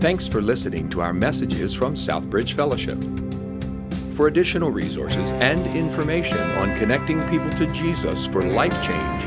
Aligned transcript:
Thanks 0.00 0.26
for 0.26 0.40
listening 0.40 0.88
to 0.90 1.00
our 1.02 1.12
messages 1.12 1.74
from 1.74 1.94
Southbridge 1.94 2.54
Fellowship. 2.54 2.96
For 4.16 4.28
additional 4.28 4.70
resources 4.70 5.32
and 5.32 5.66
information 5.76 6.38
on 6.38 6.74
connecting 6.78 7.20
people 7.28 7.50
to 7.50 7.66
Jesus 7.66 8.26
for 8.26 8.42
life 8.42 8.82
change, 8.82 9.24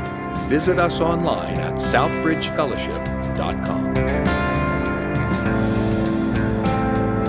visit 0.48 0.80
us 0.80 0.98
online 0.98 1.60
at 1.60 1.74
southbridgefellowship.com. 1.74 3.94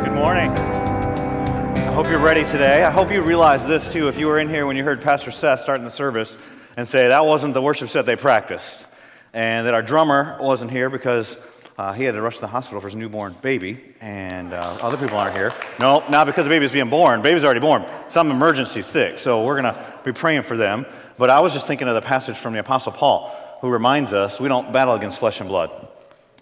Good 0.03 0.13
morning. 0.13 0.49
I 0.49 1.91
hope 1.93 2.07
you're 2.07 2.17
ready 2.17 2.45
today. 2.45 2.83
I 2.83 2.89
hope 2.89 3.11
you 3.11 3.21
realize 3.21 3.67
this 3.67 3.93
too 3.93 4.07
if 4.07 4.17
you 4.17 4.25
were 4.25 4.39
in 4.39 4.49
here 4.49 4.65
when 4.65 4.75
you 4.75 4.83
heard 4.83 5.03
Pastor 5.03 5.29
Seth 5.29 5.59
starting 5.59 5.83
the 5.83 5.91
service 5.91 6.35
and 6.77 6.87
say 6.87 7.09
that 7.09 7.23
wasn't 7.23 7.53
the 7.53 7.61
worship 7.61 7.89
set 7.89 8.07
they 8.07 8.15
practiced, 8.15 8.87
and 9.33 9.67
that 9.67 9.75
our 9.75 9.83
drummer 9.83 10.35
wasn't 10.41 10.71
here 10.71 10.89
because 10.89 11.37
uh, 11.77 11.91
he 11.91 12.05
had 12.05 12.13
to 12.13 12.21
rush 12.21 12.35
to 12.35 12.41
the 12.41 12.47
hospital 12.47 12.79
for 12.79 12.87
his 12.87 12.95
newborn 12.95 13.35
baby, 13.41 13.79
and 13.99 14.53
uh, 14.53 14.77
other 14.81 14.97
people 14.97 15.17
aren't 15.17 15.35
here. 15.35 15.51
No, 15.79 16.03
not 16.09 16.25
because 16.25 16.45
the 16.45 16.49
baby's 16.49 16.71
being 16.71 16.89
born. 16.89 17.21
Baby's 17.21 17.43
already 17.43 17.59
born. 17.59 17.85
Some 18.07 18.31
emergency 18.31 18.81
sick, 18.81 19.19
so 19.19 19.43
we're 19.43 19.61
going 19.61 19.73
to 19.73 19.93
be 20.05 20.13
praying 20.13 20.43
for 20.43 20.55
them. 20.55 20.85
But 21.17 21.29
I 21.29 21.41
was 21.41 21.53
just 21.53 21.67
thinking 21.67 21.89
of 21.89 21.95
the 21.95 22.01
passage 22.01 22.37
from 22.37 22.53
the 22.53 22.59
Apostle 22.59 22.93
Paul, 22.93 23.35
who 23.59 23.69
reminds 23.69 24.13
us 24.13 24.39
we 24.39 24.47
don't 24.47 24.71
battle 24.71 24.93
against 24.93 25.19
flesh 25.19 25.41
and 25.41 25.49
blood, 25.49 25.69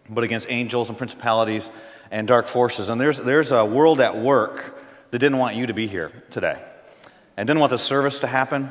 but 0.07 0.23
against 0.23 0.47
angels 0.49 0.89
and 0.89 0.97
principalities 0.97 1.69
and 2.11 2.27
dark 2.27 2.47
forces. 2.47 2.89
And 2.89 3.01
there's, 3.01 3.17
there's 3.17 3.51
a 3.51 3.65
world 3.65 3.99
at 4.01 4.15
work 4.15 4.79
that 5.09 5.17
didn't 5.17 5.39
want 5.39 5.55
you 5.55 5.65
to 5.67 5.73
be 5.73 5.87
here 5.87 6.11
today 6.29 6.61
and 7.37 7.47
didn't 7.47 7.59
want 7.59 7.71
the 7.71 7.77
service 7.79 8.19
to 8.19 8.27
happen 8.27 8.69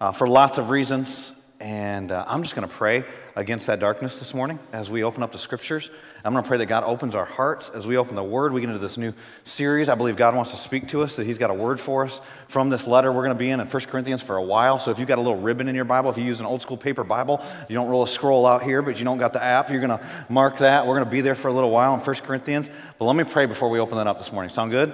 uh, 0.00 0.12
for 0.12 0.26
lots 0.26 0.56
of 0.56 0.70
reasons. 0.70 1.32
And 1.60 2.10
uh, 2.10 2.24
I'm 2.26 2.42
just 2.42 2.54
going 2.54 2.66
to 2.66 2.74
pray 2.74 3.04
against 3.36 3.66
that 3.66 3.80
darkness 3.80 4.18
this 4.18 4.34
morning 4.34 4.58
as 4.72 4.90
we 4.90 5.02
open 5.02 5.22
up 5.22 5.32
the 5.32 5.38
scriptures. 5.38 5.90
I'm 6.24 6.32
going 6.32 6.42
to 6.42 6.48
pray 6.48 6.58
that 6.58 6.66
God 6.66 6.84
opens 6.84 7.14
our 7.14 7.24
hearts 7.24 7.70
as 7.70 7.86
we 7.86 7.96
open 7.96 8.16
the 8.16 8.22
word. 8.22 8.52
We 8.52 8.60
get 8.60 8.68
into 8.68 8.80
this 8.80 8.96
new 8.96 9.12
series. 9.44 9.88
I 9.88 9.94
believe 9.94 10.16
God 10.16 10.34
wants 10.34 10.50
to 10.50 10.56
speak 10.56 10.88
to 10.88 11.02
us, 11.02 11.16
that 11.16 11.26
He's 11.26 11.38
got 11.38 11.50
a 11.50 11.54
word 11.54 11.80
for 11.80 12.04
us 12.04 12.20
from 12.48 12.70
this 12.70 12.86
letter 12.86 13.12
we're 13.12 13.24
going 13.24 13.36
to 13.36 13.38
be 13.38 13.50
in 13.50 13.60
in 13.60 13.66
1 13.66 13.82
Corinthians 13.84 14.22
for 14.22 14.36
a 14.36 14.42
while. 14.42 14.78
So 14.78 14.90
if 14.90 14.98
you've 14.98 15.08
got 15.08 15.18
a 15.18 15.22
little 15.22 15.40
ribbon 15.40 15.68
in 15.68 15.74
your 15.74 15.84
Bible, 15.84 16.10
if 16.10 16.18
you 16.18 16.24
use 16.24 16.40
an 16.40 16.46
old 16.46 16.62
school 16.62 16.76
paper 16.76 17.04
Bible, 17.04 17.44
you 17.68 17.74
don't 17.74 17.88
roll 17.88 18.02
a 18.02 18.08
scroll 18.08 18.46
out 18.46 18.62
here, 18.62 18.82
but 18.82 18.98
you 18.98 19.04
don't 19.04 19.18
got 19.18 19.32
the 19.32 19.42
app, 19.42 19.70
you're 19.70 19.80
going 19.80 19.98
to 19.98 20.06
mark 20.28 20.58
that. 20.58 20.86
We're 20.86 20.96
going 20.96 21.06
to 21.06 21.10
be 21.10 21.20
there 21.20 21.34
for 21.34 21.48
a 21.48 21.52
little 21.52 21.70
while 21.70 21.94
in 21.94 22.00
1 22.00 22.16
Corinthians. 22.16 22.68
But 22.98 23.04
let 23.04 23.16
me 23.16 23.24
pray 23.24 23.46
before 23.46 23.70
we 23.70 23.78
open 23.78 23.96
that 23.98 24.06
up 24.06 24.18
this 24.18 24.32
morning. 24.32 24.50
Sound 24.50 24.70
good? 24.70 24.92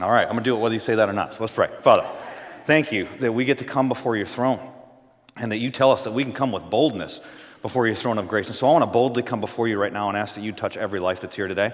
All 0.00 0.10
right, 0.10 0.24
I'm 0.24 0.32
going 0.32 0.42
to 0.42 0.50
do 0.50 0.56
it 0.56 0.60
whether 0.60 0.74
you 0.74 0.80
say 0.80 0.96
that 0.96 1.08
or 1.08 1.12
not. 1.12 1.34
So 1.34 1.42
let's 1.44 1.52
pray. 1.52 1.68
Father, 1.80 2.06
thank 2.64 2.92
you 2.92 3.08
that 3.20 3.32
we 3.32 3.44
get 3.44 3.58
to 3.58 3.64
come 3.64 3.88
before 3.88 4.16
your 4.16 4.26
throne 4.26 4.72
and 5.36 5.52
that 5.52 5.58
you 5.58 5.70
tell 5.70 5.90
us 5.90 6.04
that 6.04 6.12
we 6.12 6.24
can 6.24 6.32
come 6.32 6.52
with 6.52 6.68
boldness 6.68 7.20
before 7.62 7.86
your 7.86 7.96
throne 7.96 8.18
of 8.18 8.28
grace. 8.28 8.48
And 8.48 8.56
so 8.56 8.66
I 8.66 8.72
want 8.72 8.82
to 8.82 8.86
boldly 8.86 9.22
come 9.22 9.40
before 9.40 9.68
you 9.68 9.78
right 9.78 9.92
now 9.92 10.08
and 10.08 10.16
ask 10.16 10.34
that 10.34 10.42
you 10.42 10.52
touch 10.52 10.76
every 10.76 11.00
life 11.00 11.20
that's 11.20 11.36
here 11.36 11.48
today. 11.48 11.72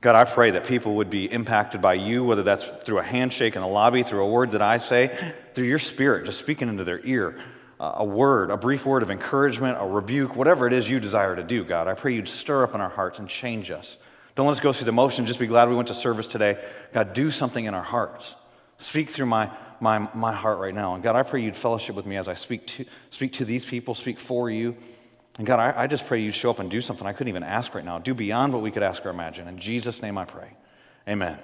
God, 0.00 0.14
I 0.14 0.24
pray 0.24 0.52
that 0.52 0.66
people 0.66 0.96
would 0.96 1.10
be 1.10 1.30
impacted 1.30 1.80
by 1.80 1.94
you, 1.94 2.22
whether 2.22 2.44
that's 2.44 2.64
through 2.84 2.98
a 2.98 3.02
handshake 3.02 3.56
in 3.56 3.62
the 3.62 3.68
lobby, 3.68 4.04
through 4.04 4.22
a 4.22 4.28
word 4.28 4.52
that 4.52 4.62
I 4.62 4.78
say, 4.78 5.16
through 5.54 5.64
your 5.64 5.80
spirit 5.80 6.24
just 6.24 6.38
speaking 6.38 6.68
into 6.68 6.84
their 6.84 7.00
ear, 7.04 7.36
uh, 7.80 7.94
a 7.96 8.04
word, 8.04 8.50
a 8.50 8.56
brief 8.56 8.86
word 8.86 9.02
of 9.02 9.10
encouragement, 9.10 9.76
a 9.80 9.84
rebuke, 9.84 10.36
whatever 10.36 10.68
it 10.68 10.72
is 10.72 10.88
you 10.88 11.00
desire 11.00 11.34
to 11.34 11.42
do, 11.42 11.64
God. 11.64 11.88
I 11.88 11.94
pray 11.94 12.14
you'd 12.14 12.28
stir 12.28 12.62
up 12.62 12.74
in 12.74 12.80
our 12.80 12.88
hearts 12.88 13.18
and 13.18 13.28
change 13.28 13.72
us. 13.72 13.96
Don't 14.36 14.46
let 14.46 14.52
us 14.52 14.60
go 14.60 14.72
through 14.72 14.84
the 14.84 14.92
motion, 14.92 15.26
just 15.26 15.40
be 15.40 15.48
glad 15.48 15.68
we 15.68 15.74
went 15.74 15.88
to 15.88 15.94
service 15.94 16.28
today. 16.28 16.64
God, 16.92 17.12
do 17.12 17.28
something 17.28 17.64
in 17.64 17.74
our 17.74 17.82
hearts. 17.82 18.36
Speak 18.78 19.10
through 19.10 19.26
my, 19.26 19.50
my, 19.80 20.08
my 20.14 20.32
heart 20.32 20.58
right 20.58 20.74
now. 20.74 20.94
And 20.94 21.02
God, 21.02 21.16
I 21.16 21.22
pray 21.22 21.42
you'd 21.42 21.56
fellowship 21.56 21.94
with 21.94 22.06
me 22.06 22.16
as 22.16 22.28
I 22.28 22.34
speak 22.34 22.66
to, 22.68 22.84
speak 23.10 23.34
to 23.34 23.44
these 23.44 23.64
people, 23.64 23.94
speak 23.94 24.18
for 24.18 24.50
you. 24.50 24.76
And 25.38 25.46
God, 25.46 25.60
I, 25.60 25.84
I 25.84 25.86
just 25.86 26.06
pray 26.06 26.20
you'd 26.20 26.34
show 26.34 26.50
up 26.50 26.58
and 26.58 26.70
do 26.70 26.80
something 26.80 27.06
I 27.06 27.12
couldn't 27.12 27.28
even 27.28 27.44
ask 27.44 27.74
right 27.74 27.84
now. 27.84 27.98
Do 27.98 28.12
beyond 28.12 28.52
what 28.52 28.62
we 28.62 28.70
could 28.70 28.82
ask 28.82 29.06
or 29.06 29.10
imagine. 29.10 29.46
In 29.46 29.58
Jesus' 29.58 30.02
name 30.02 30.18
I 30.18 30.24
pray. 30.24 30.50
Amen. 31.08 31.38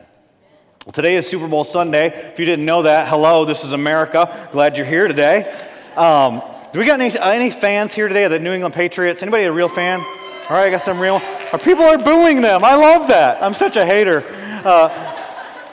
Well, 0.85 0.93
today 0.93 1.17
is 1.17 1.27
Super 1.29 1.47
Bowl 1.47 1.65
Sunday. 1.65 2.09
If 2.09 2.39
you 2.39 2.45
didn't 2.45 2.67
know 2.67 2.83
that, 2.83 3.09
hello, 3.09 3.45
this 3.45 3.65
is 3.65 3.73
America. 3.73 4.49
Glad 4.53 4.77
you're 4.77 4.85
here 4.85 5.09
today. 5.09 5.51
Um, 5.97 6.43
do 6.73 6.81
we 6.81 6.87
got 6.87 7.01
any, 7.01 7.17
any 7.19 7.51
fans 7.51 7.95
here 7.95 8.09
today 8.09 8.25
of 8.25 8.33
the 8.33 8.41
New 8.41 8.53
England 8.53 8.75
Patriots? 8.75 9.23
Anybody 9.23 9.45
a 9.45 9.53
real 9.53 9.69
fan? 9.69 10.01
All 10.01 10.51
right, 10.51 10.67
I 10.67 10.71
got 10.71 10.83
some 10.83 10.99
real. 10.99 11.23
Our 11.53 11.59
People 11.59 11.85
are 11.85 11.97
booing 11.97 12.43
them. 12.43 12.65
I 12.65 12.75
love 12.75 13.09
that. 13.09 13.43
I'm 13.43 13.55
such 13.55 13.77
a 13.77 13.87
hater. 13.87 14.25
Uh, 14.65 14.91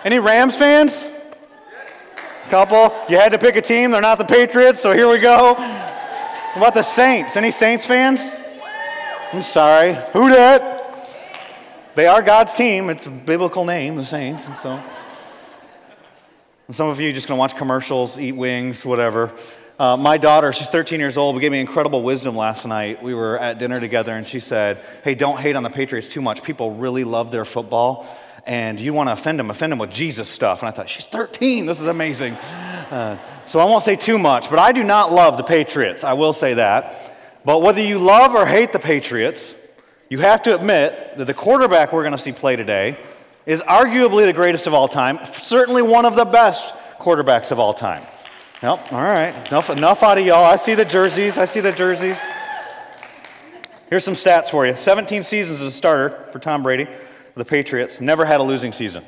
any 0.06 0.20
Rams 0.20 0.56
fans? 0.56 1.08
Couple. 2.52 2.94
You 3.08 3.16
had 3.16 3.32
to 3.32 3.38
pick 3.38 3.56
a 3.56 3.62
team. 3.62 3.92
They're 3.92 4.02
not 4.02 4.18
the 4.18 4.26
Patriots, 4.26 4.82
so 4.82 4.92
here 4.92 5.08
we 5.08 5.20
go. 5.20 5.54
What 5.54 6.58
about 6.58 6.74
the 6.74 6.84
Saints? 6.84 7.38
Any 7.38 7.50
Saints 7.50 7.86
fans? 7.86 8.36
I'm 9.32 9.42
sorry. 9.42 9.94
Who 10.12 10.28
dat? 10.28 10.78
They 11.96 12.08
are 12.08 12.22
God's 12.22 12.54
team. 12.54 12.90
It's 12.90 13.08
a 13.08 13.10
biblical 13.10 13.64
name, 13.64 13.96
the 13.96 14.04
Saints. 14.04 14.48
And 14.48 14.56
so, 14.56 14.84
and 16.68 16.76
some 16.76 16.90
of 16.90 17.00
you 17.00 17.14
just 17.14 17.30
going 17.30 17.38
to 17.38 17.40
watch 17.40 17.56
commercials, 17.56 18.20
eat 18.20 18.34
wings, 18.34 18.86
whatever. 18.86 19.32
Uh, 19.80 19.96
my 19.96 20.18
daughter, 20.18 20.52
she's 20.52 20.68
13 20.68 21.00
years 21.00 21.18
old, 21.18 21.40
gave 21.40 21.54
me 21.54 21.62
incredible 21.62 22.04
wisdom 22.04 22.36
last 22.36 22.66
night. 22.66 23.02
We 23.02 23.14
were 23.14 23.40
at 23.40 23.60
dinner 23.60 23.80
together, 23.80 24.12
and 24.12 24.28
she 24.28 24.42
said, 24.42 24.84
Hey, 25.06 25.16
don't 25.16 25.40
hate 25.40 25.56
on 25.56 25.64
the 25.64 25.70
Patriots 25.70 26.10
too 26.10 26.22
much. 26.22 26.44
People 26.44 26.72
really 26.72 27.06
love 27.06 27.32
their 27.32 27.46
football, 27.46 28.06
and 28.46 28.80
you 28.80 28.94
want 28.94 29.08
to 29.08 29.14
offend 29.14 29.40
them, 29.40 29.50
offend 29.50 29.72
them 29.72 29.80
with 29.80 29.92
Jesus 29.92 30.30
stuff. 30.30 30.62
And 30.62 30.70
I 30.70 30.72
thought, 30.72 30.90
She's 30.90 31.06
13. 31.06 31.66
This 31.66 31.80
is 31.80 31.88
amazing. 31.88 32.34
Uh, 32.34 33.18
so 33.46 33.60
I 33.60 33.66
won't 33.66 33.84
say 33.84 33.96
too 33.96 34.18
much, 34.18 34.50
but 34.50 34.60
I 34.60 34.72
do 34.72 34.84
not 34.84 35.12
love 35.12 35.38
the 35.38 35.44
Patriots. 35.44 36.04
I 36.04 36.14
will 36.14 36.34
say 36.34 36.56
that. 36.56 37.16
But 37.44 37.62
whether 37.62 37.82
you 37.82 38.00
love 38.00 38.36
or 38.36 38.46
hate 38.46 38.72
the 38.72 38.80
Patriots, 38.80 39.56
you 40.10 40.20
have 40.20 40.42
to 40.44 40.56
admit 40.56 41.18
that 41.18 41.26
the 41.26 41.34
quarterback 41.34 41.94
we're 41.94 42.04
going 42.04 42.12
to 42.12 42.18
see 42.18 42.32
play 42.32 42.56
today 42.56 42.98
is 43.46 43.62
arguably 43.62 44.26
the 44.26 44.34
greatest 44.34 44.68
of 44.68 44.74
all 44.74 44.88
time, 44.88 45.20
certainly 45.26 45.82
one 45.82 46.06
of 46.06 46.16
the 46.16 46.26
best 46.26 46.74
quarterbacks 47.00 47.52
of 47.52 47.60
all 47.60 47.74
time. 47.74 48.06
Yep, 48.62 48.94
all 48.94 49.02
right. 49.02 49.34
Enough, 49.48 49.72
enough 49.72 50.04
out 50.04 50.20
of 50.20 50.26
y'all. 50.26 50.46
I 50.46 50.56
see 50.56 50.76
the 50.76 50.86
jerseys. 50.86 51.38
I 51.40 51.46
see 51.46 51.62
the 51.62 51.72
jerseys. 51.72 52.22
Here's 53.90 54.04
some 54.04 54.14
stats 54.14 54.50
for 54.50 54.66
you 54.66 54.76
17 54.76 55.24
seasons 55.24 55.60
as 55.60 55.68
a 55.68 55.72
starter 55.72 56.28
for 56.32 56.40
Tom 56.40 56.64
Brady, 56.64 56.88
the 57.36 57.46
Patriots, 57.46 58.02
never 58.02 58.26
had 58.26 58.40
a 58.40 58.44
losing 58.44 58.72
season. 58.72 59.04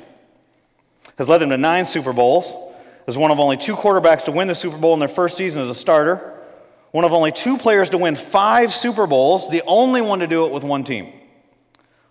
Has 1.18 1.28
led 1.28 1.38
them 1.38 1.50
to 1.50 1.56
nine 1.56 1.84
Super 1.84 2.12
Bowls, 2.12 2.54
is 3.06 3.18
one 3.18 3.30
of 3.30 3.38
only 3.38 3.56
two 3.56 3.76
quarterbacks 3.76 4.24
to 4.24 4.32
win 4.32 4.48
the 4.48 4.54
Super 4.54 4.78
Bowl 4.78 4.94
in 4.94 4.98
their 4.98 5.08
first 5.08 5.36
season 5.36 5.62
as 5.62 5.68
a 5.68 5.74
starter, 5.74 6.32
one 6.90 7.04
of 7.04 7.12
only 7.12 7.32
two 7.32 7.58
players 7.58 7.90
to 7.90 7.98
win 7.98 8.16
five 8.16 8.72
Super 8.72 9.06
Bowls, 9.06 9.50
the 9.50 9.62
only 9.66 10.00
one 10.00 10.20
to 10.20 10.26
do 10.26 10.46
it 10.46 10.52
with 10.52 10.64
one 10.64 10.84
team. 10.84 11.12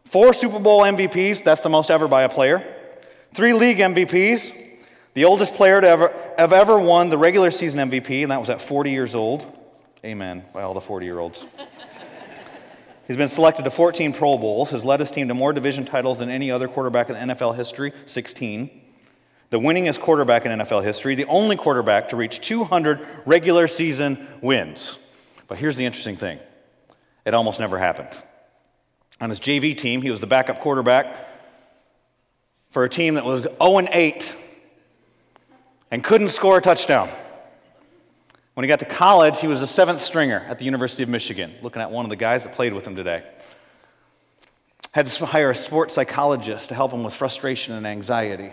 Four 0.06 0.34
Super 0.34 0.59
Bowl 0.59 0.81
MVPs, 0.81 1.44
that's 1.44 1.62
the 1.62 1.69
most 1.69 1.90
ever 1.90 2.07
by 2.07 2.23
a 2.23 2.29
player. 2.29 2.63
Three 3.34 3.53
league 3.53 3.78
MVPs, 3.78 4.53
the 5.13 5.25
oldest 5.25 5.53
player 5.53 5.81
to 5.81 5.88
ever 5.88 6.34
have 6.38 6.53
ever 6.53 6.78
won 6.78 7.09
the 7.09 7.18
regular 7.18 7.52
season 7.52 7.90
MVP, 7.90 8.23
and 8.23 8.31
that 8.31 8.40
was 8.40 8.50
at 8.50 8.62
40 8.62 8.91
years 8.91 9.16
old. 9.16 9.52
Amen, 10.06 10.44
by 10.53 10.63
all 10.63 10.73
the 10.73 10.81
40 10.81 11.06
year 11.06 11.19
olds. 11.19 11.46
He's 13.08 13.18
been 13.18 13.30
selected 13.30 13.66
to 13.66 13.72
14 13.72 14.14
Pro 14.14 14.38
Bowls, 14.38 14.72
has 14.72 14.86
led 14.86 15.00
his 15.00 15.12
team 15.12 15.28
to 15.28 15.34
more 15.34 15.53
division 15.53 15.86
titles 15.86 16.19
than 16.19 16.30
any 16.30 16.52
other 16.52 16.68
quarterback 16.68 17.09
in 17.09 17.16
NFL 17.16 17.56
history, 17.56 17.91
16 18.06 18.81
the 19.53 19.59
winningest 19.59 20.00
quarterback 20.00 20.47
in 20.47 20.59
NFL 20.59 20.84
history, 20.84 21.14
the 21.14 21.25
only 21.25 21.56
quarterback 21.56 22.09
to 22.09 22.16
reach 22.16 22.41
200 22.41 23.06
regular 23.24 23.68
season 23.68 24.28
wins. 24.41 24.97
But 25.47 25.59
here's 25.59 25.78
the 25.78 25.86
interesting 25.86 26.18
thing 26.18 26.40
it 27.24 27.36
almost 27.36 27.59
never 27.59 27.78
happened. 27.78 28.09
On 29.22 29.30
his 29.30 29.40
JV 29.40 29.78
team, 29.78 30.02
he 30.02 30.09
was 30.09 30.20
the 30.20 30.25
backup 30.25 30.59
quarterback 30.59 31.20
for 32.72 32.84
a 32.84 32.90
team 32.90 33.14
that 33.14 33.25
was 33.25 33.44
0 33.44 33.88
8 33.91 34.35
and 35.91 36.03
couldn't 36.03 36.30
score 36.30 36.58
a 36.58 36.62
touchdown. 36.62 37.08
When 38.53 38.64
he 38.64 38.68
got 38.68 38.80
to 38.80 38.86
college, 38.86 39.40
he 39.40 39.47
was 39.47 39.59
the 39.59 39.68
seventh 39.68 40.02
stringer 40.02 40.46
at 40.47 40.59
the 40.59 40.66
University 40.66 41.02
of 41.02 41.09
Michigan, 41.09 41.55
looking 41.64 41.82
at 41.82 41.90
one 41.90 42.05
of 42.05 42.09
the 42.09 42.16
guys 42.16 42.44
that 42.44 42.53
played 42.53 42.73
with 42.73 42.85
him 42.85 42.96
today. 42.96 43.23
Had 44.91 45.08
to 45.08 45.26
hire 45.26 45.50
a 45.50 45.55
sports 45.55 45.96
psychologist 45.96 46.70
to 46.70 46.76
help 46.76 46.91
him 46.91 47.03
with 47.03 47.16
frustration 47.16 47.73
and 47.73 47.88
anxiety. 47.88 48.52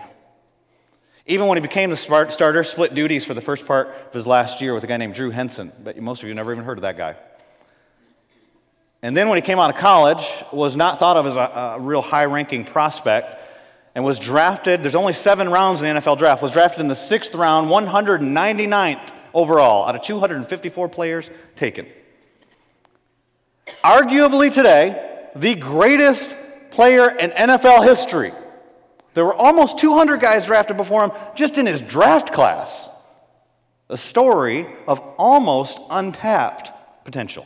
Even 1.27 1.45
when 1.45 1.57
he 1.57 1.61
became 1.61 1.91
the 1.91 1.97
smart 1.97 2.31
starter, 2.31 2.63
split 2.63 2.95
duties 2.95 3.25
for 3.25 3.35
the 3.35 3.41
first 3.41 3.67
part 3.67 3.89
of 3.89 4.13
his 4.13 4.25
last 4.25 4.59
year 4.59 4.73
with 4.73 4.83
a 4.83 4.87
guy 4.87 4.97
named 4.97 5.13
Drew 5.13 5.29
Henson. 5.29 5.71
But 5.83 5.97
most 5.97 6.23
of 6.23 6.29
you 6.29 6.33
never 6.33 6.51
even 6.51 6.63
heard 6.63 6.79
of 6.79 6.81
that 6.81 6.97
guy. 6.97 7.15
And 9.03 9.15
then 9.15 9.29
when 9.29 9.37
he 9.37 9.43
came 9.43 9.59
out 9.59 9.69
of 9.69 9.75
college, 9.75 10.25
was 10.51 10.75
not 10.75 10.97
thought 10.97 11.15
of 11.15 11.27
as 11.27 11.35
a, 11.35 11.75
a 11.75 11.79
real 11.79 12.01
high-ranking 12.01 12.65
prospect 12.65 13.39
and 13.93 14.03
was 14.03 14.17
drafted. 14.17 14.81
There's 14.81 14.95
only 14.95 15.13
seven 15.13 15.49
rounds 15.49 15.83
in 15.83 15.93
the 15.93 16.01
NFL 16.01 16.17
draft. 16.17 16.41
Was 16.41 16.51
drafted 16.51 16.79
in 16.79 16.87
the 16.87 16.95
sixth 16.95 17.35
round, 17.35 17.67
199th 17.67 19.11
overall 19.33 19.87
out 19.87 19.95
of 19.95 20.01
254 20.01 20.89
players 20.89 21.29
taken. 21.55 21.87
Arguably 23.83 24.53
today, 24.53 25.29
the 25.35 25.55
greatest 25.55 26.35
player 26.69 27.09
in 27.09 27.31
NFL 27.31 27.83
history. 27.85 28.33
There 29.13 29.25
were 29.25 29.35
almost 29.35 29.77
200 29.79 30.19
guys 30.19 30.45
drafted 30.45 30.77
before 30.77 31.03
him 31.03 31.11
just 31.35 31.57
in 31.57 31.65
his 31.65 31.81
draft 31.81 32.33
class. 32.33 32.89
A 33.89 33.97
story 33.97 34.67
of 34.87 34.99
almost 35.17 35.79
untapped 35.89 36.71
potential. 37.03 37.45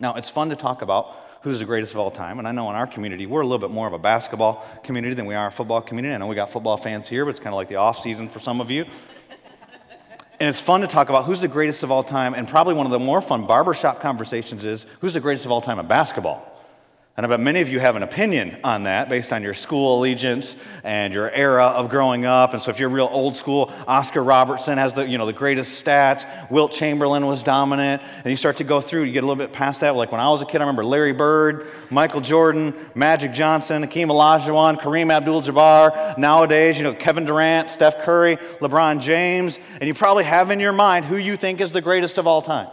Now, 0.00 0.14
it's 0.14 0.30
fun 0.30 0.50
to 0.50 0.56
talk 0.56 0.82
about 0.82 1.16
who's 1.42 1.58
the 1.58 1.64
greatest 1.64 1.92
of 1.92 1.98
all 1.98 2.10
time. 2.10 2.38
And 2.38 2.48
I 2.48 2.52
know 2.52 2.70
in 2.70 2.76
our 2.76 2.86
community, 2.86 3.26
we're 3.26 3.42
a 3.42 3.46
little 3.46 3.58
bit 3.58 3.70
more 3.70 3.86
of 3.86 3.92
a 3.92 3.98
basketball 3.98 4.64
community 4.82 5.14
than 5.14 5.26
we 5.26 5.34
are 5.34 5.48
a 5.48 5.52
football 5.52 5.82
community. 5.82 6.14
I 6.14 6.18
know 6.18 6.26
we 6.26 6.34
got 6.34 6.50
football 6.50 6.76
fans 6.76 7.08
here, 7.08 7.24
but 7.24 7.30
it's 7.30 7.38
kind 7.38 7.52
of 7.52 7.56
like 7.56 7.68
the 7.68 7.76
off 7.76 7.98
season 7.98 8.28
for 8.28 8.38
some 8.38 8.60
of 8.60 8.70
you. 8.70 8.86
And 10.40 10.48
it's 10.48 10.60
fun 10.60 10.80
to 10.80 10.86
talk 10.86 11.08
about 11.08 11.24
who's 11.24 11.40
the 11.40 11.48
greatest 11.48 11.82
of 11.82 11.90
all 11.90 12.02
time. 12.02 12.34
And 12.34 12.48
probably 12.48 12.74
one 12.74 12.86
of 12.86 12.92
the 12.92 12.98
more 12.98 13.20
fun 13.20 13.46
barbershop 13.46 14.00
conversations 14.00 14.64
is 14.64 14.84
who's 15.00 15.14
the 15.14 15.20
greatest 15.20 15.44
of 15.44 15.52
all 15.52 15.60
time 15.60 15.78
at 15.78 15.88
basketball. 15.88 16.53
And 17.16 17.24
I 17.24 17.28
bet 17.28 17.38
many 17.38 17.60
of 17.60 17.68
you 17.68 17.78
have 17.78 17.94
an 17.94 18.02
opinion 18.02 18.56
on 18.64 18.82
that 18.84 19.08
based 19.08 19.32
on 19.32 19.44
your 19.44 19.54
school 19.54 20.00
allegiance 20.00 20.56
and 20.82 21.14
your 21.14 21.30
era 21.30 21.66
of 21.66 21.88
growing 21.88 22.24
up. 22.24 22.54
And 22.54 22.60
so 22.60 22.72
if 22.72 22.80
you're 22.80 22.88
real 22.88 23.08
old 23.08 23.36
school, 23.36 23.72
Oscar 23.86 24.20
Robertson 24.20 24.78
has 24.78 24.94
the, 24.94 25.06
you 25.06 25.16
know, 25.16 25.24
the 25.24 25.32
greatest 25.32 25.84
stats. 25.84 26.26
Wilt 26.50 26.72
Chamberlain 26.72 27.24
was 27.24 27.44
dominant. 27.44 28.02
And 28.16 28.26
you 28.26 28.36
start 28.36 28.56
to 28.56 28.64
go 28.64 28.80
through, 28.80 29.04
you 29.04 29.12
get 29.12 29.22
a 29.22 29.28
little 29.28 29.36
bit 29.36 29.52
past 29.52 29.82
that. 29.82 29.94
Like 29.94 30.10
when 30.10 30.20
I 30.20 30.28
was 30.28 30.42
a 30.42 30.44
kid, 30.44 30.56
I 30.56 30.64
remember 30.64 30.84
Larry 30.84 31.12
Bird, 31.12 31.68
Michael 31.88 32.20
Jordan, 32.20 32.74
Magic 32.96 33.32
Johnson, 33.32 33.84
Hakeem 33.84 34.08
Olajuwon, 34.08 34.80
Kareem 34.80 35.12
Abdul-Jabbar. 35.12 36.18
Nowadays, 36.18 36.78
you 36.78 36.82
know, 36.82 36.94
Kevin 36.94 37.26
Durant, 37.26 37.70
Steph 37.70 38.00
Curry, 38.00 38.38
LeBron 38.58 39.00
James. 39.00 39.60
And 39.80 39.86
you 39.86 39.94
probably 39.94 40.24
have 40.24 40.50
in 40.50 40.58
your 40.58 40.72
mind 40.72 41.04
who 41.04 41.16
you 41.16 41.36
think 41.36 41.60
is 41.60 41.70
the 41.70 41.80
greatest 41.80 42.18
of 42.18 42.26
all 42.26 42.42
time. 42.42 42.66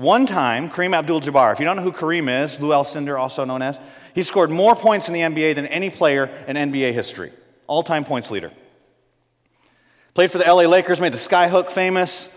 One 0.00 0.24
time, 0.24 0.70
Kareem 0.70 0.96
Abdul 0.96 1.20
Jabbar, 1.20 1.52
if 1.52 1.60
you 1.60 1.66
don't 1.66 1.76
know 1.76 1.82
who 1.82 1.92
Kareem 1.92 2.42
is, 2.42 2.58
Lew 2.58 2.70
Alcindor, 2.70 3.20
also 3.20 3.44
known 3.44 3.60
as, 3.60 3.78
he 4.14 4.22
scored 4.22 4.50
more 4.50 4.74
points 4.74 5.08
in 5.08 5.12
the 5.12 5.20
NBA 5.20 5.54
than 5.56 5.66
any 5.66 5.90
player 5.90 6.30
in 6.48 6.56
NBA 6.56 6.94
history. 6.94 7.32
All 7.66 7.82
time 7.82 8.06
points 8.06 8.30
leader. 8.30 8.50
Played 10.14 10.30
for 10.30 10.38
the 10.38 10.44
LA 10.50 10.62
Lakers, 10.62 11.02
made 11.02 11.12
the 11.12 11.18
skyhook 11.18 11.70
famous. 11.70 12.30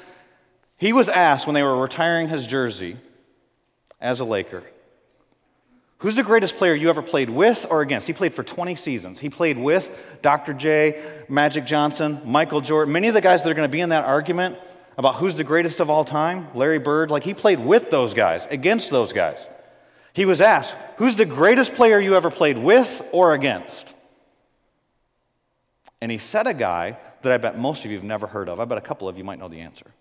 He 0.76 0.92
was 0.92 1.08
asked 1.08 1.48
when 1.48 1.54
they 1.54 1.64
were 1.64 1.80
retiring 1.80 2.28
his 2.28 2.46
jersey 2.46 2.98
as 4.02 4.20
a 4.20 4.26
Laker, 4.26 4.64
Who's 6.00 6.16
the 6.18 6.24
greatest 6.24 6.58
player 6.58 6.74
you 6.74 6.90
ever 6.90 7.02
played 7.02 7.30
with 7.30 7.66
or 7.70 7.82
against? 7.82 8.08
He 8.08 8.12
played 8.12 8.34
for 8.34 8.44
20 8.44 8.76
seasons. 8.76 9.20
He 9.20 9.30
played 9.30 9.58
with 9.58 10.20
Dr. 10.22 10.54
J, 10.54 11.02
Magic 11.30 11.66
Johnson, 11.66 12.20
Michael 12.26 12.60
Jordan. 12.60 12.92
Many 12.92 13.08
of 13.08 13.14
the 13.14 13.22
guys 13.22 13.42
that 13.42 13.50
are 13.50 13.54
going 13.54 13.70
to 13.70 13.72
be 13.72 13.80
in 13.80 13.88
that 13.88 14.04
argument 14.04 14.58
about 14.98 15.16
who's 15.16 15.36
the 15.36 15.44
greatest 15.44 15.80
of 15.80 15.90
all 15.90 16.04
time, 16.04 16.48
Larry 16.54 16.80
Bird, 16.80 17.10
like 17.12 17.24
he 17.24 17.34
played 17.34 17.60
with 17.60 17.90
those 17.90 18.14
guys, 18.14 18.46
against 18.50 18.90
those 18.90 19.14
guys. 19.14 19.48
He 20.14 20.26
was 20.26 20.42
asked, 20.42 20.76
Who's 20.98 21.16
the 21.16 21.26
greatest 21.26 21.74
player 21.74 22.00
you 22.00 22.16
ever 22.16 22.30
played 22.30 22.58
with 22.58 23.02
or 23.12 23.34
against? 23.34 23.94
And 26.02 26.12
he 26.12 26.18
said 26.18 26.48
a 26.48 26.54
guy 26.54 26.98
that 27.22 27.32
I 27.32 27.38
bet 27.38 27.58
most 27.58 27.86
of 27.86 27.92
you 27.92 27.98
have 27.98 28.06
never 28.06 28.28
heard 28.28 28.50
of. 28.50 28.60
I 28.60 28.66
bet 28.66 28.78
a 28.78 28.82
couple 28.82 29.08
of 29.08 29.18
you 29.18 29.24
might 29.24 29.40
know 29.40 29.48
the 29.48 29.62
answer. 29.62 29.92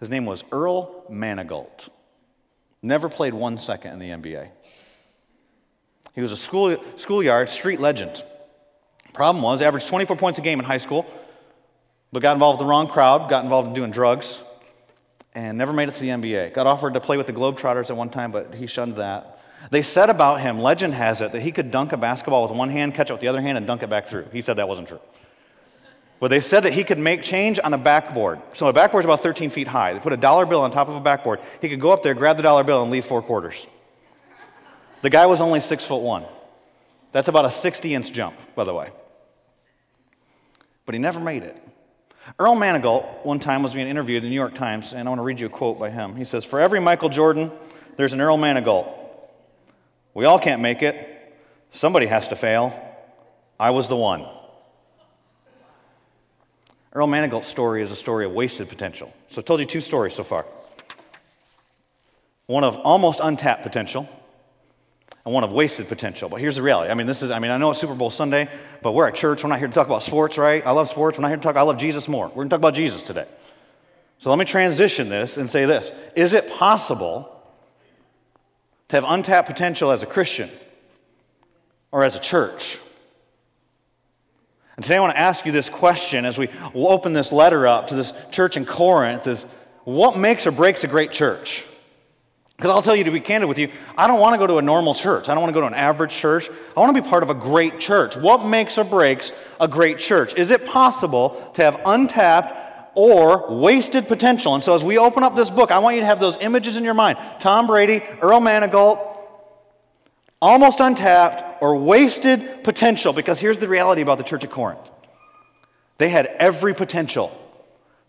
His 0.00 0.10
name 0.10 0.26
was 0.26 0.42
Earl 0.50 1.04
Manigault. 1.08 1.88
Never 2.82 3.08
played 3.08 3.32
one 3.32 3.58
second 3.58 3.92
in 3.92 3.98
the 4.00 4.08
NBA. 4.08 4.50
He 6.14 6.20
was 6.20 6.32
a 6.32 6.36
school, 6.36 6.76
schoolyard 6.96 7.48
street 7.48 7.80
legend. 7.80 8.24
Problem 9.12 9.42
was, 9.42 9.62
averaged 9.62 9.86
24 9.88 10.16
points 10.16 10.38
a 10.38 10.42
game 10.42 10.58
in 10.58 10.64
high 10.64 10.78
school, 10.78 11.06
but 12.12 12.20
got 12.20 12.34
involved 12.34 12.58
with 12.58 12.66
the 12.66 12.70
wrong 12.70 12.88
crowd, 12.88 13.30
got 13.30 13.42
involved 13.42 13.68
in 13.68 13.74
doing 13.74 13.90
drugs, 13.90 14.44
and 15.34 15.56
never 15.56 15.72
made 15.72 15.88
it 15.88 15.94
to 15.94 16.00
the 16.00 16.08
NBA. 16.08 16.52
Got 16.52 16.66
offered 16.66 16.94
to 16.94 17.00
play 17.00 17.16
with 17.16 17.26
the 17.26 17.32
Globetrotters 17.32 17.88
at 17.88 17.96
one 17.96 18.10
time, 18.10 18.32
but 18.32 18.54
he 18.54 18.66
shunned 18.66 18.96
that. 18.96 19.40
They 19.70 19.82
said 19.82 20.10
about 20.10 20.40
him, 20.40 20.58
legend 20.58 20.94
has 20.94 21.22
it, 21.22 21.32
that 21.32 21.40
he 21.40 21.52
could 21.52 21.70
dunk 21.70 21.92
a 21.92 21.96
basketball 21.96 22.42
with 22.42 22.52
one 22.52 22.68
hand, 22.68 22.94
catch 22.94 23.10
it 23.10 23.12
with 23.12 23.20
the 23.20 23.28
other 23.28 23.40
hand, 23.40 23.56
and 23.56 23.66
dunk 23.66 23.82
it 23.82 23.88
back 23.88 24.06
through. 24.06 24.26
He 24.32 24.40
said 24.40 24.54
that 24.54 24.68
wasn't 24.68 24.88
true. 24.88 25.00
But 26.20 26.28
they 26.28 26.40
said 26.40 26.60
that 26.60 26.72
he 26.72 26.84
could 26.84 26.98
make 26.98 27.22
change 27.22 27.58
on 27.62 27.72
a 27.74 27.78
backboard. 27.78 28.40
So 28.52 28.68
a 28.68 28.72
backboard 28.72 29.02
is 29.02 29.06
about 29.06 29.22
13 29.22 29.50
feet 29.50 29.66
high. 29.66 29.92
They 29.92 30.00
put 30.00 30.12
a 30.12 30.16
dollar 30.16 30.46
bill 30.46 30.60
on 30.60 30.70
top 30.70 30.88
of 30.88 30.94
a 30.94 31.00
backboard. 31.00 31.40
He 31.60 31.68
could 31.68 31.80
go 31.80 31.90
up 31.90 32.02
there, 32.02 32.14
grab 32.14 32.36
the 32.36 32.42
dollar 32.42 32.62
bill, 32.62 32.82
and 32.82 32.90
leave 32.90 33.04
four 33.04 33.22
quarters. 33.22 33.66
The 35.00 35.10
guy 35.10 35.26
was 35.26 35.40
only 35.40 35.60
six 35.60 35.84
foot 35.84 36.02
one. 36.02 36.24
That's 37.10 37.28
about 37.28 37.44
a 37.44 37.50
60 37.50 37.94
inch 37.94 38.12
jump, 38.12 38.36
by 38.54 38.64
the 38.64 38.74
way. 38.74 38.90
But 40.86 40.94
he 40.94 41.00
never 41.00 41.20
made 41.20 41.42
it. 41.42 41.60
Earl 42.38 42.54
Manigault, 42.54 43.24
one 43.24 43.38
time, 43.38 43.62
was 43.62 43.74
being 43.74 43.88
interviewed 43.88 44.18
in 44.18 44.24
the 44.24 44.30
New 44.30 44.36
York 44.36 44.54
Times, 44.54 44.92
and 44.92 45.08
I 45.08 45.10
want 45.10 45.18
to 45.18 45.24
read 45.24 45.40
you 45.40 45.46
a 45.46 45.50
quote 45.50 45.78
by 45.78 45.90
him. 45.90 46.16
He 46.16 46.24
says, 46.24 46.44
For 46.44 46.60
every 46.60 46.80
Michael 46.80 47.08
Jordan, 47.08 47.50
there's 47.96 48.12
an 48.12 48.20
Earl 48.20 48.38
Manigault. 48.38 48.86
We 50.14 50.24
all 50.24 50.38
can't 50.38 50.62
make 50.62 50.82
it. 50.82 51.08
Somebody 51.70 52.06
has 52.06 52.28
to 52.28 52.36
fail. 52.36 52.78
I 53.58 53.70
was 53.70 53.88
the 53.88 53.96
one. 53.96 54.26
Earl 56.92 57.06
Manigault's 57.06 57.46
story 57.46 57.82
is 57.82 57.90
a 57.90 57.96
story 57.96 58.26
of 58.26 58.32
wasted 58.32 58.68
potential. 58.68 59.12
So 59.28 59.40
I 59.40 59.44
told 59.44 59.60
you 59.60 59.66
two 59.66 59.80
stories 59.80 60.14
so 60.14 60.24
far 60.24 60.46
one 62.46 62.64
of 62.64 62.76
almost 62.76 63.20
untapped 63.22 63.62
potential, 63.62 64.08
and 65.24 65.32
one 65.32 65.44
of 65.44 65.52
wasted 65.52 65.88
potential. 65.88 66.28
But 66.28 66.40
here's 66.40 66.56
the 66.56 66.62
reality. 66.62 66.90
I 66.90 66.94
mean, 66.94 67.06
this 67.06 67.22
is, 67.22 67.30
I 67.30 67.38
mean, 67.38 67.50
I 67.50 67.56
know 67.56 67.70
it's 67.70 67.80
Super 67.80 67.94
Bowl 67.94 68.10
Sunday, 68.10 68.48
but 68.82 68.92
we're 68.92 69.06
at 69.06 69.14
church. 69.14 69.44
We're 69.44 69.50
not 69.50 69.58
here 69.58 69.68
to 69.68 69.74
talk 69.74 69.86
about 69.86 70.02
sports, 70.02 70.36
right? 70.36 70.66
I 70.66 70.72
love 70.72 70.88
sports. 70.88 71.16
We're 71.16 71.22
not 71.22 71.28
here 71.28 71.36
to 71.36 71.42
talk, 71.42 71.56
I 71.56 71.62
love 71.62 71.78
Jesus 71.78 72.08
more. 72.08 72.28
We're 72.28 72.34
going 72.34 72.48
to 72.48 72.54
talk 72.54 72.60
about 72.60 72.74
Jesus 72.74 73.04
today. 73.04 73.26
So 74.18 74.30
let 74.30 74.38
me 74.38 74.44
transition 74.44 75.08
this 75.08 75.36
and 75.36 75.48
say 75.48 75.64
this 75.64 75.90
Is 76.16 76.32
it 76.32 76.50
possible 76.50 77.28
to 78.88 78.96
have 78.96 79.04
untapped 79.06 79.48
potential 79.48 79.90
as 79.90 80.02
a 80.02 80.06
Christian 80.06 80.50
or 81.90 82.04
as 82.04 82.16
a 82.16 82.20
church? 82.20 82.78
And 84.76 84.84
today 84.84 84.96
I 84.96 85.00
want 85.00 85.12
to 85.12 85.20
ask 85.20 85.44
you 85.44 85.52
this 85.52 85.68
question 85.68 86.24
as 86.24 86.38
we 86.38 86.48
open 86.74 87.12
this 87.12 87.30
letter 87.30 87.66
up 87.66 87.88
to 87.88 87.94
this 87.94 88.12
church 88.30 88.56
in 88.56 88.64
Corinth 88.64 89.26
is 89.26 89.44
what 89.84 90.16
makes 90.16 90.46
or 90.46 90.50
breaks 90.50 90.82
a 90.84 90.88
great 90.88 91.12
church? 91.12 91.64
Because 92.62 92.76
I'll 92.76 92.82
tell 92.82 92.94
you, 92.94 93.02
to 93.02 93.10
be 93.10 93.18
candid 93.18 93.48
with 93.48 93.58
you, 93.58 93.70
I 93.98 94.06
don't 94.06 94.20
want 94.20 94.34
to 94.34 94.38
go 94.38 94.46
to 94.46 94.58
a 94.58 94.62
normal 94.62 94.94
church. 94.94 95.28
I 95.28 95.34
don't 95.34 95.42
want 95.42 95.52
to 95.52 95.54
go 95.54 95.62
to 95.62 95.66
an 95.66 95.74
average 95.74 96.12
church. 96.12 96.48
I 96.76 96.78
want 96.78 96.94
to 96.94 97.02
be 97.02 97.08
part 97.08 97.24
of 97.24 97.30
a 97.30 97.34
great 97.34 97.80
church. 97.80 98.16
What 98.16 98.46
makes 98.46 98.78
or 98.78 98.84
breaks 98.84 99.32
a 99.60 99.66
great 99.66 99.98
church? 99.98 100.36
Is 100.36 100.52
it 100.52 100.64
possible 100.64 101.30
to 101.54 101.64
have 101.64 101.80
untapped 101.84 102.94
or 102.94 103.52
wasted 103.52 104.06
potential? 104.06 104.54
And 104.54 104.62
so, 104.62 104.76
as 104.76 104.84
we 104.84 104.96
open 104.96 105.24
up 105.24 105.34
this 105.34 105.50
book, 105.50 105.72
I 105.72 105.80
want 105.80 105.96
you 105.96 106.02
to 106.02 106.06
have 106.06 106.20
those 106.20 106.36
images 106.36 106.76
in 106.76 106.84
your 106.84 106.94
mind 106.94 107.18
Tom 107.40 107.66
Brady, 107.66 108.00
Earl 108.20 108.38
Manigault, 108.38 109.18
almost 110.40 110.78
untapped 110.78 111.64
or 111.64 111.74
wasted 111.74 112.62
potential. 112.62 113.12
Because 113.12 113.40
here's 113.40 113.58
the 113.58 113.66
reality 113.66 114.02
about 114.02 114.18
the 114.18 114.24
church 114.24 114.44
at 114.44 114.52
Corinth 114.52 114.88
they 115.98 116.10
had 116.10 116.26
every 116.26 116.74
potential 116.76 117.36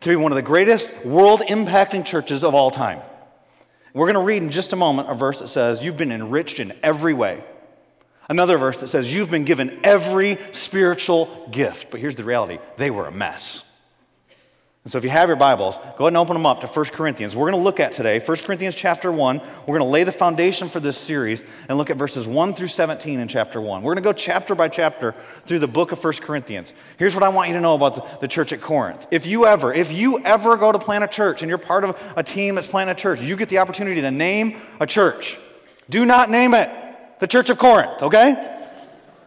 to 0.02 0.10
be 0.10 0.16
one 0.16 0.32
of 0.32 0.36
the 0.36 0.44
greatest 0.44 0.92
world 1.04 1.40
impacting 1.40 2.06
churches 2.06 2.44
of 2.44 2.54
all 2.54 2.70
time. 2.70 3.02
We're 3.94 4.08
going 4.08 4.16
to 4.16 4.22
read 4.22 4.42
in 4.42 4.50
just 4.50 4.74
a 4.74 4.76
moment 4.76 5.10
a 5.10 5.16
verse 5.16 5.40
that 5.40 5.50
says, 5.50 5.82
You've 5.84 5.98
been 5.98 6.12
enriched 6.12 6.60
in 6.60 6.74
every 6.82 7.14
way. 7.14 7.44
Another 8.28 8.58
verse 8.58 8.80
that 8.80 8.88
says, 8.88 9.14
You've 9.14 9.30
been 9.30 9.46
given 9.46 9.80
every 9.84 10.38
spiritual 10.52 11.48
gift. 11.52 11.92
But 11.92 12.00
here's 12.00 12.16
the 12.16 12.24
reality 12.24 12.60
they 12.78 12.90
were 12.90 13.06
a 13.06 13.12
mess. 13.12 13.64
And 14.84 14.92
so 14.92 14.98
if 14.98 15.06
you 15.06 15.10
have 15.12 15.30
your 15.30 15.38
Bibles, 15.38 15.78
go 15.78 16.06
ahead 16.06 16.08
and 16.08 16.18
open 16.18 16.34
them 16.34 16.46
up 16.46 16.60
to 16.60 16.68
1 16.68 16.86
Corinthians. 16.88 17.38
We're 17.38 17.50
going 17.50 17.62
to 17.62 17.64
look 17.64 17.80
at 17.80 17.94
today 17.94 18.20
1 18.20 18.38
Corinthians 18.40 18.76
chapter 18.76 19.14
1. 19.14 19.38
We're 19.40 19.78
going 19.78 19.80
to 19.80 19.86
lay 19.86 20.04
the 20.04 20.12
foundation 20.12 20.68
for 20.68 20.82
this 20.82 20.98
series 20.98 21.42
and 21.70 21.78
look 21.78 21.90
at 21.90 21.96
verses 21.96 22.28
1 22.28 22.54
through 22.54 22.68
17 22.68 23.18
in 23.18 23.28
chapter 23.30 23.62
1. 23.62 23.82
We're 23.82 23.94
going 23.94 24.04
to 24.04 24.10
go 24.10 24.12
chapter 24.12 24.56
by 24.56 24.68
chapter 24.68 25.16
through 25.46 25.60
the 25.60 25.70
book 25.70 25.94
of 25.94 26.04
1 26.04 26.16
Corinthians. 26.16 26.74
Here's 26.98 27.14
what 27.14 27.24
I 27.24 27.30
want 27.30 27.48
you 27.48 27.56
to 27.56 27.62
know 27.62 27.76
about 27.76 27.96
the, 27.96 28.20
the 28.20 28.28
church 28.28 28.52
at 28.52 28.60
Corinth. 28.60 29.08
If 29.10 29.26
you 29.26 29.46
ever, 29.46 29.74
if 29.74 29.90
you 29.90 30.20
ever 30.20 30.58
go 30.58 30.74
to 30.74 30.80
plant 30.80 31.06
a 31.06 31.08
church 31.08 31.42
and 31.42 31.48
you're 31.48 31.58
part 31.58 31.86
of 31.86 32.14
a 32.18 32.24
team 32.24 32.56
that's 32.56 32.68
planting 32.68 32.92
a 32.92 33.00
church, 33.00 33.22
you 33.22 33.38
get 33.38 33.48
the 33.48 33.60
opportunity 33.60 34.02
to 34.02 34.12
name 34.12 34.58
a 34.82 34.86
church. 34.86 35.38
Do 35.90 36.06
not 36.06 36.30
name 36.30 36.54
it 36.54 36.70
the 37.20 37.28
Church 37.28 37.50
of 37.50 37.58
Corinth, 37.58 38.04
okay? 38.04 38.53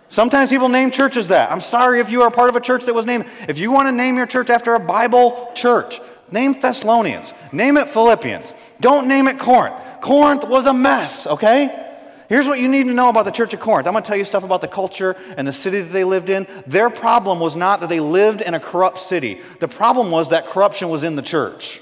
Sometimes 0.08 0.50
people 0.50 0.68
name 0.68 0.90
churches 0.90 1.28
that. 1.28 1.50
I'm 1.50 1.60
sorry 1.60 2.00
if 2.00 2.10
you 2.10 2.22
are 2.22 2.30
part 2.30 2.48
of 2.48 2.56
a 2.56 2.60
church 2.60 2.84
that 2.86 2.94
was 2.94 3.06
named. 3.06 3.26
If 3.48 3.58
you 3.58 3.70
want 3.70 3.88
to 3.88 3.92
name 3.92 4.16
your 4.16 4.26
church 4.26 4.50
after 4.50 4.74
a 4.74 4.80
Bible 4.80 5.50
church, 5.54 6.00
name 6.30 6.60
Thessalonians, 6.60 7.34
name 7.52 7.76
it 7.76 7.88
Philippians. 7.88 8.52
Don't 8.80 9.08
name 9.08 9.28
it 9.28 9.38
Corinth. 9.38 9.76
Corinth 10.00 10.46
was 10.46 10.66
a 10.66 10.72
mess, 10.72 11.26
okay? 11.26 11.82
Here's 12.28 12.46
what 12.46 12.58
you 12.58 12.68
need 12.68 12.84
to 12.84 12.92
know 12.92 13.08
about 13.08 13.24
the 13.24 13.30
church 13.30 13.54
of 13.54 13.60
Corinth. 13.60 13.86
I'm 13.86 13.92
going 13.92 14.02
to 14.02 14.08
tell 14.08 14.16
you 14.16 14.24
stuff 14.24 14.42
about 14.42 14.60
the 14.60 14.68
culture 14.68 15.16
and 15.36 15.46
the 15.46 15.52
city 15.52 15.80
that 15.80 15.92
they 15.92 16.04
lived 16.04 16.28
in. 16.28 16.46
Their 16.66 16.90
problem 16.90 17.38
was 17.38 17.54
not 17.54 17.80
that 17.80 17.88
they 17.88 18.00
lived 18.00 18.40
in 18.40 18.54
a 18.54 18.60
corrupt 18.60 18.98
city, 18.98 19.40
the 19.60 19.68
problem 19.68 20.10
was 20.10 20.30
that 20.30 20.46
corruption 20.46 20.88
was 20.88 21.04
in 21.04 21.16
the 21.16 21.22
church. 21.22 21.80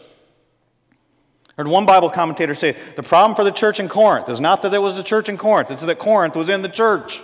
I 1.51 1.63
heard 1.63 1.69
one 1.69 1.87
Bible 1.87 2.11
commentator 2.11 2.55
say 2.55 2.77
the 2.97 3.03
problem 3.03 3.37
for 3.37 3.45
the 3.45 3.53
church 3.53 3.79
in 3.79 3.89
Corinth 3.89 4.29
is 4.29 4.41
not 4.41 4.63
that 4.63 4.71
there 4.71 4.81
was 4.81 4.99
a 4.99 5.05
church 5.05 5.29
in 5.29 5.39
Corinth, 5.39 5.71
it's 5.71 5.83
that 5.83 5.99
Corinth 5.99 6.37
was 6.37 6.49
in 6.49 6.63
the 6.63 6.69
church. 6.69 7.23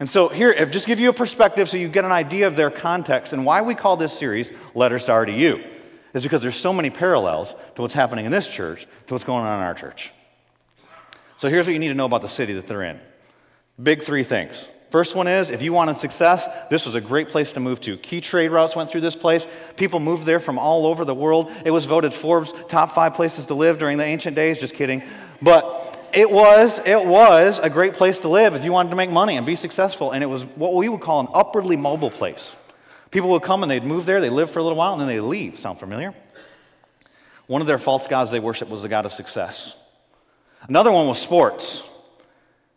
And 0.00 0.10
so, 0.10 0.28
here, 0.28 0.66
just 0.66 0.86
give 0.86 0.98
you 0.98 1.08
a 1.08 1.12
perspective 1.12 1.68
so 1.68 1.76
you 1.76 1.88
get 1.88 2.04
an 2.04 2.12
idea 2.12 2.46
of 2.46 2.56
their 2.56 2.70
context 2.70 3.32
and 3.32 3.46
why 3.46 3.62
we 3.62 3.74
call 3.74 3.96
this 3.96 4.12
series 4.12 4.50
Letters 4.74 5.04
to 5.04 5.12
RDU, 5.12 5.64
is 6.12 6.22
because 6.22 6.42
there's 6.42 6.56
so 6.56 6.72
many 6.72 6.90
parallels 6.90 7.54
to 7.76 7.82
what's 7.82 7.94
happening 7.94 8.24
in 8.24 8.32
this 8.32 8.48
church 8.48 8.86
to 9.06 9.14
what's 9.14 9.24
going 9.24 9.44
on 9.44 9.58
in 9.58 9.64
our 9.64 9.74
church. 9.74 10.12
So, 11.36 11.48
here's 11.48 11.66
what 11.66 11.72
you 11.72 11.78
need 11.78 11.88
to 11.88 11.94
know 11.94 12.06
about 12.06 12.22
the 12.22 12.28
city 12.28 12.54
that 12.54 12.66
they're 12.66 12.82
in 12.82 13.00
big 13.82 14.02
three 14.02 14.24
things. 14.24 14.68
First 14.90 15.16
one 15.16 15.26
is 15.26 15.50
if 15.50 15.60
you 15.60 15.72
wanted 15.72 15.96
success, 15.96 16.48
this 16.70 16.86
was 16.86 16.94
a 16.94 17.00
great 17.00 17.28
place 17.28 17.50
to 17.52 17.60
move 17.60 17.80
to. 17.80 17.96
Key 17.96 18.20
trade 18.20 18.52
routes 18.52 18.76
went 18.76 18.88
through 18.88 19.00
this 19.00 19.16
place. 19.16 19.44
People 19.76 19.98
moved 19.98 20.24
there 20.24 20.38
from 20.38 20.56
all 20.56 20.86
over 20.86 21.04
the 21.04 21.14
world. 21.14 21.50
It 21.64 21.72
was 21.72 21.84
voted 21.84 22.14
Forbes' 22.14 22.52
top 22.68 22.92
five 22.92 23.14
places 23.14 23.46
to 23.46 23.54
live 23.54 23.78
during 23.78 23.98
the 23.98 24.04
ancient 24.04 24.36
days. 24.36 24.56
Just 24.56 24.74
kidding. 24.74 25.02
But 25.42 26.03
it 26.14 26.30
was, 26.30 26.80
it 26.84 27.06
was 27.06 27.58
a 27.58 27.68
great 27.68 27.94
place 27.94 28.18
to 28.20 28.28
live 28.28 28.54
if 28.54 28.64
you 28.64 28.72
wanted 28.72 28.90
to 28.90 28.96
make 28.96 29.10
money 29.10 29.36
and 29.36 29.44
be 29.44 29.56
successful. 29.56 30.12
And 30.12 30.22
it 30.22 30.26
was 30.26 30.44
what 30.44 30.74
we 30.74 30.88
would 30.88 31.00
call 31.00 31.20
an 31.20 31.28
upwardly 31.34 31.76
mobile 31.76 32.10
place. 32.10 32.54
People 33.10 33.30
would 33.30 33.42
come 33.42 33.62
and 33.62 33.70
they'd 33.70 33.84
move 33.84 34.06
there, 34.06 34.20
they'd 34.20 34.30
live 34.30 34.50
for 34.50 34.58
a 34.58 34.62
little 34.62 34.78
while, 34.78 34.92
and 34.92 35.00
then 35.00 35.08
they'd 35.08 35.20
leave. 35.20 35.58
Sound 35.58 35.78
familiar? 35.78 36.14
One 37.46 37.60
of 37.60 37.66
their 37.66 37.78
false 37.78 38.06
gods 38.06 38.30
they 38.30 38.40
worshiped 38.40 38.70
was 38.70 38.82
the 38.82 38.88
god 38.88 39.06
of 39.06 39.12
success. 39.12 39.76
Another 40.68 40.90
one 40.90 41.06
was 41.06 41.20
sports. 41.20 41.82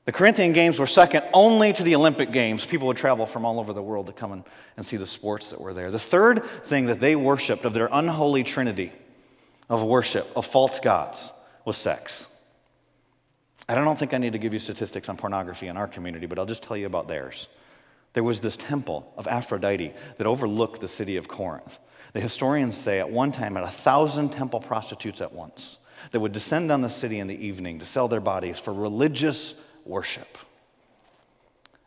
The 0.05 0.11
Corinthian 0.11 0.53
Games 0.53 0.79
were 0.79 0.87
second 0.87 1.23
only 1.33 1.73
to 1.73 1.83
the 1.83 1.95
Olympic 1.95 2.31
Games. 2.31 2.65
People 2.65 2.87
would 2.87 2.97
travel 2.97 3.25
from 3.25 3.45
all 3.45 3.59
over 3.59 3.73
the 3.73 3.81
world 3.81 4.07
to 4.07 4.13
come 4.13 4.31
and, 4.31 4.43
and 4.77 4.85
see 4.85 4.97
the 4.97 5.05
sports 5.05 5.49
that 5.49 5.59
were 5.59 5.73
there. 5.73 5.91
The 5.91 5.99
third 5.99 6.45
thing 6.45 6.85
that 6.85 6.99
they 6.99 7.15
worshiped 7.15 7.65
of 7.65 7.73
their 7.73 7.89
unholy 7.91 8.43
trinity 8.43 8.93
of 9.69 9.83
worship, 9.83 10.29
of 10.35 10.45
false 10.45 10.79
gods, 10.79 11.31
was 11.65 11.75
sex. 11.75 12.27
I 13.69 13.75
don't 13.75 13.99
think 13.99 14.13
I 14.13 14.17
need 14.17 14.33
to 14.33 14.39
give 14.39 14.53
you 14.53 14.59
statistics 14.59 15.09
on 15.09 15.17
pornography 15.17 15.67
in 15.67 15.75
our 15.75 15.87
community, 15.87 16.25
but 16.25 16.39
I'll 16.39 16.45
just 16.45 16.63
tell 16.63 16.77
you 16.77 16.85
about 16.85 17.07
theirs. 17.07 17.47
There 18.13 18.23
was 18.23 18.39
this 18.39 18.55
temple 18.55 19.11
of 19.17 19.27
Aphrodite 19.27 19.93
that 20.17 20.25
overlooked 20.25 20.81
the 20.81 20.87
city 20.87 21.17
of 21.17 21.27
Corinth. 21.27 21.77
The 22.13 22.21
historians 22.21 22.77
say 22.77 22.99
at 22.99 23.09
one 23.09 23.31
time 23.31 23.55
had 23.55 23.63
a 23.63 23.69
thousand 23.69 24.29
temple 24.29 24.61
prostitutes 24.61 25.21
at 25.21 25.33
once 25.33 25.79
that 26.11 26.19
would 26.19 26.31
descend 26.31 26.71
on 26.71 26.81
the 26.81 26.89
city 26.89 27.19
in 27.19 27.27
the 27.27 27.45
evening 27.45 27.79
to 27.79 27.85
sell 27.85 28.07
their 28.07 28.21
bodies 28.21 28.57
for 28.57 28.73
religious 28.73 29.53
worship. 29.85 30.37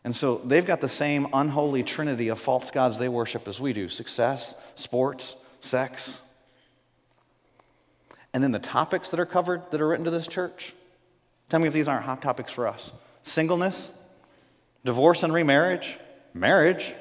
And 0.04 0.14
so 0.14 0.40
they've 0.44 0.64
got 0.64 0.80
the 0.80 0.88
same 0.88 1.28
unholy 1.32 1.82
trinity 1.82 2.28
of 2.28 2.38
false 2.38 2.70
gods 2.70 2.98
they 2.98 3.08
worship 3.08 3.48
as 3.48 3.60
we 3.60 3.72
do 3.72 3.88
success, 3.88 4.54
sports, 4.74 5.36
sex. 5.60 6.20
And 8.32 8.42
then 8.42 8.52
the 8.52 8.58
topics 8.58 9.10
that 9.10 9.20
are 9.20 9.26
covered 9.26 9.70
that 9.70 9.80
are 9.80 9.88
written 9.88 10.04
to 10.04 10.10
this 10.10 10.26
church. 10.26 10.74
Tell 11.50 11.60
me 11.60 11.66
if 11.66 11.74
these 11.74 11.88
aren't 11.88 12.06
hot 12.06 12.22
topics 12.22 12.52
for 12.52 12.66
us 12.66 12.92
singleness, 13.22 13.90
divorce 14.84 15.22
and 15.22 15.32
remarriage, 15.32 15.98
marriage, 16.32 16.94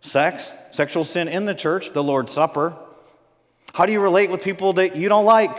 sex, 0.00 0.52
sexual 0.72 1.04
sin 1.04 1.28
in 1.28 1.44
the 1.44 1.54
church, 1.54 1.92
the 1.92 2.02
Lord's 2.02 2.32
Supper. 2.32 2.76
How 3.72 3.86
do 3.86 3.92
you 3.92 4.00
relate 4.00 4.30
with 4.30 4.42
people 4.42 4.72
that 4.74 4.96
you 4.96 5.08
don't 5.08 5.24
like? 5.24 5.56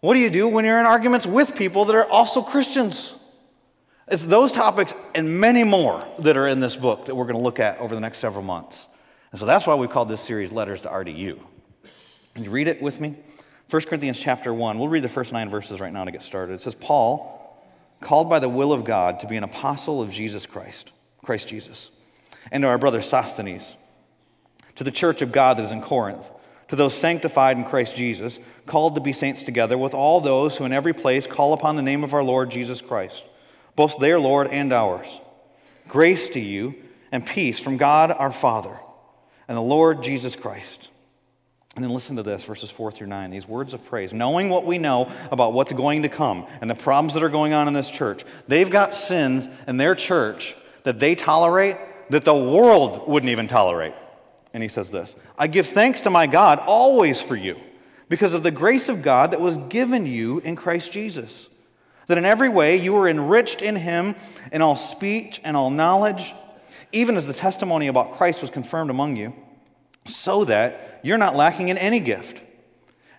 What 0.00 0.14
do 0.14 0.20
you 0.20 0.30
do 0.30 0.48
when 0.48 0.64
you're 0.64 0.78
in 0.78 0.86
arguments 0.86 1.26
with 1.26 1.54
people 1.54 1.84
that 1.86 1.96
are 1.96 2.08
also 2.08 2.42
Christians? 2.42 3.12
It's 4.08 4.24
those 4.24 4.52
topics 4.52 4.94
and 5.14 5.40
many 5.40 5.64
more 5.64 6.06
that 6.20 6.36
are 6.36 6.46
in 6.46 6.60
this 6.60 6.76
book 6.76 7.06
that 7.06 7.14
we're 7.14 7.24
going 7.24 7.36
to 7.36 7.42
look 7.42 7.58
at 7.58 7.78
over 7.78 7.94
the 7.94 8.00
next 8.00 8.18
several 8.18 8.44
months. 8.44 8.88
And 9.32 9.40
so 9.40 9.46
that's 9.46 9.66
why 9.66 9.74
we 9.74 9.88
called 9.88 10.08
this 10.08 10.20
series 10.20 10.52
Letters 10.52 10.82
to 10.82 10.88
RDU. 10.88 11.38
Can 12.34 12.44
you 12.44 12.50
read 12.50 12.68
it 12.68 12.80
with 12.80 13.00
me? 13.00 13.16
1 13.70 13.82
Corinthians 13.82 14.18
chapter 14.18 14.54
1. 14.54 14.78
We'll 14.78 14.88
read 14.88 15.02
the 15.02 15.08
first 15.08 15.32
nine 15.32 15.50
verses 15.50 15.80
right 15.80 15.92
now 15.92 16.04
to 16.04 16.10
get 16.10 16.22
started. 16.22 16.54
It 16.54 16.60
says, 16.60 16.74
Paul, 16.74 17.62
called 18.00 18.30
by 18.30 18.38
the 18.38 18.48
will 18.48 18.72
of 18.72 18.84
God 18.84 19.20
to 19.20 19.26
be 19.26 19.36
an 19.36 19.44
apostle 19.44 20.00
of 20.00 20.10
Jesus 20.10 20.46
Christ, 20.46 20.92
Christ 21.24 21.48
Jesus, 21.48 21.90
and 22.52 22.62
to 22.62 22.68
our 22.68 22.78
brother 22.78 23.02
Sosthenes, 23.02 23.76
to 24.76 24.84
the 24.84 24.90
church 24.90 25.22
of 25.22 25.32
God 25.32 25.56
that 25.56 25.64
is 25.64 25.72
in 25.72 25.82
Corinth, 25.82 26.30
to 26.68 26.76
those 26.76 26.94
sanctified 26.94 27.56
in 27.56 27.64
Christ 27.64 27.96
Jesus, 27.96 28.38
called 28.66 28.94
to 28.94 29.00
be 29.00 29.12
saints 29.12 29.42
together 29.42 29.78
with 29.78 29.94
all 29.94 30.20
those 30.20 30.56
who 30.56 30.64
in 30.64 30.72
every 30.72 30.92
place 30.92 31.26
call 31.26 31.52
upon 31.52 31.76
the 31.76 31.82
name 31.82 32.04
of 32.04 32.14
our 32.14 32.24
Lord 32.24 32.50
Jesus 32.50 32.80
Christ 32.80 33.24
both 33.76 33.98
their 33.98 34.18
Lord 34.18 34.48
and 34.48 34.72
ours. 34.72 35.20
Grace 35.86 36.30
to 36.30 36.40
you 36.40 36.74
and 37.12 37.24
peace 37.24 37.60
from 37.60 37.76
God 37.76 38.10
our 38.10 38.32
Father 38.32 38.76
and 39.46 39.56
the 39.56 39.62
Lord 39.62 40.02
Jesus 40.02 40.34
Christ. 40.34 40.88
And 41.76 41.84
then 41.84 41.92
listen 41.92 42.16
to 42.16 42.22
this, 42.22 42.44
verses 42.44 42.70
4 42.70 42.90
through 42.90 43.08
9, 43.08 43.30
these 43.30 43.46
words 43.46 43.74
of 43.74 43.84
praise. 43.84 44.12
Knowing 44.14 44.48
what 44.48 44.64
we 44.64 44.78
know 44.78 45.10
about 45.30 45.52
what's 45.52 45.72
going 45.72 46.02
to 46.02 46.08
come 46.08 46.46
and 46.60 46.68
the 46.70 46.74
problems 46.74 47.14
that 47.14 47.22
are 47.22 47.28
going 47.28 47.52
on 47.52 47.68
in 47.68 47.74
this 47.74 47.90
church, 47.90 48.24
they've 48.48 48.70
got 48.70 48.94
sins 48.94 49.48
in 49.68 49.76
their 49.76 49.94
church 49.94 50.56
that 50.84 50.98
they 50.98 51.14
tolerate 51.14 51.76
that 52.10 52.24
the 52.24 52.34
world 52.34 53.06
wouldn't 53.06 53.30
even 53.30 53.46
tolerate. 53.46 53.92
And 54.54 54.62
he 54.62 54.70
says 54.70 54.90
this 54.90 55.16
I 55.38 55.46
give 55.48 55.66
thanks 55.66 56.02
to 56.02 56.10
my 56.10 56.26
God 56.26 56.60
always 56.60 57.20
for 57.20 57.36
you 57.36 57.60
because 58.08 58.32
of 58.32 58.42
the 58.42 58.50
grace 58.50 58.88
of 58.88 59.02
God 59.02 59.32
that 59.32 59.40
was 59.40 59.58
given 59.68 60.06
you 60.06 60.38
in 60.38 60.56
Christ 60.56 60.92
Jesus 60.92 61.50
that 62.06 62.18
in 62.18 62.24
every 62.24 62.48
way 62.48 62.76
you 62.76 62.92
were 62.92 63.08
enriched 63.08 63.62
in 63.62 63.76
him 63.76 64.14
in 64.52 64.62
all 64.62 64.76
speech 64.76 65.40
and 65.44 65.56
all 65.56 65.70
knowledge, 65.70 66.34
even 66.92 67.16
as 67.16 67.26
the 67.26 67.34
testimony 67.34 67.88
about 67.88 68.12
Christ 68.12 68.42
was 68.42 68.50
confirmed 68.50 68.90
among 68.90 69.16
you, 69.16 69.34
so 70.06 70.44
that 70.44 71.00
you're 71.02 71.18
not 71.18 71.36
lacking 71.36 71.68
in 71.68 71.78
any 71.78 72.00
gift. 72.00 72.42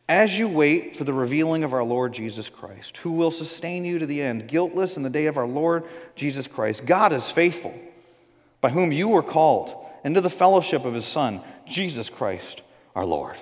As 0.10 0.40
you 0.40 0.48
wait 0.48 0.96
for 0.96 1.04
the 1.04 1.14
revealing 1.14 1.64
of 1.64 1.74
our 1.74 1.84
Lord 1.84 2.14
Jesus 2.14 2.50
Christ, 2.50 2.98
who 2.98 3.12
will 3.12 3.32
sustain 3.32 3.84
you 3.84 4.00
to 4.00 4.06
the 4.06 4.22
end, 4.22 4.48
guiltless 4.48 4.96
in 4.96 5.04
the 5.04 5.10
day 5.10 5.26
of 5.26 5.38
our 5.38 5.48
Lord 5.48 5.84
Jesus 6.16 6.48
Christ, 6.48 6.86
God 6.86 7.12
is 7.12 7.30
faithful, 7.30 7.78
by 8.62 8.70
whom 8.70 8.94
you 8.94 9.10
were 9.10 9.24
called 9.24 9.76
into 10.06 10.22
the 10.22 10.30
fellowship 10.30 10.86
of 10.86 10.94
his 10.94 11.06
Son, 11.06 11.42
Jesus 11.66 12.10
Christ 12.10 12.62
our 12.96 13.06
Lord. 13.06 13.36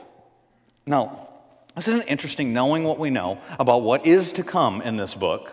Now, 0.87 1.29
isn't 1.77 2.01
it 2.01 2.09
interesting 2.09 2.51
knowing 2.51 2.83
what 2.83 2.99
we 2.99 3.09
know 3.09 3.39
about 3.59 3.83
what 3.83 4.05
is 4.05 4.31
to 4.33 4.43
come 4.43 4.81
in 4.81 4.97
this 4.97 5.13
book? 5.13 5.51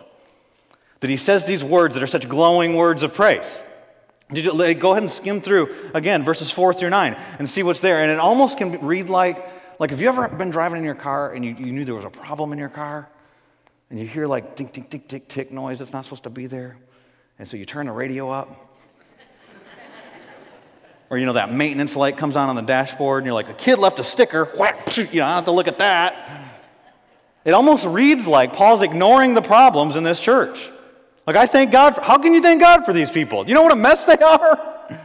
That 1.01 1.11
he 1.11 1.17
says 1.17 1.45
these 1.45 1.65
words 1.65 1.95
that 1.95 2.03
are 2.03 2.09
such 2.09 2.29
glowing 2.29 2.77
words 2.77 3.03
of 3.03 3.13
praise. 3.13 3.59
Go 4.33 4.93
ahead 4.93 5.03
and 5.03 5.11
skim 5.11 5.41
through 5.41 5.75
again 5.95 6.23
verses 6.25 6.51
four 6.51 6.73
through 6.73 6.91
nine 6.91 7.17
and 7.39 7.49
see 7.49 7.63
what's 7.63 7.81
there. 7.81 8.03
And 8.03 8.11
it 8.11 8.19
almost 8.19 8.59
can 8.59 8.81
read 8.85 9.09
like, 9.09 9.47
like 9.79 9.91
have 9.91 10.01
you 10.01 10.09
ever 10.09 10.29
been 10.29 10.51
driving 10.51 10.79
in 10.79 10.85
your 10.85 10.95
car 10.95 11.33
and 11.33 11.45
you, 11.45 11.55
you 11.55 11.73
knew 11.73 11.85
there 11.85 11.95
was 11.95 12.05
a 12.05 12.11
problem 12.11 12.53
in 12.53 12.59
your 12.59 12.69
car? 12.69 13.09
And 13.91 13.99
you 13.99 14.07
hear 14.07 14.27
like 14.27 14.57
tick, 14.57 14.73
tick, 14.73 14.89
tick, 14.89 15.07
tick, 15.07 15.29
tick 15.29 15.53
noise 15.53 15.79
that's 15.79 15.93
not 15.93 16.05
supposed 16.05 16.23
to 16.25 16.31
be 16.31 16.47
there. 16.47 16.79
And 17.39 17.47
so 17.47 17.57
you 17.57 17.65
turn 17.65 17.87
the 17.87 17.93
radio 17.93 18.31
up 18.31 18.49
or, 21.11 21.19
you 21.19 21.27
know, 21.27 21.35
that 21.35 21.53
maintenance 21.53 21.95
light 21.95 22.17
comes 22.17 22.37
on 22.37 22.49
on 22.49 22.57
the 22.57 22.63
dashboard 22.63 23.19
and 23.19 23.27
you're 23.27 23.35
like, 23.35 23.51
a 23.51 23.55
kid 23.55 23.79
left 23.79 23.99
a 23.99 24.05
sticker, 24.05 24.47
whack, 24.57 24.97
you 24.97 25.21
know, 25.21 25.27
I 25.27 25.35
have 25.35 25.45
to 25.45 25.51
look 25.51 25.69
at 25.69 25.79
that. 25.79 26.53
It 27.45 27.53
almost 27.53 27.85
reads 27.85 28.27
like 28.27 28.53
Paul's 28.53 28.83
ignoring 28.83 29.35
the 29.35 29.43
problems 29.43 29.97
in 29.97 30.05
this 30.05 30.21
church. 30.21 30.71
Like, 31.27 31.37
I 31.37 31.47
thank 31.47 31.71
God 31.71 31.95
for, 31.95 32.01
how 32.01 32.19
can 32.19 32.35
you 32.35 32.41
thank 32.41 32.61
God 32.61 32.85
for 32.85 32.93
these 32.93 33.11
people? 33.11 33.49
You 33.49 33.55
know 33.55 33.63
what 33.63 33.73
a 33.73 33.77
mess 33.77 34.05
they 34.05 34.17
are? 34.17 34.99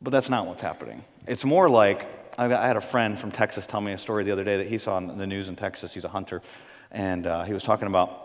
But 0.00 0.10
that's 0.10 0.30
not 0.30 0.46
what's 0.46 0.62
happening. 0.62 1.04
It's 1.26 1.44
more 1.44 1.68
like, 1.68 2.08
I 2.38 2.48
had 2.48 2.76
a 2.76 2.80
friend 2.80 3.18
from 3.18 3.30
Texas 3.30 3.66
tell 3.66 3.80
me 3.80 3.92
a 3.92 3.98
story 3.98 4.24
the 4.24 4.32
other 4.32 4.44
day 4.44 4.56
that 4.56 4.66
he 4.66 4.78
saw 4.78 4.98
in 4.98 5.18
the 5.18 5.26
news 5.26 5.48
in 5.48 5.56
Texas. 5.56 5.92
He's 5.92 6.04
a 6.04 6.08
hunter. 6.08 6.42
And 6.90 7.26
uh, 7.26 7.44
he 7.44 7.52
was 7.52 7.62
talking 7.62 7.86
about 7.86 8.18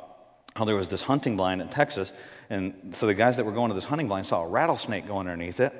how 0.55 0.65
there 0.65 0.75
was 0.75 0.87
this 0.87 1.01
hunting 1.01 1.37
blind 1.37 1.61
in 1.61 1.67
Texas. 1.67 2.13
And 2.49 2.95
so 2.95 3.05
the 3.05 3.13
guys 3.13 3.37
that 3.37 3.45
were 3.45 3.51
going 3.51 3.69
to 3.69 3.75
this 3.75 3.85
hunting 3.85 4.07
blind 4.07 4.25
saw 4.25 4.43
a 4.43 4.47
rattlesnake 4.47 5.07
going 5.07 5.27
underneath 5.27 5.59
it. 5.59 5.73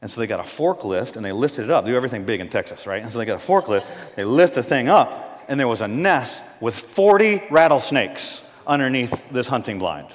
And 0.00 0.10
so 0.10 0.20
they 0.20 0.26
got 0.26 0.40
a 0.40 0.44
forklift 0.44 1.16
and 1.16 1.24
they 1.24 1.32
lifted 1.32 1.64
it 1.64 1.70
up. 1.70 1.84
They 1.84 1.90
do 1.90 1.96
everything 1.96 2.24
big 2.24 2.40
in 2.40 2.48
Texas, 2.48 2.86
right? 2.86 3.02
And 3.02 3.10
so 3.10 3.18
they 3.18 3.24
got 3.24 3.42
a 3.42 3.46
forklift, 3.46 3.86
they 4.14 4.24
lift 4.24 4.54
the 4.54 4.62
thing 4.62 4.88
up, 4.88 5.44
and 5.48 5.58
there 5.58 5.66
was 5.66 5.80
a 5.80 5.88
nest 5.88 6.40
with 6.60 6.76
40 6.76 7.42
rattlesnakes 7.50 8.42
underneath 8.68 9.28
this 9.30 9.48
hunting 9.48 9.78
blind. 9.78 10.08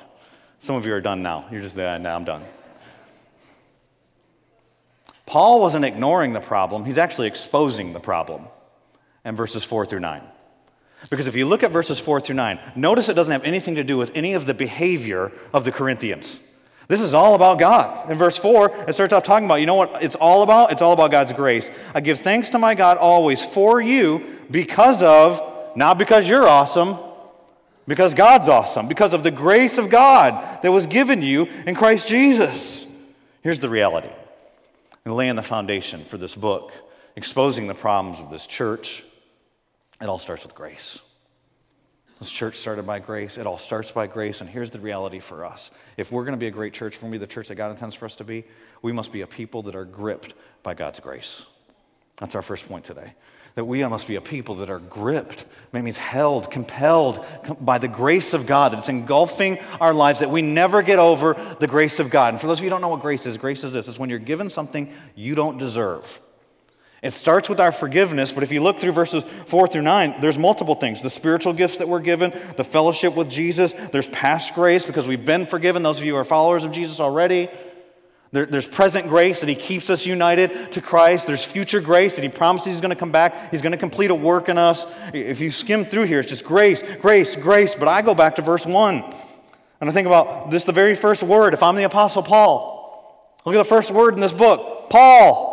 Some 0.59 0.77
of 0.77 0.85
you 0.85 0.93
are 0.93 1.01
done 1.01 1.21
now. 1.23 1.45
You're 1.51 1.61
just, 1.61 1.75
yeah, 1.75 1.97
now 1.97 2.15
I'm 2.15 2.23
done. 2.23 2.45
Paul 5.25 5.59
wasn't 5.59 5.83
ignoring 5.83 6.33
the 6.33 6.39
problem, 6.39 6.85
he's 6.85 6.97
actually 6.97 7.27
exposing 7.27 7.91
the 7.91 7.99
problem 7.99 8.45
in 9.25 9.35
verses 9.35 9.63
4 9.63 9.85
through 9.85 10.01
9. 10.01 10.21
Because 11.09 11.27
if 11.27 11.35
you 11.35 11.45
look 11.45 11.63
at 11.63 11.71
verses 11.71 11.99
4 11.99 12.21
through 12.21 12.35
9, 12.35 12.59
notice 12.75 13.09
it 13.09 13.15
doesn't 13.15 13.31
have 13.31 13.43
anything 13.43 13.75
to 13.75 13.83
do 13.83 13.97
with 13.97 14.15
any 14.15 14.33
of 14.33 14.45
the 14.45 14.53
behavior 14.53 15.31
of 15.51 15.65
the 15.65 15.71
Corinthians. 15.71 16.39
This 16.87 17.01
is 17.01 17.13
all 17.13 17.33
about 17.33 17.59
God. 17.59 18.11
In 18.11 18.17
verse 18.17 18.37
4, 18.37 18.85
it 18.87 18.93
starts 18.93 19.13
off 19.13 19.23
talking 19.23 19.45
about, 19.45 19.55
you 19.55 19.65
know 19.65 19.75
what 19.75 20.03
it's 20.03 20.15
all 20.15 20.43
about? 20.43 20.71
It's 20.71 20.81
all 20.81 20.93
about 20.93 21.11
God's 21.11 21.33
grace. 21.33 21.71
I 21.95 22.01
give 22.01 22.19
thanks 22.19 22.49
to 22.51 22.59
my 22.59 22.75
God 22.75 22.97
always 22.97 23.43
for 23.43 23.81
you 23.81 24.37
because 24.51 25.01
of, 25.01 25.41
not 25.75 25.97
because 25.97 26.27
you're 26.27 26.47
awesome, 26.47 26.97
because 27.87 28.13
God's 28.13 28.49
awesome, 28.49 28.87
because 28.87 29.13
of 29.13 29.23
the 29.23 29.31
grace 29.31 29.77
of 29.77 29.89
God 29.89 30.61
that 30.61 30.71
was 30.71 30.87
given 30.87 31.21
you 31.21 31.47
in 31.65 31.75
Christ 31.75 32.07
Jesus. 32.07 32.85
Here's 33.41 33.59
the 33.59 33.69
reality. 33.69 34.09
And 35.05 35.15
laying 35.15 35.35
the 35.35 35.43
foundation 35.43 36.05
for 36.05 36.17
this 36.17 36.35
book, 36.35 36.71
exposing 37.15 37.67
the 37.67 37.73
problems 37.73 38.19
of 38.19 38.29
this 38.29 38.45
church, 38.45 39.03
it 40.01 40.07
all 40.07 40.19
starts 40.19 40.43
with 40.43 40.55
grace. 40.55 40.99
This 42.19 42.29
church 42.29 42.55
started 42.55 42.87
by 42.87 42.99
grace. 42.99 43.37
It 43.37 43.45
all 43.45 43.57
starts 43.57 43.91
by 43.91 44.07
grace. 44.07 44.39
And 44.39 44.49
here's 44.49 44.69
the 44.69 44.79
reality 44.79 45.19
for 45.19 45.43
us 45.43 45.71
if 45.97 46.09
we're 46.09 46.23
going 46.23 46.33
to 46.33 46.37
be 46.37 46.47
a 46.47 46.51
great 46.51 46.73
church, 46.73 46.95
for 46.95 47.07
me, 47.07 47.17
the 47.17 47.27
church 47.27 47.49
that 47.49 47.55
God 47.55 47.71
intends 47.71 47.95
for 47.95 48.05
us 48.05 48.15
to 48.15 48.23
be, 48.23 48.45
we 48.81 48.93
must 48.93 49.11
be 49.11 49.21
a 49.21 49.27
people 49.27 49.61
that 49.63 49.75
are 49.75 49.83
gripped 49.83 50.33
by 50.61 50.73
God's 50.73 51.01
grace. 51.01 51.45
That's 52.17 52.35
our 52.35 52.41
first 52.41 52.67
point 52.67 52.85
today. 52.85 53.13
That 53.55 53.65
we 53.65 53.85
must 53.85 54.07
be 54.07 54.15
a 54.15 54.21
people 54.21 54.55
that 54.55 54.71
are 54.71 54.79
gripped, 54.79 55.45
that 55.71 55.83
means 55.83 55.97
held, 55.97 56.49
compelled 56.49 57.23
by 57.61 57.77
the 57.77 57.87
grace 57.87 58.33
of 58.33 58.47
God, 58.47 58.71
that 58.71 58.79
it's 58.79 58.89
engulfing 58.89 59.59
our 59.79 59.93
lives, 59.93 60.19
that 60.19 60.31
we 60.31 60.41
never 60.41 60.81
get 60.81 60.97
over 60.97 61.35
the 61.59 61.67
grace 61.67 61.99
of 61.99 62.09
God. 62.09 62.33
And 62.33 62.41
for 62.41 62.47
those 62.47 62.57
of 62.57 62.63
you 62.63 62.69
who 62.69 62.73
don't 62.73 62.81
know 62.81 62.87
what 62.87 63.01
grace 63.01 63.27
is, 63.27 63.37
grace 63.37 63.63
is 63.63 63.73
this 63.73 63.87
it's 63.87 63.99
when 63.99 64.09
you're 64.09 64.17
given 64.17 64.49
something 64.49 64.91
you 65.13 65.35
don't 65.35 65.59
deserve. 65.59 66.19
It 67.03 67.11
starts 67.11 67.49
with 67.49 67.59
our 67.59 67.73
forgiveness, 67.73 68.31
but 68.31 68.43
if 68.43 68.51
you 68.53 68.63
look 68.63 68.79
through 68.79 68.93
verses 68.93 69.25
4 69.47 69.67
through 69.67 69.81
9, 69.81 70.21
there's 70.21 70.39
multiple 70.39 70.75
things. 70.75 71.01
The 71.01 71.09
spiritual 71.09 71.51
gifts 71.51 71.77
that 71.77 71.89
we're 71.89 71.99
given, 71.99 72.31
the 72.55 72.63
fellowship 72.63 73.13
with 73.13 73.29
Jesus, 73.29 73.73
there's 73.91 74.07
past 74.07 74.55
grace 74.55 74.85
because 74.85 75.05
we've 75.05 75.25
been 75.25 75.45
forgiven. 75.45 75.83
Those 75.83 75.99
of 75.99 76.05
you 76.05 76.13
who 76.13 76.19
are 76.19 76.23
followers 76.23 76.63
of 76.63 76.71
Jesus 76.71 77.01
already. 77.01 77.49
There, 78.33 78.45
there's 78.47 78.67
present 78.67 79.07
grace 79.07 79.39
that 79.39 79.47
He 79.47 79.55
keeps 79.55 79.89
us 79.89 80.05
united 80.05 80.73
to 80.73 80.81
Christ. 80.81 81.27
There's 81.27 81.45
future 81.45 81.79
grace 81.79 82.15
that 82.15 82.23
He 82.23 82.29
promises 82.29 82.73
He's 82.73 82.81
going 82.81 82.89
to 82.89 82.95
come 82.95 83.11
back. 83.11 83.51
He's 83.51 83.61
going 83.61 83.71
to 83.71 83.77
complete 83.77 84.09
a 84.09 84.15
work 84.15 84.49
in 84.49 84.57
us. 84.57 84.85
If 85.13 85.39
you 85.39 85.51
skim 85.51 85.85
through 85.85 86.03
here, 86.03 86.19
it's 86.19 86.29
just 86.29 86.43
grace, 86.43 86.83
grace, 86.99 87.35
grace. 87.35 87.75
But 87.75 87.87
I 87.87 88.01
go 88.01 88.13
back 88.13 88.35
to 88.35 88.41
verse 88.41 88.65
1 88.65 89.03
and 89.83 89.89
I 89.89 89.93
think 89.93 90.07
about 90.07 90.49
this 90.49 90.63
the 90.63 90.71
very 90.71 90.95
first 90.95 91.23
word. 91.23 91.53
If 91.53 91.61
I'm 91.61 91.75
the 91.75 91.83
Apostle 91.83 92.23
Paul, 92.23 93.37
look 93.45 93.53
at 93.53 93.57
the 93.57 93.65
first 93.65 93.91
word 93.91 94.13
in 94.13 94.21
this 94.21 94.31
book 94.31 94.89
Paul. 94.89 95.51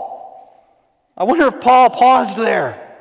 I 1.16 1.25
wonder 1.25 1.46
if 1.49 1.60
Paul 1.60 1.90
paused 1.90 2.37
there 2.37 2.96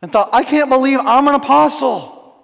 and 0.00 0.12
thought, 0.12 0.30
I 0.32 0.44
can't 0.44 0.70
believe 0.70 0.98
I'm 1.00 1.26
an 1.28 1.34
apostle. 1.34 2.36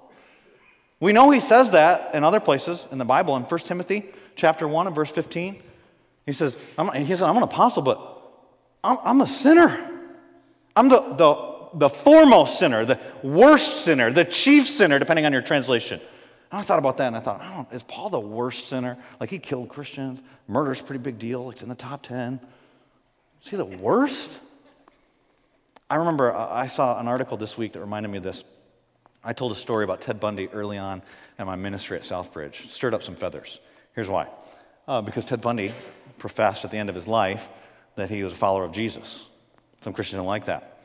We 0.99 1.13
know 1.13 1.31
he 1.31 1.39
says 1.39 1.71
that 1.71 2.15
in 2.15 2.25
other 2.25 2.41
places 2.41 2.85
in 2.91 2.99
the 2.99 3.05
Bible, 3.05 3.37
in 3.37 3.45
1 3.45 3.61
Timothy 3.61 4.07
chapter 4.35 4.67
1 4.67 4.89
and 4.89 4.97
verse 4.97 5.11
15. 5.11 5.63
He 6.29 6.35
says, 6.35 6.59
I'm, 6.77 6.93
he 7.07 7.17
said, 7.17 7.27
I'm 7.27 7.39
an 7.39 7.43
apostle, 7.43 7.81
but 7.81 7.99
I'm, 8.85 8.99
I'm 9.03 9.21
a 9.23 9.27
sinner. 9.27 9.99
I'm 10.77 10.91
the, 10.91 11.01
the, 11.15 11.69
the 11.73 11.89
foremost 11.89 12.59
sinner, 12.59 12.85
the 12.85 13.01
worst 13.23 13.83
sinner, 13.83 14.13
the 14.13 14.27
chief 14.27 14.67
sinner, 14.67 14.99
depending 14.99 15.25
on 15.25 15.33
your 15.33 15.41
translation. 15.41 15.99
And 16.53 16.61
I 16.61 16.63
thought 16.65 16.79
about 16.79 16.99
that 16.99 17.07
and 17.07 17.17
I 17.17 17.21
thought, 17.21 17.41
I 17.41 17.75
is 17.75 17.83
Paul 17.83 18.11
the 18.11 18.21
worst 18.21 18.69
sinner? 18.69 18.99
Like 19.19 19.31
he 19.31 19.39
killed 19.39 19.71
Christians, 19.71 20.21
murder's 20.47 20.83
a 20.83 20.85
pretty 20.85 21.03
big 21.03 21.19
deal, 21.19 21.49
it's 21.49 21.63
in 21.63 21.71
the 21.71 21.75
top 21.75 22.03
10. 22.03 22.41
Is 23.43 23.49
he 23.49 23.57
the 23.57 23.65
worst? 23.65 24.31
I 25.89 25.97
remember 25.97 26.35
uh, 26.35 26.47
I 26.51 26.67
saw 26.67 27.01
an 27.01 27.09
article 27.09 27.39
this 27.39 27.57
week 27.57 27.73
that 27.73 27.81
reminded 27.81 28.11
me 28.11 28.19
of 28.19 28.25
this. 28.25 28.45
I 29.25 29.33
told 29.33 29.53
a 29.53 29.55
story 29.55 29.85
about 29.85 30.03
Ted 30.03 30.21
Bundy 30.21 30.49
early 30.49 30.77
on 30.77 31.01
in 31.39 31.47
my 31.47 31.57
ministry 31.57 31.97
at 31.97 32.03
Southbridge. 32.03 32.69
Stirred 32.69 32.93
up 32.93 33.03
some 33.03 33.17
feathers. 33.17 33.61
Here's 33.95 34.11
why. 34.11 34.27
Uh, 34.87 35.01
because 35.01 35.25
Ted 35.25 35.41
Bundy 35.41 35.73
professed 36.19 36.65
at 36.65 36.71
the 36.71 36.79
end 36.79 36.89
of 36.89 36.95
his 36.95 37.07
life 37.07 37.49
that 37.97 38.11
he 38.11 38.23
was 38.23 38.33
a 38.33 38.37
follower 38.37 38.65
of 38.65 38.73
Jesus. 38.73 39.25
Some 39.81 39.93
Christians 39.93 40.19
don't 40.19 40.27
like 40.27 40.47
that. 40.47 40.81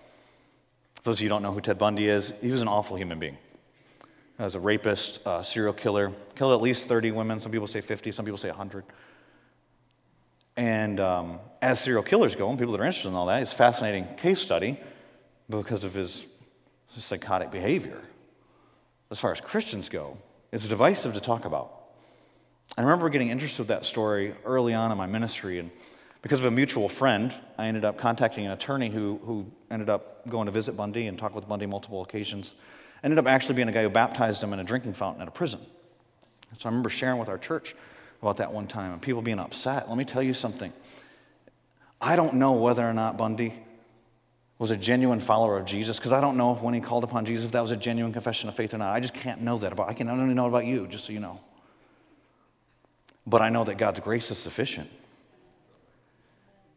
For 0.95 1.03
those 1.03 1.17
of 1.17 1.21
you 1.21 1.27
who 1.27 1.35
don't 1.35 1.43
know 1.43 1.51
who 1.51 1.61
Ted 1.61 1.77
Bundy 1.77 2.07
is, 2.07 2.33
he 2.41 2.49
was 2.49 2.61
an 2.61 2.67
awful 2.67 2.97
human 2.97 3.19
being. 3.19 3.37
He 4.37 4.43
was 4.43 4.55
a 4.55 4.59
rapist, 4.59 5.19
a 5.25 5.43
serial 5.43 5.73
killer, 5.73 6.11
killed 6.35 6.53
at 6.53 6.61
least 6.61 6.85
30 6.85 7.11
women. 7.11 7.39
Some 7.39 7.51
people 7.51 7.67
say 7.67 7.81
50, 7.81 8.11
some 8.11 8.25
people 8.25 8.37
say 8.37 8.49
100. 8.49 8.83
And 10.55 10.99
um, 10.99 11.39
as 11.61 11.79
serial 11.79 12.03
killers 12.03 12.35
go, 12.35 12.49
and 12.49 12.57
people 12.57 12.73
that 12.73 12.81
are 12.81 12.85
interested 12.85 13.09
in 13.09 13.15
all 13.15 13.25
that, 13.27 13.41
it's 13.41 13.53
a 13.53 13.55
fascinating 13.55 14.07
case 14.17 14.39
study 14.39 14.79
because 15.49 15.83
of 15.83 15.93
his, 15.93 16.25
his 16.93 17.03
psychotic 17.03 17.51
behavior. 17.51 17.99
As 19.11 19.19
far 19.19 19.31
as 19.31 19.41
Christians 19.41 19.89
go, 19.89 20.17
it's 20.51 20.67
divisive 20.67 21.13
to 21.13 21.19
talk 21.19 21.45
about. 21.45 21.82
I 22.75 22.81
remember 22.81 23.09
getting 23.09 23.29
interested 23.29 23.59
with 23.59 23.67
that 23.67 23.85
story 23.85 24.33
early 24.45 24.73
on 24.73 24.91
in 24.91 24.97
my 24.97 25.05
ministry, 25.05 25.59
and 25.59 25.69
because 26.23 26.39
of 26.39 26.47
a 26.47 26.51
mutual 26.51 26.89
friend, 26.89 27.33
I 27.57 27.67
ended 27.67 27.85
up 27.85 27.99
contacting 27.99 28.45
an 28.45 28.51
attorney 28.51 28.89
who, 28.89 29.19
who 29.23 29.45
ended 29.69 29.89
up 29.89 30.27
going 30.27 30.47
to 30.47 30.51
visit 30.51 30.75
Bundy 30.75 31.05
and 31.05 31.19
talk 31.19 31.35
with 31.35 31.47
Bundy 31.47 31.67
multiple 31.67 32.01
occasions. 32.01 32.55
Ended 33.03 33.19
up 33.19 33.27
actually 33.27 33.55
being 33.55 33.67
a 33.67 33.71
guy 33.71 33.83
who 33.83 33.89
baptized 33.89 34.41
him 34.41 34.53
in 34.53 34.59
a 34.59 34.63
drinking 34.63 34.93
fountain 34.93 35.21
at 35.21 35.27
a 35.27 35.31
prison. 35.31 35.59
So 36.57 36.67
I 36.67 36.71
remember 36.71 36.89
sharing 36.89 37.19
with 37.19 37.29
our 37.29 37.37
church 37.37 37.75
about 38.21 38.37
that 38.37 38.53
one 38.53 38.67
time 38.67 38.93
and 38.93 39.01
people 39.01 39.21
being 39.21 39.39
upset. 39.39 39.89
Let 39.89 39.97
me 39.97 40.05
tell 40.05 40.23
you 40.23 40.33
something. 40.33 40.71
I 42.01 42.15
don't 42.15 42.35
know 42.35 42.53
whether 42.53 42.87
or 42.87 42.93
not 42.93 43.17
Bundy 43.17 43.53
was 44.57 44.71
a 44.71 44.77
genuine 44.77 45.19
follower 45.19 45.57
of 45.57 45.65
Jesus 45.65 45.97
because 45.97 46.13
I 46.13 46.21
don't 46.21 46.37
know 46.37 46.55
if 46.55 46.61
when 46.61 46.73
he 46.73 46.79
called 46.79 47.03
upon 47.03 47.25
Jesus 47.25 47.45
if 47.45 47.51
that 47.51 47.61
was 47.61 47.71
a 47.71 47.77
genuine 47.77 48.13
confession 48.13 48.49
of 48.49 48.55
faith 48.55 48.73
or 48.73 48.77
not. 48.77 48.93
I 48.93 48.99
just 48.99 49.13
can't 49.13 49.41
know 49.41 49.57
that 49.57 49.73
about 49.73 49.89
I 49.89 49.93
can 49.93 50.09
only 50.09 50.33
know 50.33 50.47
about 50.47 50.65
you, 50.65 50.87
just 50.87 51.05
so 51.05 51.13
you 51.13 51.19
know. 51.19 51.39
But 53.25 53.41
I 53.41 53.49
know 53.49 53.63
that 53.63 53.77
God's 53.77 53.99
grace 53.99 54.29
is 54.31 54.37
sufficient. 54.37 54.89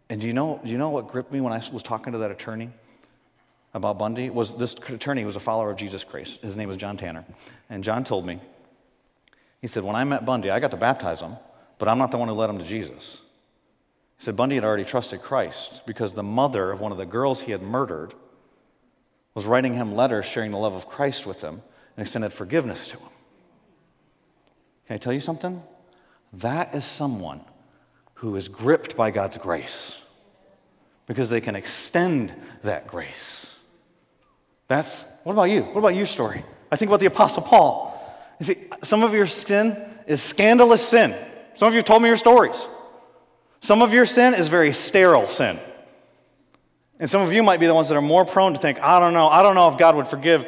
And 0.08 0.20
do 0.20 0.26
you 0.26 0.32
know, 0.32 0.60
you 0.64 0.78
know 0.78 0.90
what 0.90 1.08
gripped 1.08 1.32
me 1.32 1.40
when 1.40 1.52
I 1.52 1.60
was 1.72 1.82
talking 1.82 2.12
to 2.12 2.20
that 2.20 2.30
attorney 2.30 2.70
about 3.74 3.98
Bundy? 3.98 4.30
Was 4.30 4.56
this 4.56 4.74
attorney 4.74 5.24
was 5.24 5.36
a 5.36 5.40
follower 5.40 5.70
of 5.70 5.76
Jesus 5.76 6.04
Christ. 6.04 6.40
His 6.42 6.56
name 6.56 6.68
was 6.68 6.76
John 6.76 6.96
Tanner. 6.96 7.24
And 7.68 7.82
John 7.82 8.04
told 8.04 8.24
me, 8.24 8.40
he 9.60 9.66
said, 9.66 9.82
when 9.82 9.96
I 9.96 10.04
met 10.04 10.24
Bundy, 10.24 10.50
I 10.50 10.60
got 10.60 10.70
to 10.70 10.76
baptize 10.76 11.20
him, 11.20 11.36
but 11.78 11.88
I'm 11.88 11.98
not 11.98 12.12
the 12.12 12.18
one 12.18 12.28
who 12.28 12.34
led 12.34 12.50
him 12.50 12.58
to 12.58 12.64
Jesus. 12.64 13.20
He 14.18 14.24
said 14.24 14.36
Bundy 14.36 14.54
had 14.54 14.64
already 14.64 14.84
trusted 14.84 15.22
Christ 15.22 15.82
because 15.86 16.12
the 16.12 16.22
mother 16.22 16.70
of 16.70 16.80
one 16.80 16.92
of 16.92 16.98
the 16.98 17.06
girls 17.06 17.40
he 17.40 17.52
had 17.52 17.62
murdered 17.62 18.14
was 19.34 19.44
writing 19.44 19.74
him 19.74 19.94
letters 19.94 20.24
sharing 20.24 20.52
the 20.52 20.58
love 20.58 20.74
of 20.74 20.88
Christ 20.88 21.26
with 21.26 21.42
him 21.42 21.62
and 21.96 22.04
extended 22.04 22.32
forgiveness 22.32 22.86
to 22.88 22.96
him. 22.96 23.08
Can 24.86 24.94
I 24.94 24.98
tell 24.98 25.12
you 25.12 25.20
something? 25.20 25.62
That 26.32 26.74
is 26.74 26.84
someone 26.84 27.40
who 28.14 28.36
is 28.36 28.48
gripped 28.48 28.96
by 28.96 29.10
God's 29.10 29.38
grace 29.38 30.00
because 31.06 31.30
they 31.30 31.40
can 31.40 31.54
extend 31.54 32.34
that 32.62 32.86
grace. 32.86 33.54
That's, 34.68 35.04
what 35.22 35.32
about 35.32 35.44
you? 35.44 35.62
What 35.62 35.78
about 35.78 35.94
your 35.94 36.06
story? 36.06 36.44
I 36.70 36.76
think 36.76 36.90
about 36.90 37.00
the 37.00 37.06
Apostle 37.06 37.42
Paul. 37.42 37.92
You 38.40 38.46
see, 38.46 38.56
some 38.82 39.02
of 39.02 39.14
your 39.14 39.26
sin 39.26 39.80
is 40.06 40.22
scandalous 40.22 40.86
sin. 40.86 41.16
Some 41.54 41.68
of 41.68 41.74
you 41.74 41.82
told 41.82 42.02
me 42.02 42.08
your 42.08 42.16
stories. 42.16 42.66
Some 43.60 43.82
of 43.82 43.92
your 43.92 44.06
sin 44.06 44.34
is 44.34 44.48
very 44.48 44.72
sterile 44.72 45.28
sin. 45.28 45.58
And 46.98 47.10
some 47.10 47.22
of 47.22 47.32
you 47.32 47.42
might 47.42 47.60
be 47.60 47.66
the 47.66 47.74
ones 47.74 47.88
that 47.88 47.96
are 47.96 48.02
more 48.02 48.24
prone 48.24 48.54
to 48.54 48.58
think, 48.58 48.80
I 48.80 48.98
don't 48.98 49.12
know, 49.12 49.28
I 49.28 49.42
don't 49.42 49.54
know 49.54 49.68
if 49.68 49.78
God 49.78 49.96
would 49.96 50.08
forgive. 50.08 50.46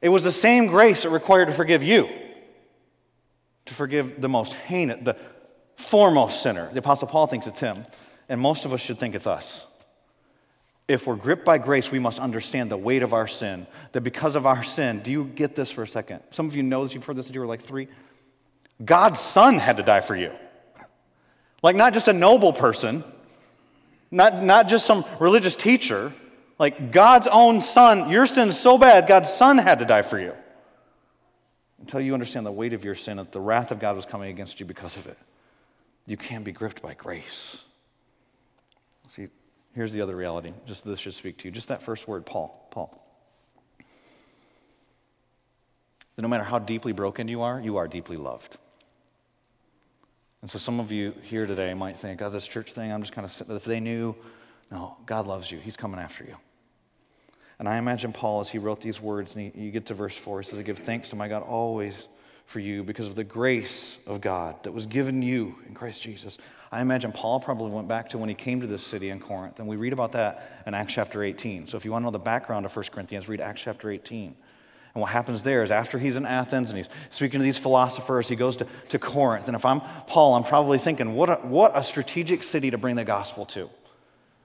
It 0.00 0.08
was 0.08 0.22
the 0.22 0.32
same 0.32 0.68
grace 0.68 1.02
that 1.02 1.10
required 1.10 1.48
to 1.48 1.54
forgive 1.54 1.82
you, 1.82 2.08
to 3.68 3.74
forgive 3.74 4.20
the 4.20 4.28
most 4.28 4.54
heinous, 4.54 4.98
the 5.02 5.16
foremost 5.76 6.42
sinner. 6.42 6.70
The 6.72 6.80
Apostle 6.80 7.08
Paul 7.08 7.26
thinks 7.26 7.46
it's 7.46 7.60
him, 7.60 7.84
and 8.28 8.40
most 8.40 8.64
of 8.64 8.72
us 8.72 8.80
should 8.80 8.98
think 8.98 9.14
it's 9.14 9.26
us. 9.26 9.64
If 10.88 11.06
we're 11.06 11.16
gripped 11.16 11.44
by 11.44 11.58
grace, 11.58 11.92
we 11.92 11.98
must 11.98 12.18
understand 12.18 12.70
the 12.70 12.76
weight 12.76 13.02
of 13.02 13.12
our 13.12 13.26
sin. 13.26 13.66
That 13.92 14.00
because 14.00 14.36
of 14.36 14.46
our 14.46 14.62
sin, 14.62 15.00
do 15.00 15.10
you 15.10 15.24
get 15.24 15.54
this 15.54 15.70
for 15.70 15.82
a 15.82 15.86
second? 15.86 16.20
Some 16.30 16.46
of 16.46 16.56
you 16.56 16.62
know 16.62 16.82
this, 16.82 16.94
you've 16.94 17.04
heard 17.04 17.16
this 17.16 17.26
since 17.26 17.34
you 17.34 17.42
were 17.42 17.46
like 17.46 17.60
three. 17.60 17.88
God's 18.82 19.20
son 19.20 19.58
had 19.58 19.76
to 19.76 19.82
die 19.82 20.00
for 20.00 20.16
you. 20.16 20.32
Like, 21.60 21.74
not 21.74 21.92
just 21.92 22.06
a 22.06 22.12
noble 22.12 22.52
person, 22.52 23.02
not, 24.12 24.44
not 24.44 24.68
just 24.68 24.86
some 24.86 25.04
religious 25.18 25.56
teacher, 25.56 26.12
like 26.56 26.92
God's 26.92 27.26
own 27.26 27.62
son. 27.62 28.10
Your 28.10 28.28
sin's 28.28 28.56
so 28.56 28.78
bad, 28.78 29.08
God's 29.08 29.32
son 29.32 29.58
had 29.58 29.80
to 29.80 29.84
die 29.84 30.02
for 30.02 30.20
you. 30.20 30.34
Until 31.80 32.00
you 32.00 32.12
understand 32.14 32.44
the 32.44 32.52
weight 32.52 32.72
of 32.72 32.84
your 32.84 32.94
sin, 32.94 33.18
that 33.18 33.32
the 33.32 33.40
wrath 33.40 33.70
of 33.70 33.78
God 33.78 33.94
was 33.96 34.04
coming 34.04 34.30
against 34.30 34.60
you 34.60 34.66
because 34.66 34.96
of 34.96 35.06
it. 35.06 35.18
You 36.06 36.16
can't 36.16 36.44
be 36.44 36.52
gripped 36.52 36.82
by 36.82 36.94
grace. 36.94 37.62
See, 39.06 39.28
here's 39.74 39.92
the 39.92 40.00
other 40.00 40.16
reality. 40.16 40.52
Just 40.66 40.84
this 40.84 40.98
should 40.98 41.14
speak 41.14 41.38
to 41.38 41.48
you. 41.48 41.52
Just 41.52 41.68
that 41.68 41.82
first 41.82 42.08
word, 42.08 42.26
Paul. 42.26 42.68
Paul. 42.70 43.04
That 46.16 46.22
no 46.22 46.28
matter 46.28 46.44
how 46.44 46.58
deeply 46.58 46.92
broken 46.92 47.28
you 47.28 47.42
are, 47.42 47.60
you 47.60 47.76
are 47.76 47.86
deeply 47.86 48.16
loved. 48.16 48.56
And 50.42 50.50
so 50.50 50.58
some 50.58 50.80
of 50.80 50.92
you 50.92 51.14
here 51.22 51.46
today 51.46 51.74
might 51.74 51.98
think, 51.98 52.22
oh, 52.22 52.30
this 52.30 52.46
church 52.46 52.72
thing, 52.72 52.92
I'm 52.92 53.02
just 53.02 53.12
kind 53.12 53.24
of, 53.24 53.50
if 53.50 53.64
they 53.64 53.80
knew, 53.80 54.16
no, 54.70 54.96
God 55.06 55.26
loves 55.26 55.50
you. 55.50 55.58
He's 55.58 55.76
coming 55.76 56.00
after 56.00 56.24
you. 56.24 56.36
And 57.58 57.68
I 57.68 57.78
imagine 57.78 58.12
Paul, 58.12 58.40
as 58.40 58.48
he 58.48 58.58
wrote 58.58 58.80
these 58.80 59.00
words, 59.00 59.34
and 59.34 59.52
you 59.54 59.70
get 59.70 59.86
to 59.86 59.94
verse 59.94 60.16
4, 60.16 60.40
he 60.40 60.48
says, 60.48 60.58
I 60.58 60.62
give 60.62 60.78
thanks 60.78 61.10
to 61.10 61.16
my 61.16 61.28
God 61.28 61.42
always 61.42 62.08
for 62.46 62.60
you 62.60 62.82
because 62.82 63.06
of 63.08 63.14
the 63.14 63.24
grace 63.24 63.98
of 64.06 64.20
God 64.20 64.62
that 64.62 64.72
was 64.72 64.86
given 64.86 65.20
you 65.20 65.56
in 65.66 65.74
Christ 65.74 66.02
Jesus. 66.02 66.38
I 66.70 66.80
imagine 66.80 67.12
Paul 67.12 67.40
probably 67.40 67.70
went 67.70 67.88
back 67.88 68.10
to 68.10 68.18
when 68.18 68.28
he 68.28 68.34
came 68.34 68.60
to 68.60 68.66
this 68.66 68.86
city 68.86 69.10
in 69.10 69.20
Corinth, 69.20 69.58
and 69.58 69.68
we 69.68 69.76
read 69.76 69.92
about 69.92 70.12
that 70.12 70.62
in 70.66 70.72
Acts 70.72 70.94
chapter 70.94 71.22
18. 71.22 71.66
So 71.66 71.76
if 71.76 71.84
you 71.84 71.90
want 71.90 72.02
to 72.02 72.04
know 72.04 72.10
the 72.10 72.18
background 72.18 72.64
of 72.64 72.74
1 72.74 72.86
Corinthians, 72.92 73.28
read 73.28 73.40
Acts 73.40 73.62
chapter 73.62 73.90
18. 73.90 74.34
And 74.94 75.02
what 75.02 75.10
happens 75.10 75.42
there 75.42 75.62
is 75.62 75.70
after 75.70 75.98
he's 75.98 76.16
in 76.16 76.24
Athens 76.24 76.70
and 76.70 76.78
he's 76.78 76.88
speaking 77.10 77.40
to 77.40 77.44
these 77.44 77.58
philosophers, 77.58 78.28
he 78.28 78.36
goes 78.36 78.56
to, 78.56 78.66
to 78.88 78.98
Corinth. 78.98 79.46
And 79.46 79.54
if 79.54 79.64
I'm 79.66 79.80
Paul, 80.06 80.34
I'm 80.34 80.42
probably 80.42 80.78
thinking, 80.78 81.14
what 81.14 81.28
a, 81.28 81.34
what 81.34 81.72
a 81.74 81.82
strategic 81.82 82.42
city 82.42 82.70
to 82.70 82.78
bring 82.78 82.96
the 82.96 83.04
gospel 83.04 83.44
to. 83.46 83.68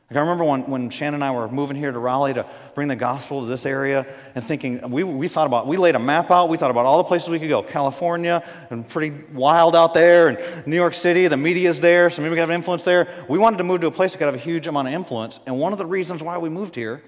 Like 0.10 0.18
I 0.18 0.22
remember 0.22 0.44
when, 0.44 0.62
when 0.70 0.90
Shannon 0.90 1.16
and 1.16 1.24
I 1.24 1.32
were 1.32 1.48
moving 1.48 1.76
here 1.76 1.92
to 1.92 1.98
Raleigh 1.98 2.36
to 2.36 2.46
bring 2.76 2.88
the 2.88 2.96
gospel 2.96 3.42
to 3.42 3.48
this 3.48 3.66
area 3.66 4.06
and 4.36 4.44
thinking, 4.44 4.92
we, 4.92 5.04
we 5.04 5.28
thought 5.28 5.48
about, 5.48 5.66
we 5.66 5.78
laid 5.78 5.96
a 5.96 6.00
map 6.00 6.30
out, 6.30 6.50
we 6.50 6.58
thought 6.58 6.72
about 6.72 6.86
all 6.86 6.98
the 6.98 7.06
places 7.06 7.30
we 7.30 7.40
could 7.40 7.50
go. 7.50 7.64
California, 7.64 8.48
and 8.70 8.88
pretty 8.88 9.24
wild 9.34 9.76
out 9.76 9.94
there, 9.94 10.28
and 10.28 10.68
New 10.68 10.76
York 10.76 10.94
City, 10.94 11.28
the 11.28 11.38
media's 11.38 11.80
there, 11.80 12.10
so 12.10 12.22
maybe 12.22 12.32
we 12.32 12.36
could 12.36 12.42
have 12.42 12.52
influence 12.52 12.84
there. 12.84 13.26
We 13.28 13.40
wanted 13.40 13.58
to 13.58 13.64
move 13.64 13.82
to 13.82 13.88
a 13.88 13.92
place 13.92 14.12
that 14.12 14.20
could 14.20 14.28
have 14.28 14.36
a 14.36 14.38
huge 14.38 14.68
amount 14.68 14.90
of 14.90 14.94
influence, 14.94 15.40
and 15.48 15.58
one 15.58 15.72
of 15.72 15.80
the 15.80 15.86
reasons 15.86 16.22
why 16.22 16.38
we 16.38 16.50
moved 16.50 16.76
here 16.76 17.02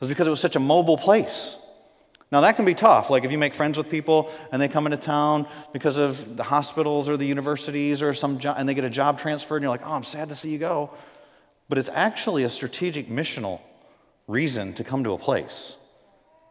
was 0.00 0.08
because 0.08 0.26
it 0.26 0.30
was 0.30 0.40
such 0.40 0.56
a 0.56 0.60
mobile 0.60 0.96
place. 0.96 1.56
Now, 2.32 2.40
that 2.42 2.56
can 2.56 2.64
be 2.64 2.74
tough. 2.74 3.10
Like 3.10 3.24
if 3.24 3.32
you 3.32 3.38
make 3.38 3.54
friends 3.54 3.76
with 3.76 3.88
people 3.88 4.30
and 4.52 4.62
they 4.62 4.68
come 4.68 4.86
into 4.86 4.96
town 4.96 5.48
because 5.72 5.98
of 5.98 6.36
the 6.36 6.44
hospitals 6.44 7.08
or 7.08 7.16
the 7.16 7.26
universities 7.26 8.02
or 8.02 8.14
some 8.14 8.38
job, 8.38 8.54
and 8.56 8.68
they 8.68 8.74
get 8.74 8.84
a 8.84 8.90
job 8.90 9.18
transfer, 9.18 9.56
and 9.56 9.62
you're 9.64 9.70
like, 9.70 9.84
oh, 9.84 9.92
I'm 9.92 10.04
sad 10.04 10.28
to 10.28 10.36
see 10.36 10.50
you 10.50 10.58
go 10.58 10.90
but 11.70 11.78
it's 11.78 11.88
actually 11.94 12.42
a 12.42 12.50
strategic 12.50 13.08
missional 13.08 13.60
reason 14.26 14.74
to 14.74 14.84
come 14.84 15.04
to 15.04 15.12
a 15.12 15.18
place. 15.18 15.76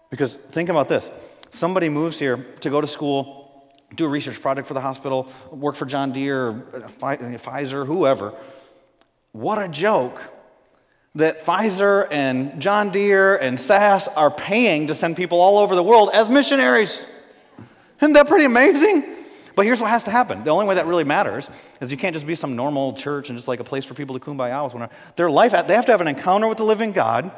Because 0.10 0.36
think 0.36 0.70
about 0.70 0.88
this 0.88 1.12
somebody 1.52 1.90
moves 1.90 2.18
here 2.18 2.38
to 2.62 2.70
go 2.70 2.80
to 2.80 2.88
school, 2.88 3.70
do 3.96 4.06
a 4.06 4.08
research 4.08 4.42
project 4.42 4.68
for 4.68 4.74
the 4.74 4.82
hospital, 4.82 5.28
work 5.52 5.76
for 5.76 5.86
John 5.86 6.14
Deere, 6.14 6.54
Pfizer, 6.54 7.86
whoever. 7.86 8.34
What 9.34 9.62
a 9.62 9.68
joke 9.68 10.22
that 11.16 11.44
Pfizer 11.44 12.08
and 12.12 12.62
John 12.62 12.90
Deere 12.90 13.36
and 13.36 13.60
SAS 13.60 14.08
are 14.08 14.32
paying 14.32 14.88
to 14.88 14.96
send 14.96 15.18
people 15.18 15.42
all 15.42 15.58
over 15.58 15.76
the 15.76 15.84
world 15.84 16.12
as 16.14 16.30
missionaries. 16.30 17.04
Isn't 18.00 18.14
that 18.14 18.28
pretty 18.28 18.46
amazing? 18.46 19.19
But 19.60 19.66
here's 19.66 19.82
what 19.82 19.90
has 19.90 20.06
to 20.06 20.12
happen. 20.12 20.46
The 20.46 20.52
only 20.52 20.68
way 20.68 20.76
that 20.76 20.86
really 20.86 21.04
matters 21.04 21.50
is 21.82 21.92
you 21.92 21.98
can't 21.98 22.14
just 22.14 22.26
be 22.26 22.34
some 22.34 22.56
normal 22.56 22.94
church 22.94 23.28
and 23.28 23.38
just 23.38 23.50
like 23.50 23.60
a 23.60 23.64
place 23.66 23.84
for 23.84 23.94
people 23.94 24.18
to 24.18 24.26
kumbaya 24.26 24.64
with 24.64 24.74
one 24.74 24.84
another. 24.84 24.96
Their 25.18 25.30
life, 25.30 25.52
they 25.52 25.76
have 25.76 25.86
to 25.88 25.92
have 25.92 26.00
an 26.00 26.08
encounter 26.08 26.48
with 26.48 26.60
the 26.60 26.64
living 26.64 26.94
God, 26.94 27.30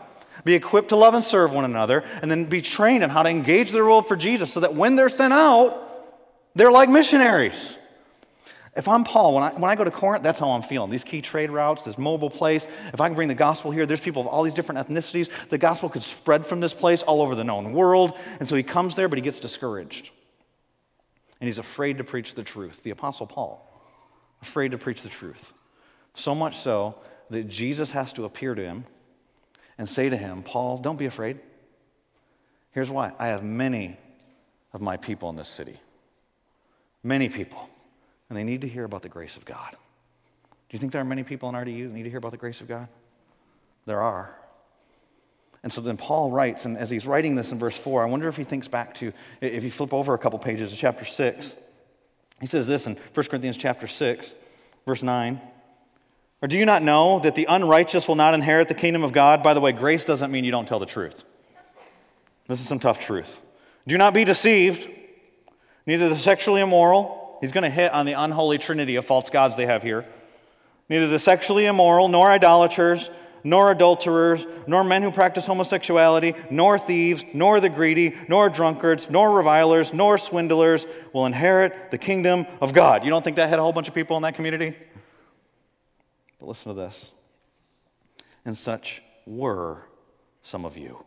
be 0.44 0.54
equipped 0.54 0.90
to 0.90 0.96
love 0.96 1.16
and 1.16 1.24
serve 1.24 1.52
one 1.52 1.66
another, 1.66 2.04
and 2.22 2.30
then 2.30 2.46
be 2.46 2.62
trained 2.62 3.04
in 3.04 3.10
how 3.10 3.24
to 3.24 3.30
engage 3.30 3.72
their 3.72 3.86
world 3.86 4.08
for 4.08 4.16
Jesus 4.16 4.54
so 4.54 4.60
that 4.60 4.76
when 4.76 4.96
they're 4.96 5.10
sent 5.10 5.34
out, 5.34 6.22
they're 6.54 6.72
like 6.72 6.90
missionaries. 6.90 7.76
If 8.76 8.88
I'm 8.88 9.04
Paul, 9.04 9.34
when 9.34 9.44
I, 9.44 9.54
when 9.54 9.72
I 9.72 9.76
go 9.76 9.84
to 9.84 9.90
Corinth, 9.90 10.22
that's 10.22 10.40
how 10.40 10.52
I'm 10.52 10.62
feeling. 10.62 10.92
These 10.92 11.04
key 11.04 11.24
trade 11.24 11.50
routes, 11.50 11.86
this 11.86 11.98
mobile 11.98 12.30
place, 12.30 12.68
if 12.94 13.02
I 13.02 13.08
can 13.08 13.16
bring 13.16 13.30
the 13.30 13.34
gospel 13.34 13.72
here, 13.72 13.88
there's 13.88 14.00
people 14.00 14.22
of 14.22 14.28
all 14.28 14.44
these 14.44 14.54
different 14.54 14.88
ethnicities. 14.88 15.32
The 15.50 15.58
gospel 15.58 15.90
could 15.90 16.04
spread 16.04 16.46
from 16.46 16.60
this 16.60 16.76
place 16.76 17.02
all 17.02 17.20
over 17.24 17.34
the 17.34 17.44
known 17.44 17.74
world. 17.74 18.16
And 18.40 18.48
so 18.48 18.56
he 18.56 18.62
comes 18.62 18.96
there, 18.96 19.10
but 19.10 19.18
he 19.18 19.24
gets 19.24 19.40
discouraged 19.40 20.12
and 21.42 21.48
he's 21.48 21.58
afraid 21.58 21.98
to 21.98 22.04
preach 22.04 22.36
the 22.36 22.44
truth. 22.44 22.84
The 22.84 22.92
Apostle 22.92 23.26
Paul, 23.26 23.68
afraid 24.42 24.72
to 24.72 24.78
preach 24.78 25.02
the 25.02 25.10
truth. 25.10 25.54
So 26.14 26.36
much 26.36 26.58
so 26.58 26.96
that 27.32 27.48
Jesus 27.48 27.92
has 27.92 28.14
to 28.14 28.26
appear 28.26 28.54
to 28.54 28.64
him 28.64 28.86
and 29.78 29.90
say 29.90 30.08
to 30.08 30.16
him, 30.16 30.44
Paul, 30.44 30.78
don't 30.78 30.98
be 30.98 31.08
afraid. 31.08 31.40
Here's 32.74 32.92
why 32.92 33.14
I 33.18 33.28
have 33.28 33.44
many 33.44 33.98
of 34.72 34.82
my 34.82 34.98
people 34.98 35.30
in 35.30 35.36
this 35.36 35.48
city. 35.48 35.80
Many 37.04 37.28
people. 37.28 37.68
And 38.30 38.38
they 38.38 38.44
need 38.44 38.62
to 38.62 38.68
hear 38.68 38.84
about 38.84 39.02
the 39.02 39.10
grace 39.10 39.36
of 39.36 39.44
God. 39.44 39.72
Do 39.72 40.78
you 40.78 40.80
think 40.80 40.92
there 40.92 41.02
are 41.02 41.06
many 41.06 41.24
people 41.24 41.50
in 41.50 41.56
RDU 41.56 41.88
that 41.88 41.94
need 41.94 42.04
to 42.04 42.10
hear 42.10 42.20
about 42.20 42.32
the 42.32 42.38
grace 42.38 42.62
of 42.62 42.68
God? 42.68 42.88
There 43.88 44.00
are. 44.00 44.38
And 45.64 45.72
so 45.72 45.80
then 45.82 45.98
Paul 45.98 46.32
writes, 46.32 46.66
and 46.66 46.78
as 46.78 46.90
he's 46.90 47.06
writing 47.06 47.36
this 47.36 47.52
in 47.52 47.60
verse 47.60 47.78
4, 47.78 48.04
I 48.04 48.10
wonder 48.10 48.28
if 48.28 48.38
he 48.38 48.44
thinks 48.44 48.68
back 48.68 48.96
to, 48.96 49.14
if 49.42 49.64
you 49.64 49.70
flip 49.70 49.94
over 49.94 50.14
a 50.14 50.18
couple 50.18 50.40
pages 50.40 50.72
to 50.72 50.76
chapter 50.76 51.06
6, 51.06 51.56
he 52.40 52.48
says 52.48 52.66
this 52.66 52.88
in 52.88 52.98
1 53.14 53.26
Corinthians 53.28 53.58
chapter 53.58 53.86
6, 53.86 54.34
verse 54.86 55.04
9. 55.04 55.40
Or 56.42 56.48
do 56.48 56.58
you 56.58 56.66
not 56.66 56.82
know 56.82 57.20
that 57.20 57.36
the 57.36 57.46
unrighteous 57.46 58.08
will 58.08 58.16
not 58.16 58.34
inherit 58.34 58.68
the 58.68 58.74
kingdom 58.74 59.04
of 59.04 59.14
God? 59.14 59.44
By 59.44 59.54
the 59.54 59.62
way, 59.62 59.72
grace 59.72 60.04
doesn't 60.04 60.32
mean 60.32 60.44
you 60.44 60.50
don't 60.50 60.68
tell 60.68 60.80
the 60.80 60.88
truth. 60.88 61.24
This 62.48 62.60
is 62.60 62.68
some 62.68 62.80
tough 62.80 63.00
truth. 63.00 63.40
Do 63.88 63.98
not 64.00 64.16
be 64.16 64.24
deceived. 64.24 64.90
Neither 65.86 66.10
the 66.10 66.16
sexually 66.16 66.62
immoral, 66.62 67.38
he's 67.42 67.52
going 67.52 67.64
to 67.64 67.70
hit 67.70 67.94
on 67.94 68.08
the 68.08 68.14
unholy 68.14 68.58
trinity 68.58 68.96
of 68.96 69.06
false 69.06 69.30
gods 69.30 69.56
they 69.56 69.68
have 69.68 69.84
here. 69.84 70.06
Neither 70.90 71.08
the 71.08 71.20
sexually 71.20 71.68
immoral, 71.68 72.08
nor 72.08 72.30
idolaters, 72.30 73.12
nor 73.44 73.72
adulterers, 73.72 74.46
nor 74.68 74.84
men 74.84 75.04
who 75.04 75.12
practice 75.12 75.46
homosexuality, 75.46 76.36
nor 76.50 76.78
thieves, 76.78 77.24
nor 77.34 77.60
the 77.60 77.70
greedy, 77.70 78.16
nor 78.28 78.50
drunkards, 78.50 79.10
nor 79.10 79.36
revilers, 79.36 79.94
nor 79.94 80.18
swindlers 80.18 80.86
will 81.14 81.26
inherit 81.26 81.92
the 81.92 81.98
kingdom 81.98 82.46
of 82.60 82.74
God. 82.74 83.04
You 83.04 83.10
don't 83.10 83.24
think 83.24 83.36
that 83.38 83.50
had 83.50 83.60
a 83.60 83.62
whole 83.62 83.74
bunch 83.74 83.88
of 83.88 83.94
people 83.94 84.18
in 84.18 84.24
that 84.24 84.36
community? 84.36 84.76
But 86.40 86.48
listen 86.48 86.76
to 86.76 86.80
this. 86.80 87.12
And 88.46 88.58
such 88.58 89.04
were 89.26 89.84
some 90.42 90.66
of 90.66 90.78
you. 90.78 91.04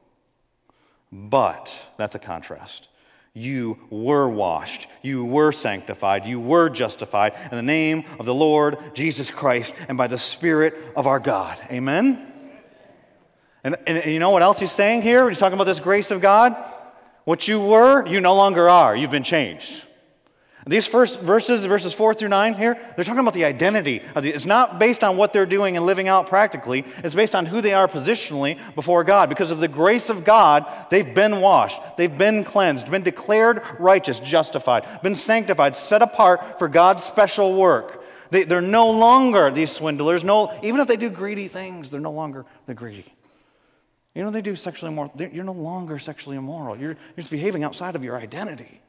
But, 1.11 1.89
that's 1.97 2.15
a 2.15 2.19
contrast. 2.19 2.89
You 3.37 3.81
were 3.91 4.29
washed, 4.29 4.87
you 5.03 5.25
were 5.25 5.51
sanctified, 5.51 6.25
you 6.25 6.39
were 6.39 6.69
justified 6.69 7.35
in 7.51 7.57
the 7.57 7.63
name 7.63 8.05
of 8.21 8.27
the 8.27 8.35
Lord 8.35 8.79
Jesus 8.95 9.33
Christ 9.33 9.75
and 9.89 9.99
by 9.99 10.07
the 10.07 10.19
Spirit 10.19 10.77
of 10.95 11.09
our 11.09 11.19
God. 11.19 11.61
Amen? 11.69 12.31
And, 13.65 13.77
and, 13.89 13.99
and 13.99 14.13
you 14.13 14.21
know 14.21 14.31
what 14.31 14.43
else 14.43 14.61
he's 14.61 14.71
saying 14.71 15.03
here? 15.03 15.29
He's 15.29 15.41
talking 15.41 15.55
about 15.55 15.65
this 15.65 15.81
grace 15.81 16.13
of 16.13 16.21
God. 16.21 16.55
What 17.25 17.49
you 17.49 17.61
were, 17.61 18.07
you 18.07 18.21
no 18.21 18.37
longer 18.37 18.69
are. 18.69 18.95
You've 18.95 19.11
been 19.11 19.25
changed. 19.25 19.85
These 20.67 20.87
first 20.87 21.21
verses, 21.21 21.63
verses 21.67 21.93
four 21.93 22.15
through 22.15 22.31
nine 22.31 22.55
here, 22.55 22.79
they're 22.97 23.05
talking 23.05 23.21
about 23.21 23.35
the 23.35 23.45
identity. 23.45 24.01
The, 24.15 24.31
it's 24.31 24.47
not 24.47 24.79
based 24.79 25.05
on 25.05 25.19
what 25.19 25.35
they're 25.35 25.45
doing 25.45 25.77
and 25.77 25.85
living 25.85 26.09
out 26.09 26.27
practically. 26.27 26.87
It's 26.99 27.15
based 27.15 27.35
on 27.35 27.45
who 27.45 27.61
they 27.61 27.75
are 27.75 27.87
positionally 27.87 28.59
before 28.75 29.05
God. 29.05 29.29
Because 29.29 29.51
of 29.51 29.59
the 29.59 29.69
grace 29.69 30.09
of 30.09 30.25
God, 30.25 30.65
they've 30.91 31.15
been 31.15 31.43
washed, 31.43 31.81
they've 31.99 32.17
been 32.17 32.45
cleansed, 32.45 32.91
been 32.91 33.03
declared 33.03 33.63
righteous, 33.79 34.19
justified, 34.21 34.87
been 35.03 35.15
sanctified, 35.15 35.77
set 35.77 36.01
apart 36.01 36.59
for 36.59 36.69
God's 36.69 37.05
special 37.05 37.55
work. 37.55 38.03
They, 38.31 38.45
are 38.47 38.63
no 38.63 38.91
longer 38.91 39.51
these 39.51 39.71
swindlers. 39.71 40.25
No, 40.25 40.51
even 40.63 40.81
if 40.81 40.89
they 40.89 40.97
do 40.97 41.11
greedy 41.11 41.47
things, 41.47 41.91
they're 41.91 42.01
no 42.01 42.11
longer 42.11 42.47
the 42.67 42.75
greedy. 42.75 43.13
You 44.15 44.23
know, 44.23 44.31
they 44.31 44.43
do 44.43 44.57
sexually 44.57 44.93
immoral. 44.93 45.13
You're 45.19 45.45
no 45.45 45.53
longer 45.53 45.99
sexually 45.99 46.37
immoral. 46.37 46.77
You're, 46.77 46.93
you're 46.93 47.17
just 47.17 47.31
behaving 47.31 47.65
outside 47.65 47.97
of 47.97 48.03
your 48.03 48.17
identity. 48.17 48.81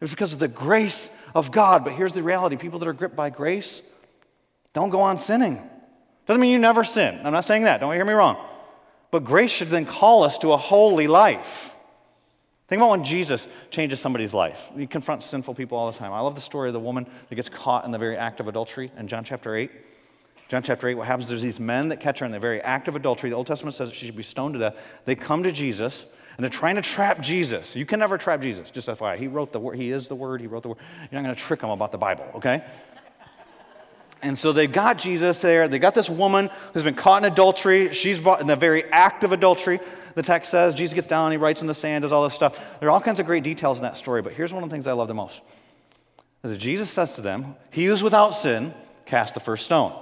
It's 0.00 0.12
because 0.12 0.32
of 0.32 0.38
the 0.38 0.48
grace 0.48 1.10
of 1.34 1.50
God. 1.50 1.84
But 1.84 1.94
here's 1.94 2.12
the 2.12 2.22
reality 2.22 2.56
people 2.56 2.78
that 2.78 2.88
are 2.88 2.92
gripped 2.92 3.16
by 3.16 3.30
grace 3.30 3.82
don't 4.72 4.90
go 4.90 5.00
on 5.00 5.18
sinning. 5.18 5.62
Doesn't 6.26 6.40
mean 6.40 6.52
you 6.52 6.58
never 6.58 6.84
sin. 6.84 7.20
I'm 7.24 7.32
not 7.32 7.46
saying 7.46 7.62
that. 7.62 7.80
Don't 7.80 7.94
hear 7.94 8.04
me 8.04 8.12
wrong. 8.12 8.36
But 9.10 9.24
grace 9.24 9.50
should 9.50 9.70
then 9.70 9.86
call 9.86 10.22
us 10.22 10.36
to 10.38 10.52
a 10.52 10.56
holy 10.56 11.06
life. 11.06 11.76
Think 12.68 12.80
about 12.80 12.90
when 12.90 13.04
Jesus 13.04 13.46
changes 13.70 14.00
somebody's 14.00 14.34
life. 14.34 14.68
He 14.76 14.86
confronts 14.86 15.24
sinful 15.24 15.54
people 15.54 15.78
all 15.78 15.90
the 15.90 15.96
time. 15.96 16.12
I 16.12 16.20
love 16.20 16.34
the 16.34 16.40
story 16.40 16.68
of 16.68 16.72
the 16.74 16.80
woman 16.80 17.06
that 17.28 17.34
gets 17.36 17.48
caught 17.48 17.84
in 17.84 17.92
the 17.92 17.98
very 17.98 18.16
act 18.16 18.40
of 18.40 18.48
adultery 18.48 18.90
in 18.98 19.06
John 19.06 19.24
chapter 19.24 19.54
8. 19.54 19.70
John 20.48 20.62
chapter 20.62 20.88
8, 20.88 20.94
what 20.94 21.06
happens? 21.06 21.28
There's 21.28 21.42
these 21.42 21.58
men 21.58 21.88
that 21.88 22.00
catch 22.00 22.18
her 22.18 22.26
in 22.26 22.32
the 22.32 22.38
very 22.38 22.60
act 22.60 22.88
of 22.88 22.96
adultery. 22.96 23.30
The 23.30 23.36
Old 23.36 23.46
Testament 23.46 23.76
says 23.76 23.88
that 23.88 23.96
she 23.96 24.06
should 24.06 24.16
be 24.16 24.22
stoned 24.22 24.54
to 24.54 24.60
death. 24.60 24.76
They 25.04 25.14
come 25.14 25.42
to 25.44 25.52
Jesus 25.52 26.06
and 26.36 26.44
they're 26.44 26.50
trying 26.50 26.76
to 26.76 26.82
trap 26.82 27.20
Jesus. 27.20 27.74
You 27.74 27.86
can 27.86 27.98
never 27.98 28.18
trap 28.18 28.42
Jesus, 28.42 28.70
just 28.70 28.88
FYI. 28.88 29.16
He 29.16 29.26
wrote 29.26 29.52
the 29.52 29.60
word, 29.60 29.76
he 29.76 29.90
is 29.90 30.08
the 30.08 30.14
word, 30.14 30.40
he 30.40 30.46
wrote 30.46 30.62
the 30.62 30.68
word. 30.70 30.78
You're 31.10 31.20
not 31.20 31.26
going 31.28 31.34
to 31.34 31.40
trick 31.40 31.62
him 31.62 31.70
about 31.70 31.92
the 31.92 31.98
Bible, 31.98 32.26
okay? 32.36 32.62
And 34.22 34.38
so 34.38 34.52
they 34.52 34.66
got 34.66 34.98
Jesus 34.98 35.40
there. 35.40 35.68
They 35.68 35.78
got 35.78 35.94
this 35.94 36.10
woman 36.10 36.50
who's 36.72 36.82
been 36.82 36.94
caught 36.94 37.22
in 37.22 37.32
adultery. 37.32 37.92
She's 37.92 38.18
in 38.18 38.46
the 38.46 38.56
very 38.56 38.84
act 38.84 39.24
of 39.24 39.32
adultery. 39.32 39.78
The 40.14 40.22
text 40.22 40.50
says 40.50 40.74
Jesus 40.74 40.94
gets 40.94 41.06
down, 41.06 41.30
he 41.30 41.36
writes 41.36 41.60
in 41.60 41.66
the 41.66 41.74
sand, 41.74 42.02
does 42.02 42.12
all 42.12 42.24
this 42.24 42.34
stuff. 42.34 42.80
There 42.80 42.88
are 42.88 42.92
all 42.92 43.00
kinds 43.00 43.20
of 43.20 43.26
great 43.26 43.44
details 43.44 43.78
in 43.78 43.82
that 43.82 43.96
story, 43.96 44.22
but 44.22 44.32
here's 44.32 44.52
one 44.52 44.62
of 44.62 44.68
the 44.68 44.74
things 44.74 44.86
I 44.86 44.92
love 44.92 45.08
the 45.08 45.14
most. 45.14 45.42
Is 46.42 46.52
that 46.52 46.58
Jesus 46.58 46.90
says 46.90 47.14
to 47.16 47.20
them, 47.20 47.56
He 47.70 47.84
who's 47.86 48.02
without 48.02 48.30
sin, 48.30 48.74
cast 49.04 49.34
the 49.34 49.40
first 49.40 49.64
stone. 49.64 49.92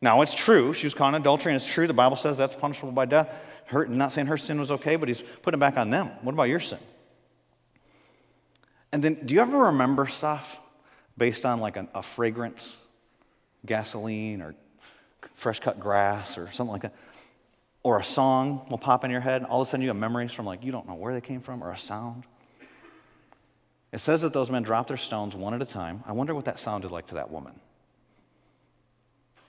Now, 0.00 0.22
it's 0.22 0.34
true. 0.34 0.72
She 0.72 0.86
was 0.86 0.94
caught 0.94 1.08
in 1.08 1.20
adultery, 1.20 1.52
and 1.52 1.60
it's 1.60 1.70
true. 1.70 1.86
The 1.86 1.92
Bible 1.92 2.16
says 2.16 2.36
that's 2.36 2.54
punishable 2.54 2.92
by 2.92 3.06
death. 3.06 3.34
Her, 3.68 3.86
not 3.86 4.12
saying 4.12 4.28
her 4.28 4.38
sin 4.38 4.58
was 4.58 4.70
okay, 4.70 4.96
but 4.96 5.08
he's 5.08 5.22
putting 5.42 5.58
it 5.58 5.60
back 5.60 5.76
on 5.76 5.90
them. 5.90 6.10
What 6.22 6.32
about 6.32 6.44
your 6.44 6.60
sin? 6.60 6.78
And 8.92 9.04
then, 9.04 9.26
do 9.26 9.34
you 9.34 9.40
ever 9.40 9.66
remember 9.66 10.06
stuff 10.06 10.58
based 11.18 11.44
on 11.44 11.60
like 11.60 11.76
a, 11.76 11.86
a 11.94 12.02
fragrance, 12.02 12.78
gasoline, 13.66 14.40
or 14.40 14.54
fresh 15.34 15.60
cut 15.60 15.78
grass, 15.78 16.38
or 16.38 16.50
something 16.50 16.72
like 16.72 16.82
that? 16.82 16.94
Or 17.82 17.98
a 17.98 18.04
song 18.04 18.66
will 18.70 18.78
pop 18.78 19.04
in 19.04 19.10
your 19.10 19.20
head. 19.20 19.42
and 19.42 19.50
All 19.50 19.60
of 19.60 19.68
a 19.68 19.70
sudden, 19.70 19.82
you 19.82 19.88
have 19.88 19.96
memories 19.96 20.32
from 20.32 20.46
like 20.46 20.64
you 20.64 20.72
don't 20.72 20.88
know 20.88 20.94
where 20.94 21.12
they 21.12 21.20
came 21.20 21.42
from, 21.42 21.62
or 21.62 21.70
a 21.70 21.76
sound. 21.76 22.24
It 23.92 23.98
says 23.98 24.22
that 24.22 24.32
those 24.32 24.50
men 24.50 24.62
dropped 24.62 24.88
their 24.88 24.96
stones 24.96 25.36
one 25.36 25.52
at 25.52 25.60
a 25.60 25.66
time. 25.66 26.02
I 26.06 26.12
wonder 26.12 26.34
what 26.34 26.46
that 26.46 26.58
sounded 26.58 26.90
like 26.90 27.08
to 27.08 27.16
that 27.16 27.30
woman 27.30 27.60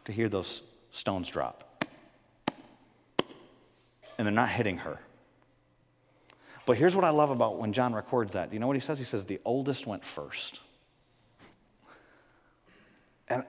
to 0.06 0.12
hear 0.12 0.28
those 0.28 0.62
stones 0.92 1.30
drop. 1.30 1.69
And 4.20 4.28
they're 4.28 4.34
not 4.34 4.50
hitting 4.50 4.80
her. 4.80 5.00
But 6.66 6.78
here's 6.78 6.96
what 6.96 7.06
I 7.06 7.10
love 7.10 7.32
about 7.32 7.58
when 7.58 7.74
John 7.74 7.94
records 7.94 8.34
that. 8.34 8.50
Do 8.50 8.56
You 8.56 8.60
know 8.60 8.68
what 8.68 8.76
he 8.76 8.82
says? 8.82 9.00
He 9.00 9.06
says, 9.06 9.24
The 9.24 9.40
oldest 9.46 9.88
went 9.88 10.06
first. 10.06 10.60
And 13.30 13.44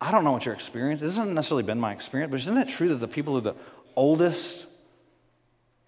I 0.00 0.12
don't 0.12 0.24
know 0.24 0.32
what 0.32 0.46
your 0.46 0.54
experience. 0.54 1.02
Is. 1.02 1.10
This 1.10 1.16
hasn't 1.18 1.34
necessarily 1.34 1.64
been 1.64 1.80
my 1.80 1.92
experience, 1.92 2.30
but 2.30 2.40
isn't 2.40 2.56
it 2.56 2.68
true 2.68 2.88
that 2.90 3.00
the 3.00 3.08
people 3.08 3.32
who 3.34 3.38
are 3.38 3.52
the 3.52 3.54
oldest 3.96 4.66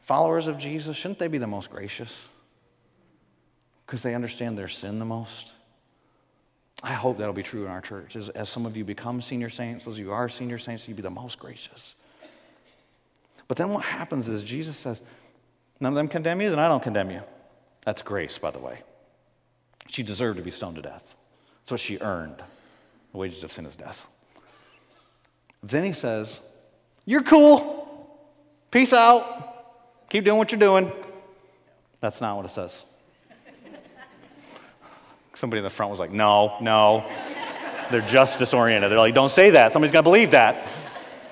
followers 0.01 0.49
of 0.49 0.59
Jesus, 0.59 0.97
shouldn't 0.97 1.21
they 1.21 1.29
be 1.29 1.39
the 1.39 1.47
most 1.47 1.71
gracious? 1.71 2.29
Because 3.87 4.03
they 4.03 4.15
understand 4.15 4.59
their 4.59 4.69
sin 4.69 4.99
the 4.99 5.05
most. 5.05 5.53
I 6.83 6.95
hope 6.95 7.19
that'll 7.19 7.33
be 7.33 7.43
true 7.43 7.65
in 7.65 7.71
our 7.71 7.81
church. 7.81 8.17
As, 8.17 8.29
as 8.31 8.49
some 8.49 8.67
of 8.67 8.77
you 8.77 8.85
become 8.85 9.21
senior 9.21 9.49
saints, 9.49 9.85
those 9.85 9.95
of 9.95 10.01
you 10.01 10.13
are 10.13 10.29
senior 10.29 10.59
saints, 10.59 10.89
you 10.89 10.95
be 10.95 11.03
the 11.03 11.11
most 11.11 11.39
gracious. 11.39 11.95
But 13.49 13.57
then 13.57 13.71
what 13.71 13.83
happens 13.85 14.29
is 14.29 14.43
Jesus 14.45 14.77
says, 14.77 15.03
None 15.81 15.93
of 15.93 15.97
them 15.97 16.09
condemn 16.09 16.41
you, 16.41 16.51
then 16.51 16.59
I 16.59 16.69
don't 16.69 16.83
condemn 16.83 17.11
you. 17.11 17.23
That's 17.85 18.03
grace, 18.03 18.37
by 18.37 18.51
the 18.51 18.59
way. 18.59 18.81
She 19.89 20.03
deserved 20.03 20.37
to 20.37 20.43
be 20.43 20.51
stoned 20.51 20.77
to 20.77 20.83
death. 20.83 21.17
That's 21.63 21.71
what 21.71 21.81
she 21.81 21.99
earned. 22.01 22.37
The 23.13 23.19
wages 23.19 23.43
of 23.43 23.51
sin 23.51 23.65
is 23.65 23.77
death. 23.77 24.07
Then 25.63 25.85
he 25.85 25.93
says, 25.93 26.41
You're 27.05 27.23
cool. 27.23 27.87
Peace 28.71 28.93
out. 28.93 30.09
Keep 30.11 30.25
doing 30.25 30.39
what 30.39 30.53
you're 30.53 30.59
doing. 30.59 30.93
That's 32.01 32.21
not 32.21 32.37
what 32.37 32.45
it 32.45 32.51
says. 32.51 32.85
Somebody 35.35 35.59
in 35.59 35.65
the 35.65 35.71
front 35.71 35.91
was 35.91 36.01
like, 36.01 36.11
No, 36.11 36.57
no. 36.61 37.05
They're 37.91 38.01
just 38.03 38.39
disoriented. 38.39 38.91
They're 38.91 38.99
like, 38.99 39.15
Don't 39.15 39.31
say 39.31 39.51
that. 39.51 39.73
Somebody's 39.73 39.93
going 39.93 40.05
to 40.05 40.11
believe 40.11 40.33
that. 40.33 40.67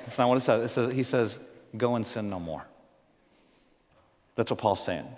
That's 0.04 0.18
not 0.18 0.28
what 0.28 0.38
it 0.38 0.42
says. 0.42 0.70
It 0.70 0.72
says. 0.72 0.92
He 0.92 1.02
says, 1.02 1.38
Go 1.76 1.96
and 1.96 2.06
sin 2.06 2.30
no 2.30 2.40
more. 2.40 2.66
That's 4.34 4.50
what 4.50 4.58
Paul's 4.58 4.84
saying. 4.84 5.08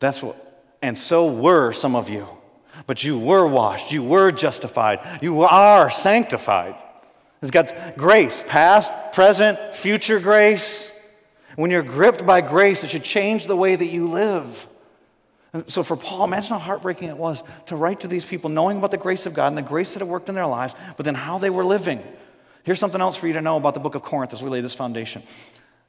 That's 0.00 0.22
what, 0.22 0.36
and 0.82 0.96
so 0.96 1.26
were 1.26 1.72
some 1.72 1.96
of 1.96 2.08
you. 2.08 2.26
But 2.86 3.02
you 3.04 3.18
were 3.18 3.46
washed, 3.46 3.90
you 3.90 4.02
were 4.02 4.30
justified, 4.30 5.00
you 5.22 5.42
are 5.42 5.88
sanctified. 5.88 6.74
It's 7.40 7.50
God's 7.50 7.72
grace, 7.96 8.44
past, 8.46 8.92
present, 9.12 9.74
future 9.74 10.20
grace. 10.20 10.90
When 11.56 11.70
you're 11.70 11.82
gripped 11.82 12.26
by 12.26 12.42
grace, 12.42 12.84
it 12.84 12.90
should 12.90 13.04
change 13.04 13.46
the 13.46 13.56
way 13.56 13.76
that 13.76 13.86
you 13.86 14.08
live. 14.08 14.68
And 15.52 15.70
so 15.70 15.82
for 15.82 15.96
Paul, 15.96 16.24
imagine 16.24 16.50
how 16.50 16.58
heartbreaking 16.58 17.08
it 17.08 17.16
was 17.16 17.42
to 17.66 17.76
write 17.76 18.00
to 18.00 18.08
these 18.08 18.26
people 18.26 18.50
knowing 18.50 18.76
about 18.78 18.90
the 18.90 18.98
grace 18.98 19.24
of 19.24 19.32
God 19.32 19.48
and 19.48 19.56
the 19.56 19.62
grace 19.62 19.94
that 19.94 20.00
had 20.00 20.08
worked 20.08 20.28
in 20.28 20.34
their 20.34 20.46
lives, 20.46 20.74
but 20.96 21.04
then 21.06 21.14
how 21.14 21.38
they 21.38 21.48
were 21.48 21.64
living. 21.64 22.02
Here's 22.66 22.80
something 22.80 23.00
else 23.00 23.16
for 23.16 23.28
you 23.28 23.32
to 23.34 23.40
know 23.40 23.56
about 23.56 23.74
the 23.74 23.80
book 23.80 23.94
of 23.94 24.02
Corinth 24.02 24.34
as 24.34 24.42
we 24.42 24.50
lay 24.50 24.60
this 24.60 24.74
foundation. 24.74 25.22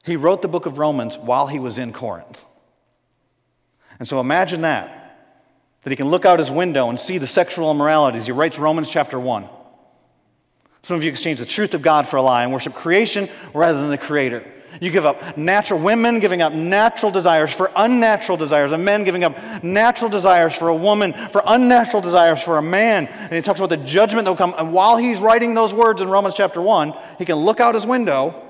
He 0.04 0.14
wrote 0.14 0.42
the 0.42 0.48
book 0.48 0.64
of 0.64 0.78
Romans 0.78 1.18
while 1.18 1.48
he 1.48 1.58
was 1.58 1.76
in 1.76 1.92
Corinth. 1.92 2.46
And 3.98 4.06
so 4.06 4.20
imagine 4.20 4.60
that. 4.60 4.94
That 5.82 5.90
he 5.90 5.96
can 5.96 6.08
look 6.08 6.24
out 6.24 6.38
his 6.38 6.52
window 6.52 6.88
and 6.88 6.98
see 6.98 7.18
the 7.18 7.26
sexual 7.26 7.72
immoralities. 7.72 8.26
He 8.26 8.32
writes 8.32 8.60
Romans 8.60 8.88
chapter 8.88 9.18
1. 9.18 9.48
Some 10.82 10.96
of 10.96 11.02
you 11.02 11.10
exchange 11.10 11.40
the 11.40 11.46
truth 11.46 11.74
of 11.74 11.82
God 11.82 12.06
for 12.06 12.16
a 12.16 12.22
lie 12.22 12.44
and 12.44 12.52
worship 12.52 12.74
creation 12.74 13.28
rather 13.52 13.80
than 13.80 13.90
the 13.90 13.98
creator. 13.98 14.48
You 14.80 14.90
give 14.90 15.06
up 15.06 15.36
natural 15.36 15.80
women 15.80 16.20
giving 16.20 16.42
up 16.42 16.52
natural 16.52 17.10
desires 17.10 17.52
for 17.52 17.70
unnatural 17.74 18.38
desires, 18.38 18.72
and 18.72 18.84
men 18.84 19.04
giving 19.04 19.24
up 19.24 19.64
natural 19.64 20.10
desires 20.10 20.54
for 20.54 20.68
a 20.68 20.74
woman, 20.74 21.12
for 21.32 21.42
unnatural 21.46 22.02
desires 22.02 22.42
for 22.42 22.58
a 22.58 22.62
man. 22.62 23.06
And 23.06 23.32
he 23.32 23.40
talks 23.40 23.60
about 23.60 23.70
the 23.70 23.76
judgment 23.76 24.24
that 24.24 24.30
will 24.30 24.36
come. 24.36 24.54
And 24.56 24.72
while 24.72 24.96
he's 24.96 25.20
writing 25.20 25.54
those 25.54 25.74
words 25.74 26.00
in 26.00 26.08
Romans 26.08 26.34
chapter 26.34 26.62
1, 26.62 26.94
he 27.18 27.24
can 27.24 27.36
look 27.36 27.60
out 27.60 27.74
his 27.74 27.86
window 27.86 28.40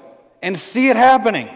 and 0.42 0.57
see 0.57 0.88
it 0.88 0.96
happening. 0.96 1.48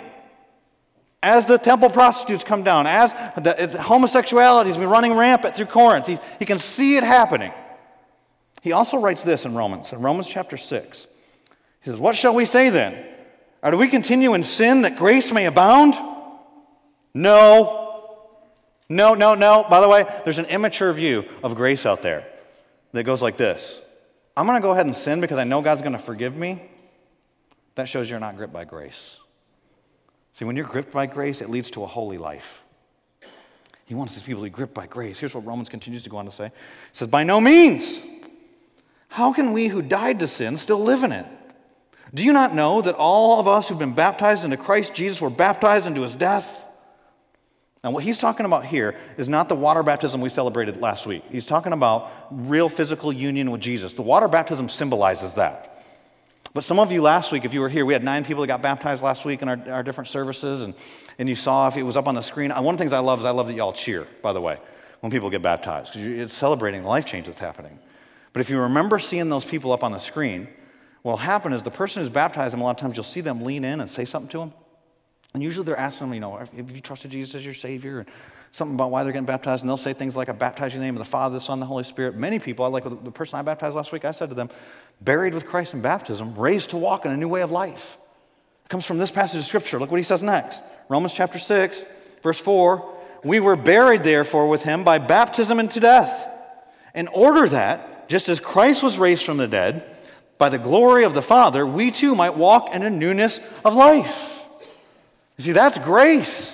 As 1.23 1.47
the 1.47 1.59
temple 1.59 1.89
prostitutes 1.89 2.43
come 2.43 2.65
down, 2.65 2.87
as 2.87 3.13
the, 3.37 3.79
homosexuality 3.81 4.71
has 4.71 4.77
been 4.77 4.89
running 4.89 5.13
rampant 5.13 5.55
through 5.55 5.67
Corinth, 5.67 6.07
he, 6.07 6.19
he 6.39 6.45
can 6.45 6.59
see 6.59 6.97
it 6.97 7.05
happening. 7.05 7.53
He 8.63 8.73
also 8.73 8.97
writes 8.97 9.23
this 9.23 9.45
in 9.45 9.55
Romans, 9.55 9.93
in 9.93 10.01
Romans 10.01 10.27
chapter 10.29 10.57
6. 10.57 11.09
He 11.83 11.91
says, 11.91 12.01
What 12.01 12.17
shall 12.17 12.35
we 12.35 12.45
say 12.45 12.71
then? 12.71 13.12
Or 13.63 13.71
do 13.71 13.77
we 13.77 13.89
continue 13.89 14.35
in 14.35 14.43
sin 14.43 14.83
that 14.83 14.97
grace 14.97 15.31
may 15.33 15.47
abound? 15.47 15.95
No. 17.15 17.83
No, 18.89 19.15
no, 19.15 19.35
no. 19.35 19.65
By 19.69 19.81
the 19.81 19.89
way, 19.89 20.05
there's 20.25 20.39
an 20.39 20.47
immature 20.47 20.93
view 20.93 21.25
of 21.43 21.55
grace 21.55 21.87
out 21.87 22.03
there 22.03 22.27
that 22.93 23.05
goes 23.05 23.23
like 23.23 23.37
this 23.37 23.81
I'm 24.37 24.47
going 24.47 24.61
to 24.61 24.63
go 24.63 24.73
ahead 24.73 24.87
and 24.87 24.97
sin 24.97 25.21
because 25.21 25.39
I 25.39 25.45
know 25.45 25.63
God's 25.63 25.83
going 25.83 25.93
to 25.93 25.99
forgive 25.99 26.37
me. 26.37 26.71
That 27.75 27.89
shows 27.89 28.11
you're 28.11 28.21
not 28.21 28.37
gripped 28.37 28.53
by 28.53 28.65
grace. 28.65 29.19
See, 30.35 30.45
when 30.45 30.57
you're 30.57 30.67
gripped 30.67 30.93
by 30.93 31.07
grace, 31.07 31.41
it 31.41 31.51
leads 31.51 31.71
to 31.73 31.85
a 31.85 31.87
holy 31.87 32.19
life. 32.19 32.63
He 33.85 33.95
wants 33.95 34.15
these 34.15 34.23
people 34.23 34.43
to 34.43 34.45
be 34.45 34.51
gripped 34.51 34.75
by 34.75 34.87
grace. 34.87 35.19
Here's 35.19 35.35
what 35.35 35.45
Romans 35.45 35.69
continues 35.69 36.03
to 36.05 36.11
go 36.11 36.17
on 36.17 36.25
to 36.25 36.31
say. 36.31 36.47
He 36.47 36.51
says, 36.97 37.09
By 37.09 37.25
no 37.25 37.41
means. 37.41 38.01
How 39.09 39.33
can 39.35 39.53
we 39.53 39.69
who 39.69 39.83
died 39.83 40.21
to 40.21 40.29
sin 40.29 40.57
still 40.57 40.81
live 40.81 41.05
in 41.05 41.13
it? 41.13 41.27
Do 42.15 42.23
you 42.23 42.33
not 42.33 42.55
know 42.55 42.83
that 42.83 42.95
all 42.95 43.41
of 43.41 43.49
us 43.49 43.69
who've 43.69 43.79
been 43.79 43.95
baptized 43.95 44.45
into 44.45 44.57
Christ 44.57 44.95
Jesus 44.95 45.21
were 45.21 45.31
baptized 45.31 45.87
into 45.87 46.03
his 46.03 46.15
death? 46.15 46.69
Now, 47.83 47.91
what 47.91 48.05
he's 48.05 48.19
talking 48.19 48.47
about 48.47 48.65
here 48.65 48.97
is 49.17 49.29
not 49.29 49.49
the 49.49 49.57
water 49.57 49.83
baptism 49.83 50.21
we 50.21 50.29
celebrated 50.29 50.77
last 50.77 51.05
week. 51.05 51.25
He's 51.31 51.47
talking 51.47 51.73
about 51.73 52.13
real 52.31 52.69
physical 52.69 53.13
union 53.13 53.51
with 53.51 53.61
Jesus. 53.61 53.95
The 53.95 54.03
water 54.03 54.29
baptism 54.29 54.69
symbolizes 54.69 55.35
that. 55.35 55.85
But 56.55 56.65
some 56.65 56.79
of 56.79 56.93
you 56.93 57.01
last 57.01 57.33
week, 57.33 57.45
if 57.45 57.55
you 57.55 57.61
were 57.61 57.69
here, 57.71 57.87
we 57.87 57.95
had 57.95 58.05
nine 58.05 58.25
people 58.25 58.43
that 58.43 58.47
got 58.47 58.63
baptized 58.63 59.03
last 59.03 59.25
week 59.25 59.41
in 59.41 59.49
our, 59.49 59.59
our 59.69 59.83
different 59.83 60.09
services, 60.09 60.63
and, 60.63 60.75
and 61.19 61.29
you 61.29 61.35
saw 61.35 61.67
if 61.67 61.77
it 61.79 61.83
was 61.83 61.97
up 61.97 62.07
on 62.07 62.15
the 62.15 62.21
screen. 62.21 62.53
Uh, 62.53 62.61
one 62.61 62.75
of 62.75 62.79
the 62.79 62.83
things 62.83 62.93
I 62.93 62.99
love 62.99 63.21
is 63.21 63.25
I 63.25 63.31
love 63.31 63.49
that 63.49 63.55
y'all 63.55 63.73
cheer, 63.73 64.07
by 64.21 64.35
the 64.35 64.41
way, 64.41 64.59
when 65.01 65.11
people 65.11 65.31
get 65.31 65.41
baptized, 65.41 65.95
because 65.95 66.07
it's 66.07 66.35
celebrating 66.35 66.83
the 66.83 66.89
life 66.89 67.07
change 67.07 67.27
that's 67.27 67.41
happening. 67.41 67.79
But 68.35 68.41
if 68.41 68.51
you 68.51 68.61
remember 68.61 68.99
seeing 68.99 69.31
those 69.31 69.47
people 69.47 69.73
up 69.73 69.83
on 69.83 69.93
the 69.93 69.99
screen, 69.99 70.47
what'll 71.03 71.19
happen 71.19 71.53
is 71.53 71.63
the 71.63 71.71
person 71.71 72.03
who's 72.03 72.11
baptized 72.11 72.53
them, 72.53 72.61
a 72.61 72.65
lot 72.65 72.71
of 72.71 72.77
times 72.79 72.97
you'll 72.97 73.05
see 73.05 73.21
them 73.21 73.43
lean 73.43 73.65
in 73.65 73.81
and 73.81 73.91
say 73.91 74.05
something 74.05 74.29
to 74.31 74.39
them. 74.39 74.53
And 75.35 75.43
usually 75.43 75.65
they're 75.65 75.79
asking 75.79 76.09
them, 76.09 76.15
you 76.15 76.21
know, 76.21 76.37
have 76.37 76.53
you 76.55 76.81
trusted 76.81 77.11
Jesus 77.11 77.35
as 77.35 77.45
your 77.45 77.55
Savior? 77.55 78.01
And 78.01 78.09
something 78.53 78.75
about 78.75 78.91
why 78.91 79.03
they're 79.03 79.13
getting 79.13 79.27
baptized. 79.27 79.63
And 79.63 79.71
they'll 79.71 79.79
say 79.79 79.95
things 79.95 80.15
like, 80.15 80.29
I 80.29 80.33
baptize 80.33 80.73
you 80.73 80.77
in 80.77 80.81
the 80.81 80.87
name 80.87 80.97
of 80.97 81.05
the 81.05 81.11
Father, 81.11 81.35
the 81.35 81.41
Son, 81.41 81.59
the 81.59 81.67
Holy 81.67 81.85
Spirit. 81.85 82.15
Many 82.15 82.39
people, 82.39 82.65
I 82.65 82.69
like 82.69 82.85
the 82.85 83.11
person 83.11 83.39
I 83.39 83.43
baptized 83.43 83.75
last 83.75 83.93
week, 83.93 84.05
I 84.05 84.13
said 84.13 84.29
to 84.29 84.35
them, 84.35 84.51
buried 85.01 85.35
with 85.35 85.47
Christ 85.47 85.75
in 85.75 85.81
baptism, 85.81 86.35
raised 86.35 86.71
to 86.71 86.77
walk 86.77 87.07
in 87.07 87.11
a 87.13 87.17
new 87.17 87.29
way 87.29 87.41
of 87.41 87.51
life. 87.51 87.97
It 88.65 88.69
comes 88.69 88.85
from 88.85 88.99
this 88.99 89.11
passage 89.11 89.41
of 89.41 89.47
Scripture. 89.47 89.81
Look 89.81 89.91
what 89.91 89.97
he 89.97 90.05
says 90.05 90.23
next 90.23 90.63
Romans 90.89 91.15
chapter 91.15 91.39
6, 91.39 91.85
verse 92.23 92.39
4. 92.39 92.99
We 93.25 93.41
were 93.41 93.57
buried, 93.57 94.03
therefore, 94.03 94.49
with 94.49 94.65
him 94.65 94.85
by 94.85 94.99
baptism 94.99 95.59
into 95.59 95.81
death, 95.81 96.29
in 96.95 97.09
order 97.09 97.49
that, 97.49 98.09
just 98.09 98.29
as 98.29 98.39
Christ 98.39 98.83
was 98.83 98.99
raised 98.99 99.25
from 99.25 99.39
the 99.39 99.49
dead, 99.49 99.92
by 100.43 100.49
the 100.49 100.59
glory 100.59 101.05
of 101.05 101.15
the 101.15 101.23
Father, 101.23 101.65
we 101.65 101.93
too 101.93 102.17
might 102.17 102.37
walk 102.37 102.75
in 102.75 102.83
a 102.83 102.91
newness 102.91 103.39
of 103.65 103.77
life. 103.77 104.45
You 105.37 105.45
see, 105.45 105.53
that's 105.53 105.79
grace. 105.79 106.53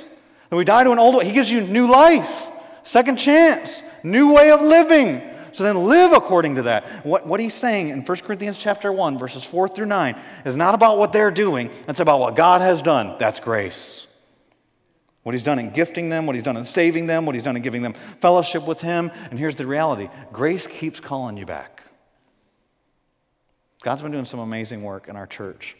When 0.50 0.58
we 0.58 0.66
die 0.66 0.84
to 0.84 0.90
an 0.90 0.98
old 0.98 1.14
way, 1.14 1.24
He 1.24 1.32
gives 1.32 1.50
you 1.50 1.62
new 1.62 1.90
life, 1.90 2.50
second 2.82 3.16
chance, 3.16 3.82
new 4.02 4.34
way 4.34 4.50
of 4.50 4.60
living. 4.60 5.22
So 5.54 5.64
then 5.64 5.86
live 5.86 6.12
according 6.12 6.56
to 6.56 6.62
that. 6.64 6.84
What, 7.06 7.26
what 7.26 7.40
he's 7.40 7.54
saying 7.54 7.88
in 7.88 8.02
1 8.02 8.18
Corinthians 8.18 8.58
chapter 8.58 8.92
1, 8.92 9.16
verses 9.16 9.42
4 9.42 9.68
through 9.68 9.86
9, 9.86 10.20
is 10.44 10.54
not 10.54 10.74
about 10.74 10.98
what 10.98 11.14
they're 11.14 11.30
doing, 11.30 11.70
it's 11.88 12.00
about 12.00 12.20
what 12.20 12.36
God 12.36 12.60
has 12.60 12.82
done. 12.82 13.16
That's 13.18 13.40
grace. 13.40 14.06
What 15.22 15.34
he's 15.34 15.42
done 15.42 15.58
in 15.58 15.70
gifting 15.70 16.10
them, 16.10 16.26
what 16.26 16.36
he's 16.36 16.44
done 16.44 16.58
in 16.58 16.66
saving 16.66 17.06
them, 17.06 17.24
what 17.24 17.34
he's 17.34 17.44
done 17.44 17.56
in 17.56 17.62
giving 17.62 17.80
them 17.80 17.94
fellowship 17.94 18.66
with 18.66 18.82
him. 18.82 19.10
And 19.30 19.38
here's 19.38 19.56
the 19.56 19.66
reality 19.66 20.10
grace 20.30 20.66
keeps 20.66 21.00
calling 21.00 21.38
you 21.38 21.46
back. 21.46 21.77
God's 23.82 24.02
been 24.02 24.12
doing 24.12 24.24
some 24.24 24.40
amazing 24.40 24.82
work 24.82 25.08
in 25.08 25.16
our 25.16 25.26
church. 25.26 25.76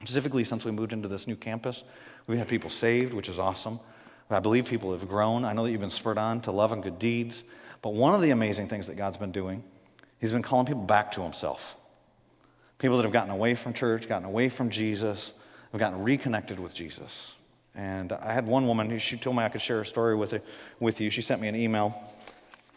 Specifically, 0.00 0.44
since 0.44 0.64
we 0.64 0.70
moved 0.70 0.92
into 0.92 1.08
this 1.08 1.26
new 1.26 1.36
campus, 1.36 1.82
we've 2.26 2.38
had 2.38 2.48
people 2.48 2.68
saved, 2.68 3.14
which 3.14 3.28
is 3.28 3.38
awesome. 3.38 3.80
I 4.30 4.40
believe 4.40 4.66
people 4.66 4.92
have 4.92 5.08
grown. 5.08 5.44
I 5.44 5.52
know 5.52 5.64
that 5.64 5.70
you've 5.70 5.80
been 5.80 5.90
spurred 5.90 6.18
on 6.18 6.40
to 6.42 6.50
love 6.50 6.72
and 6.72 6.82
good 6.82 6.98
deeds. 6.98 7.44
But 7.82 7.90
one 7.90 8.14
of 8.14 8.22
the 8.22 8.30
amazing 8.30 8.68
things 8.68 8.86
that 8.86 8.96
God's 8.96 9.18
been 9.18 9.32
doing, 9.32 9.62
He's 10.18 10.32
been 10.32 10.42
calling 10.42 10.66
people 10.66 10.82
back 10.82 11.12
to 11.12 11.22
Himself. 11.22 11.76
People 12.78 12.96
that 12.96 13.02
have 13.04 13.12
gotten 13.12 13.30
away 13.30 13.54
from 13.54 13.72
church, 13.72 14.08
gotten 14.08 14.26
away 14.26 14.48
from 14.48 14.70
Jesus, 14.70 15.32
have 15.72 15.78
gotten 15.78 16.02
reconnected 16.02 16.58
with 16.58 16.74
Jesus. 16.74 17.34
And 17.74 18.12
I 18.12 18.32
had 18.32 18.46
one 18.46 18.66
woman, 18.66 18.88
who 18.88 18.98
she 18.98 19.16
told 19.16 19.36
me 19.36 19.42
I 19.42 19.48
could 19.48 19.60
share 19.60 19.80
a 19.80 19.86
story 19.86 20.14
with, 20.14 20.32
her, 20.32 20.42
with 20.80 21.00
you. 21.00 21.10
She 21.10 21.22
sent 21.22 21.40
me 21.40 21.48
an 21.48 21.56
email 21.56 21.94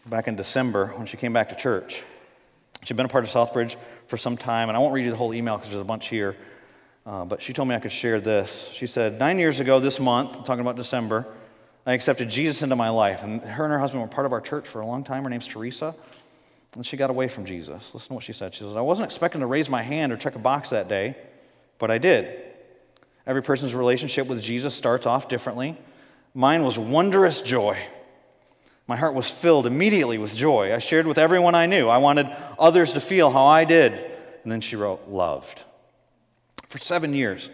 back 0.06 0.28
in 0.28 0.36
December 0.36 0.88
when 0.96 1.06
she 1.06 1.16
came 1.16 1.32
back 1.32 1.48
to 1.50 1.54
church. 1.54 2.02
She'd 2.84 2.96
been 2.96 3.06
a 3.06 3.08
part 3.08 3.24
of 3.24 3.30
Southbridge 3.30 3.76
for 4.06 4.16
some 4.16 4.36
time, 4.36 4.68
and 4.68 4.76
I 4.76 4.80
won't 4.80 4.94
read 4.94 5.04
you 5.04 5.10
the 5.10 5.16
whole 5.16 5.34
email 5.34 5.56
because 5.56 5.70
there's 5.70 5.80
a 5.80 5.84
bunch 5.84 6.08
here. 6.08 6.36
Uh, 7.04 7.24
but 7.24 7.40
she 7.40 7.52
told 7.52 7.68
me 7.68 7.74
I 7.74 7.80
could 7.80 7.92
share 7.92 8.20
this. 8.20 8.70
She 8.72 8.86
said, 8.86 9.18
Nine 9.18 9.38
years 9.38 9.60
ago 9.60 9.80
this 9.80 9.98
month, 9.98 10.44
talking 10.44 10.60
about 10.60 10.76
December, 10.76 11.26
I 11.86 11.94
accepted 11.94 12.28
Jesus 12.28 12.62
into 12.62 12.76
my 12.76 12.90
life. 12.90 13.22
And 13.22 13.40
her 13.40 13.64
and 13.64 13.72
her 13.72 13.78
husband 13.78 14.02
were 14.02 14.08
part 14.08 14.26
of 14.26 14.32
our 14.32 14.42
church 14.42 14.68
for 14.68 14.80
a 14.80 14.86
long 14.86 15.04
time. 15.04 15.24
Her 15.24 15.30
name's 15.30 15.46
Teresa. 15.46 15.94
And 16.74 16.84
she 16.84 16.98
got 16.98 17.08
away 17.08 17.28
from 17.28 17.46
Jesus. 17.46 17.94
Listen 17.94 18.08
to 18.08 18.14
what 18.14 18.24
she 18.24 18.34
said. 18.34 18.54
She 18.54 18.60
said, 18.60 18.76
I 18.76 18.82
wasn't 18.82 19.06
expecting 19.06 19.40
to 19.40 19.46
raise 19.46 19.70
my 19.70 19.80
hand 19.80 20.12
or 20.12 20.18
check 20.18 20.34
a 20.34 20.38
box 20.38 20.68
that 20.70 20.86
day, 20.86 21.16
but 21.78 21.90
I 21.90 21.96
did. 21.96 22.42
Every 23.26 23.42
person's 23.42 23.74
relationship 23.74 24.26
with 24.26 24.42
Jesus 24.42 24.74
starts 24.74 25.06
off 25.06 25.28
differently. 25.28 25.78
Mine 26.34 26.62
was 26.62 26.78
wondrous 26.78 27.40
joy. 27.40 27.78
My 28.88 28.96
heart 28.96 29.14
was 29.14 29.30
filled 29.30 29.66
immediately 29.66 30.16
with 30.16 30.34
joy. 30.34 30.74
I 30.74 30.78
shared 30.78 31.06
with 31.06 31.18
everyone 31.18 31.54
I 31.54 31.66
knew. 31.66 31.88
I 31.88 31.98
wanted 31.98 32.34
others 32.58 32.94
to 32.94 33.00
feel 33.00 33.30
how 33.30 33.44
I 33.44 33.64
did. 33.64 33.92
And 34.42 34.50
then 34.50 34.62
she 34.62 34.76
wrote, 34.76 35.08
loved. 35.08 35.62
For 36.68 36.78
seven 36.78 37.12
years, 37.12 37.50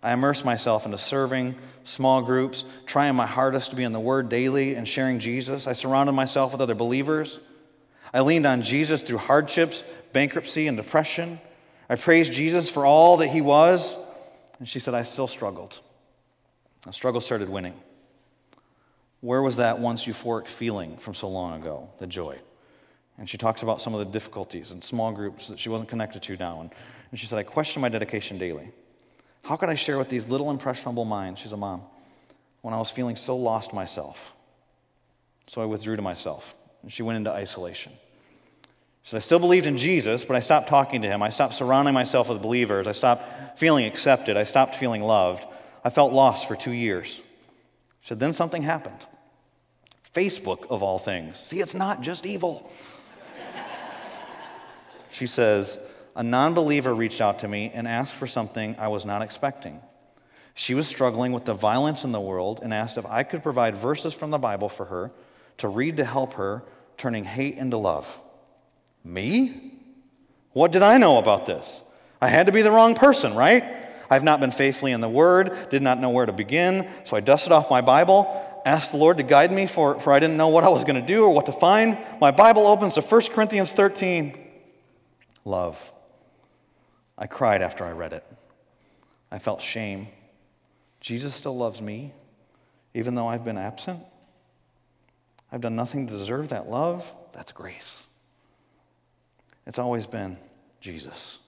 I 0.00 0.12
immersed 0.12 0.44
myself 0.44 0.86
into 0.86 0.96
serving 0.96 1.56
small 1.82 2.22
groups, 2.22 2.64
trying 2.86 3.16
my 3.16 3.26
hardest 3.26 3.70
to 3.70 3.76
be 3.76 3.82
in 3.82 3.92
the 3.92 4.00
Word 4.00 4.28
daily 4.28 4.76
and 4.76 4.86
sharing 4.86 5.18
Jesus. 5.18 5.66
I 5.66 5.72
surrounded 5.72 6.12
myself 6.12 6.52
with 6.52 6.60
other 6.60 6.76
believers. 6.76 7.40
I 8.14 8.20
leaned 8.20 8.46
on 8.46 8.62
Jesus 8.62 9.02
through 9.02 9.18
hardships, 9.18 9.82
bankruptcy, 10.12 10.68
and 10.68 10.76
depression. 10.76 11.40
I 11.90 11.96
praised 11.96 12.32
Jesus 12.32 12.70
for 12.70 12.86
all 12.86 13.16
that 13.16 13.28
He 13.28 13.40
was. 13.40 13.96
And 14.60 14.68
she 14.68 14.78
said, 14.78 14.94
I 14.94 15.02
still 15.02 15.26
struggled. 15.26 15.80
The 16.86 16.92
struggle 16.92 17.20
started 17.20 17.48
winning. 17.48 17.74
Where 19.26 19.42
was 19.42 19.56
that 19.56 19.80
once 19.80 20.04
euphoric 20.04 20.46
feeling 20.46 20.98
from 20.98 21.12
so 21.12 21.28
long 21.28 21.60
ago? 21.60 21.88
The 21.98 22.06
joy. 22.06 22.38
And 23.18 23.28
she 23.28 23.36
talks 23.36 23.64
about 23.64 23.82
some 23.82 23.92
of 23.92 23.98
the 23.98 24.12
difficulties 24.12 24.70
and 24.70 24.84
small 24.84 25.10
groups 25.10 25.48
that 25.48 25.58
she 25.58 25.68
wasn't 25.68 25.88
connected 25.88 26.22
to 26.22 26.36
now. 26.36 26.60
And, 26.60 26.70
and 27.10 27.18
she 27.18 27.26
said, 27.26 27.36
I 27.36 27.42
question 27.42 27.82
my 27.82 27.88
dedication 27.88 28.38
daily. 28.38 28.70
How 29.42 29.56
could 29.56 29.68
I 29.68 29.74
share 29.74 29.98
with 29.98 30.08
these 30.08 30.28
little 30.28 30.48
impressionable 30.52 31.04
minds, 31.04 31.40
she's 31.40 31.50
a 31.50 31.56
mom, 31.56 31.82
when 32.62 32.72
I 32.72 32.78
was 32.78 32.92
feeling 32.92 33.16
so 33.16 33.36
lost 33.36 33.74
myself? 33.74 34.32
So 35.48 35.60
I 35.60 35.64
withdrew 35.64 35.96
to 35.96 36.02
myself. 36.02 36.54
And 36.82 36.92
she 36.92 37.02
went 37.02 37.16
into 37.16 37.32
isolation. 37.32 37.94
She 39.02 39.10
said, 39.10 39.16
I 39.16 39.20
still 39.22 39.40
believed 39.40 39.66
in 39.66 39.76
Jesus, 39.76 40.24
but 40.24 40.36
I 40.36 40.40
stopped 40.40 40.68
talking 40.68 41.02
to 41.02 41.08
him. 41.08 41.20
I 41.20 41.30
stopped 41.30 41.54
surrounding 41.54 41.94
myself 41.94 42.28
with 42.28 42.40
believers. 42.40 42.86
I 42.86 42.92
stopped 42.92 43.58
feeling 43.58 43.86
accepted. 43.86 44.36
I 44.36 44.44
stopped 44.44 44.76
feeling 44.76 45.02
loved. 45.02 45.44
I 45.84 45.90
felt 45.90 46.12
lost 46.12 46.46
for 46.46 46.54
two 46.54 46.70
years. 46.70 47.08
She 47.08 47.22
said, 48.02 48.20
then 48.20 48.32
something 48.32 48.62
happened. 48.62 49.04
Facebook, 50.16 50.66
of 50.70 50.82
all 50.82 50.98
things. 50.98 51.38
See, 51.38 51.60
it's 51.60 51.74
not 51.74 52.00
just 52.00 52.24
evil. 52.24 52.70
she 55.10 55.26
says, 55.26 55.78
a 56.14 56.22
non 56.22 56.54
believer 56.54 56.94
reached 56.94 57.20
out 57.20 57.40
to 57.40 57.48
me 57.48 57.70
and 57.74 57.86
asked 57.86 58.14
for 58.14 58.26
something 58.26 58.74
I 58.78 58.88
was 58.88 59.04
not 59.04 59.20
expecting. 59.20 59.80
She 60.54 60.72
was 60.72 60.88
struggling 60.88 61.32
with 61.32 61.44
the 61.44 61.52
violence 61.52 62.04
in 62.04 62.12
the 62.12 62.20
world 62.20 62.60
and 62.62 62.72
asked 62.72 62.96
if 62.96 63.04
I 63.04 63.22
could 63.24 63.42
provide 63.42 63.76
verses 63.76 64.14
from 64.14 64.30
the 64.30 64.38
Bible 64.38 64.70
for 64.70 64.86
her 64.86 65.12
to 65.58 65.68
read 65.68 65.98
to 65.98 66.04
help 66.04 66.34
her, 66.34 66.62
turning 66.96 67.24
hate 67.24 67.56
into 67.58 67.76
love. 67.76 68.18
Me? 69.04 69.74
What 70.52 70.72
did 70.72 70.82
I 70.82 70.96
know 70.96 71.18
about 71.18 71.44
this? 71.44 71.82
I 72.22 72.28
had 72.28 72.46
to 72.46 72.52
be 72.52 72.62
the 72.62 72.70
wrong 72.70 72.94
person, 72.94 73.34
right? 73.34 73.85
I've 74.10 74.24
not 74.24 74.40
been 74.40 74.50
faithfully 74.50 74.92
in 74.92 75.00
the 75.00 75.08
Word, 75.08 75.70
did 75.70 75.82
not 75.82 76.00
know 76.00 76.10
where 76.10 76.26
to 76.26 76.32
begin, 76.32 76.88
so 77.04 77.16
I 77.16 77.20
dusted 77.20 77.52
off 77.52 77.70
my 77.70 77.80
Bible, 77.80 78.60
asked 78.64 78.92
the 78.92 78.98
Lord 78.98 79.18
to 79.18 79.22
guide 79.22 79.52
me, 79.52 79.66
for, 79.66 79.98
for 80.00 80.12
I 80.12 80.18
didn't 80.18 80.36
know 80.36 80.48
what 80.48 80.64
I 80.64 80.68
was 80.68 80.84
going 80.84 81.00
to 81.00 81.06
do 81.06 81.24
or 81.24 81.30
what 81.30 81.46
to 81.46 81.52
find. 81.52 81.98
My 82.20 82.30
Bible 82.30 82.66
opens 82.66 82.94
to 82.94 83.00
1 83.00 83.22
Corinthians 83.32 83.72
13. 83.72 84.36
Love. 85.44 85.92
I 87.16 87.26
cried 87.26 87.62
after 87.62 87.84
I 87.84 87.92
read 87.92 88.12
it. 88.12 88.24
I 89.30 89.38
felt 89.38 89.62
shame. 89.62 90.08
Jesus 91.00 91.34
still 91.34 91.56
loves 91.56 91.80
me, 91.80 92.12
even 92.94 93.14
though 93.14 93.28
I've 93.28 93.44
been 93.44 93.58
absent. 93.58 94.02
I've 95.50 95.60
done 95.60 95.76
nothing 95.76 96.06
to 96.06 96.12
deserve 96.12 96.48
that 96.48 96.68
love. 96.68 97.14
That's 97.32 97.52
grace. 97.52 98.06
It's 99.66 99.78
always 99.78 100.06
been 100.06 100.38
Jesus. 100.80 101.38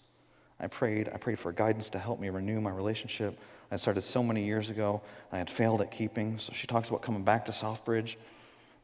I 0.60 0.66
prayed. 0.66 1.08
I 1.12 1.18
prayed 1.18 1.38
for 1.38 1.52
guidance 1.52 1.88
to 1.90 1.98
help 1.98 2.20
me 2.20 2.30
renew 2.30 2.60
my 2.60 2.70
relationship. 2.70 3.38
I 3.70 3.76
started 3.76 4.02
so 4.02 4.22
many 4.22 4.44
years 4.44 4.70
ago. 4.70 5.02
I 5.30 5.38
had 5.38 5.48
failed 5.48 5.80
at 5.80 5.90
keeping. 5.90 6.38
So 6.38 6.52
she 6.52 6.66
talks 6.66 6.88
about 6.88 7.02
coming 7.02 7.22
back 7.22 7.46
to 7.46 7.52
Southbridge, 7.52 8.16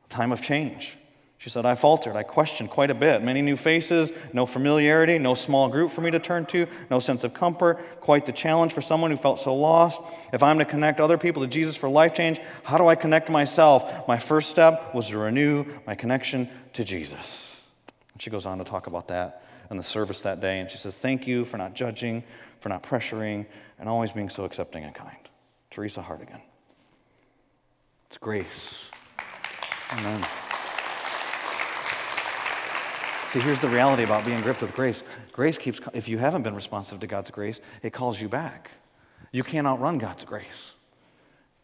a 0.04 0.08
time 0.08 0.30
of 0.30 0.40
change. 0.40 0.96
She 1.38 1.50
said, 1.50 1.66
I 1.66 1.74
faltered. 1.74 2.16
I 2.16 2.22
questioned 2.22 2.70
quite 2.70 2.90
a 2.90 2.94
bit. 2.94 3.22
Many 3.22 3.42
new 3.42 3.56
faces, 3.56 4.12
no 4.32 4.46
familiarity, 4.46 5.18
no 5.18 5.34
small 5.34 5.68
group 5.68 5.90
for 5.90 6.00
me 6.00 6.10
to 6.12 6.18
turn 6.18 6.46
to, 6.46 6.66
no 6.90 7.00
sense 7.00 7.24
of 7.24 7.34
comfort. 7.34 8.00
Quite 8.00 8.24
the 8.24 8.32
challenge 8.32 8.72
for 8.72 8.80
someone 8.80 9.10
who 9.10 9.16
felt 9.16 9.38
so 9.40 9.54
lost. 9.54 10.00
If 10.32 10.42
I'm 10.42 10.58
to 10.58 10.64
connect 10.64 11.00
other 11.00 11.18
people 11.18 11.42
to 11.42 11.48
Jesus 11.48 11.76
for 11.76 11.88
life 11.88 12.14
change, 12.14 12.40
how 12.62 12.78
do 12.78 12.87
I 12.87 12.94
connect 12.94 13.28
myself? 13.30 14.06
My 14.06 14.18
first 14.18 14.48
step 14.48 14.94
was 14.94 15.08
to 15.08 15.18
renew 15.18 15.66
my 15.87 15.96
connection 15.96 16.48
to 16.74 16.84
Jesus. 16.84 17.60
And 18.12 18.22
she 18.22 18.30
goes 18.30 18.46
on 18.46 18.58
to 18.58 18.64
talk 18.64 18.87
about 18.87 19.08
that 19.08 19.42
in 19.70 19.77
the 19.77 19.83
service 19.83 20.20
that 20.22 20.40
day. 20.40 20.61
And 20.61 20.70
she 20.70 20.79
says, 20.79 20.94
Thank 20.94 21.27
you 21.27 21.44
for 21.44 21.57
not 21.57 21.74
judging, 21.74 22.24
for 22.61 22.68
not 22.68 22.83
pressuring, 22.83 23.46
and 23.79 23.88
always 23.88 24.12
being 24.12 24.29
so 24.29 24.44
accepting 24.44 24.85
and 24.85 24.94
kind. 24.94 25.16
Teresa 25.70 26.00
Hardigan. 26.00 26.40
It's 28.07 28.18
grace. 28.18 28.90
Amen. 29.92 30.24
See, 33.29 33.40
here's 33.40 33.61
the 33.61 33.68
reality 33.68 34.05
about 34.05 34.24
being 34.24 34.40
gripped 34.42 34.62
with 34.62 34.74
grace. 34.74 35.03
Grace 35.33 35.59
keeps, 35.59 35.81
if 35.92 36.09
you 36.09 36.18
haven't 36.18 36.42
been 36.42 36.55
responsive 36.55 37.00
to 37.00 37.09
God's 37.09 37.33
grace, 37.33 37.61
it 37.83 37.92
calls 37.92 38.20
you 38.20 38.29
back. 38.29 38.70
You 39.33 39.42
can't 39.42 39.66
outrun 39.66 39.98
God's 39.98 40.24
grace. 40.24 40.74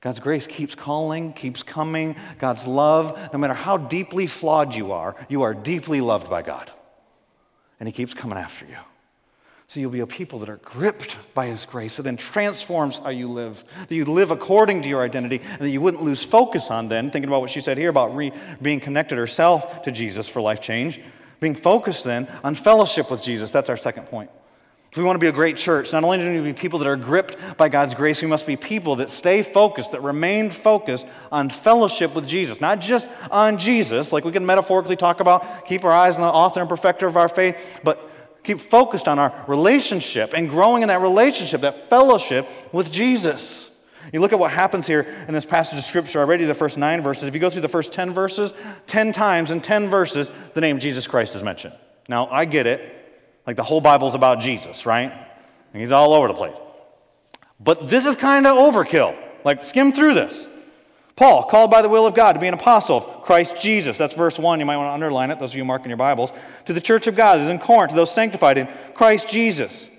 God's 0.01 0.19
grace 0.19 0.49
keeps 0.49 0.75
calling, 0.75 1.33
keeps 1.33 1.63
coming. 1.63 2.17
God's 2.41 2.67
love, 2.67 3.17
no 3.33 3.39
matter 3.39 3.55
how 3.55 3.77
deeply 3.77 4.27
flawed 4.27 4.75
you 4.75 4.91
are, 4.91 5.15
you 5.29 5.43
are 5.43 5.55
deeply 5.55 6.01
loved 6.01 6.29
by 6.29 6.43
God. 6.43 6.73
And 7.81 7.89
He 7.89 7.93
keeps 7.93 8.15
coming 8.15 8.39
after 8.39 8.67
you. 8.67 8.77
So 9.67 9.81
you'll 9.81 9.91
be 9.91 10.01
a 10.01 10.07
people 10.07 10.41
that 10.41 10.49
are 10.49 10.59
gripped 10.59 11.17
by 11.35 11.47
His 11.47 11.65
grace, 11.65 11.97
that 11.97 12.03
then 12.03 12.17
transforms 12.17 12.99
how 12.99 13.11
you 13.11 13.29
live, 13.29 13.65
that 13.89 13.95
you 13.95 14.05
live 14.05 14.31
according 14.31 14.83
to 14.83 14.89
your 14.89 15.03
identity, 15.03 15.41
and 15.43 15.61
that 15.61 15.71
you 15.71 15.81
wouldn't 15.81 16.03
lose 16.03 16.25
focus 16.25 16.71
on 16.71 16.89
then, 16.89 17.11
thinking 17.11 17.29
about 17.29 17.41
what 17.41 17.51
she 17.51 17.61
said 17.61 17.79
here 17.79 17.89
about 17.89 18.15
re- 18.15 18.33
being 18.61 18.81
connected 18.81 19.17
herself 19.17 19.83
to 19.83 19.93
Jesus 19.93 20.29
for 20.29 20.41
life 20.41 20.61
change 20.61 21.01
being 21.41 21.55
focused 21.55 22.05
then 22.05 22.29
on 22.45 22.55
fellowship 22.55 23.11
with 23.11 23.23
Jesus. 23.23 23.51
That's 23.51 23.71
our 23.71 23.77
second 23.77 24.07
point. 24.07 24.31
If 24.91 24.99
we 24.99 25.05
want 25.05 25.15
to 25.15 25.21
be 25.21 25.29
a 25.29 25.33
great 25.33 25.57
church, 25.57 25.93
not 25.93 26.03
only 26.03 26.19
do 26.19 26.25
we 26.25 26.31
need 26.31 26.39
to 26.39 26.43
be 26.43 26.53
people 26.53 26.81
that 26.81 26.89
are 26.89 26.97
gripped 26.97 27.57
by 27.57 27.69
God's 27.69 27.95
grace, 27.95 28.21
we 28.23 28.27
must 28.27 28.45
be 28.45 28.57
people 28.57 28.97
that 28.97 29.11
stay 29.11 29.43
focused, 29.45 29.93
that 29.93 30.03
remain 30.03 30.51
focused 30.51 31.07
on 31.31 31.49
fellowship 31.49 32.13
with 32.13 32.27
Jesus. 32.27 32.61
Not 32.61 32.81
just 32.81 33.09
on 33.31 33.57
Jesus, 33.57 34.13
like 34.13 34.25
we 34.25 34.33
can 34.33 34.45
metaphorically 34.45 34.97
talk 34.97 35.21
about, 35.21 35.65
keep 35.65 35.85
our 35.85 35.93
eyes 35.93 36.17
on 36.17 36.23
the 36.23 36.27
author 36.27 36.59
and 36.59 36.69
perfecter 36.69 37.07
of 37.07 37.17
our 37.17 37.29
faith, 37.29 37.79
but 37.85 38.11
keep 38.43 38.59
focused 38.59 39.07
on 39.07 39.21
our 39.21 39.33
relationship 39.47 40.33
and 40.35 40.51
growing 40.51 40.83
in 40.83 40.89
that 40.89 41.01
relationship, 41.01 41.61
that 41.61 41.89
fellowship 41.89 42.49
with 42.73 42.91
Jesus. 42.91 43.71
You 44.13 44.19
look 44.19 44.33
at 44.33 44.41
what 44.41 44.51
happens 44.51 44.89
here 44.89 45.03
in 45.29 45.35
this 45.35 45.47
passage 45.47 45.79
of 45.79 45.85
Scripture. 45.85 46.19
I 46.19 46.25
read 46.25 46.41
you 46.41 46.49
the 46.49 46.55
first 46.55 46.77
nine 46.77 47.01
verses. 47.01 47.25
If 47.25 47.35
you 47.35 47.41
go 47.41 47.49
through 47.49 47.61
the 47.61 47.69
first 47.69 47.93
10 47.93 48.13
verses, 48.13 48.53
10 48.89 49.13
times 49.13 49.53
in 49.53 49.61
10 49.61 49.89
verses, 49.89 50.33
the 50.55 50.61
name 50.61 50.81
Jesus 50.81 51.07
Christ 51.07 51.37
is 51.37 51.45
mentioned. 51.45 51.75
Now, 52.09 52.27
I 52.27 52.45
get 52.45 52.67
it. 52.67 53.00
Like 53.47 53.57
the 53.57 53.63
whole 53.63 53.81
Bible's 53.81 54.15
about 54.15 54.41
Jesus, 54.41 54.87
right? 54.87 55.13
And 55.73 55.81
he's 55.81 55.93
all 55.93 56.13
over 56.13 56.29
the 56.29 56.35
place. 56.35 56.57
But 57.59 57.89
this 57.89 58.07
is 58.07 58.17
kind 58.17 58.47
of 58.47 58.57
overkill. 58.57 59.17
Like, 59.45 59.63
skim 59.63 59.93
through 59.93 60.15
this. 60.15 60.47
Paul, 61.17 61.45
called 61.45 61.71
by 61.71 61.83
the 61.83 61.89
will 61.89 62.07
of 62.07 62.15
God 62.15 62.33
to 62.33 62.41
be 62.41 62.47
an 62.47 62.55
apostle 62.55 62.97
of 62.97 63.23
Christ 63.23 63.61
Jesus. 63.61 63.99
That's 63.99 64.15
verse 64.15 64.39
1. 64.39 64.59
You 64.59 64.65
might 64.65 64.79
want 64.79 64.89
to 64.89 64.95
underline 64.95 65.31
it, 65.31 65.39
those 65.39 65.53
of 65.53 65.57
you 65.57 65.65
marking 65.65 65.91
your 65.91 65.99
Bibles. 65.99 66.33
To 66.65 66.73
the 66.73 66.81
church 66.81 67.07
of 67.07 67.15
God 67.15 67.37
that 67.37 67.43
is 67.43 67.49
in 67.51 67.59
Corinth, 67.59 67.91
to 67.91 67.97
those 67.97 68.13
sanctified 68.13 68.57
in 68.57 68.69
Christ 68.95 69.29
Jesus. 69.29 69.91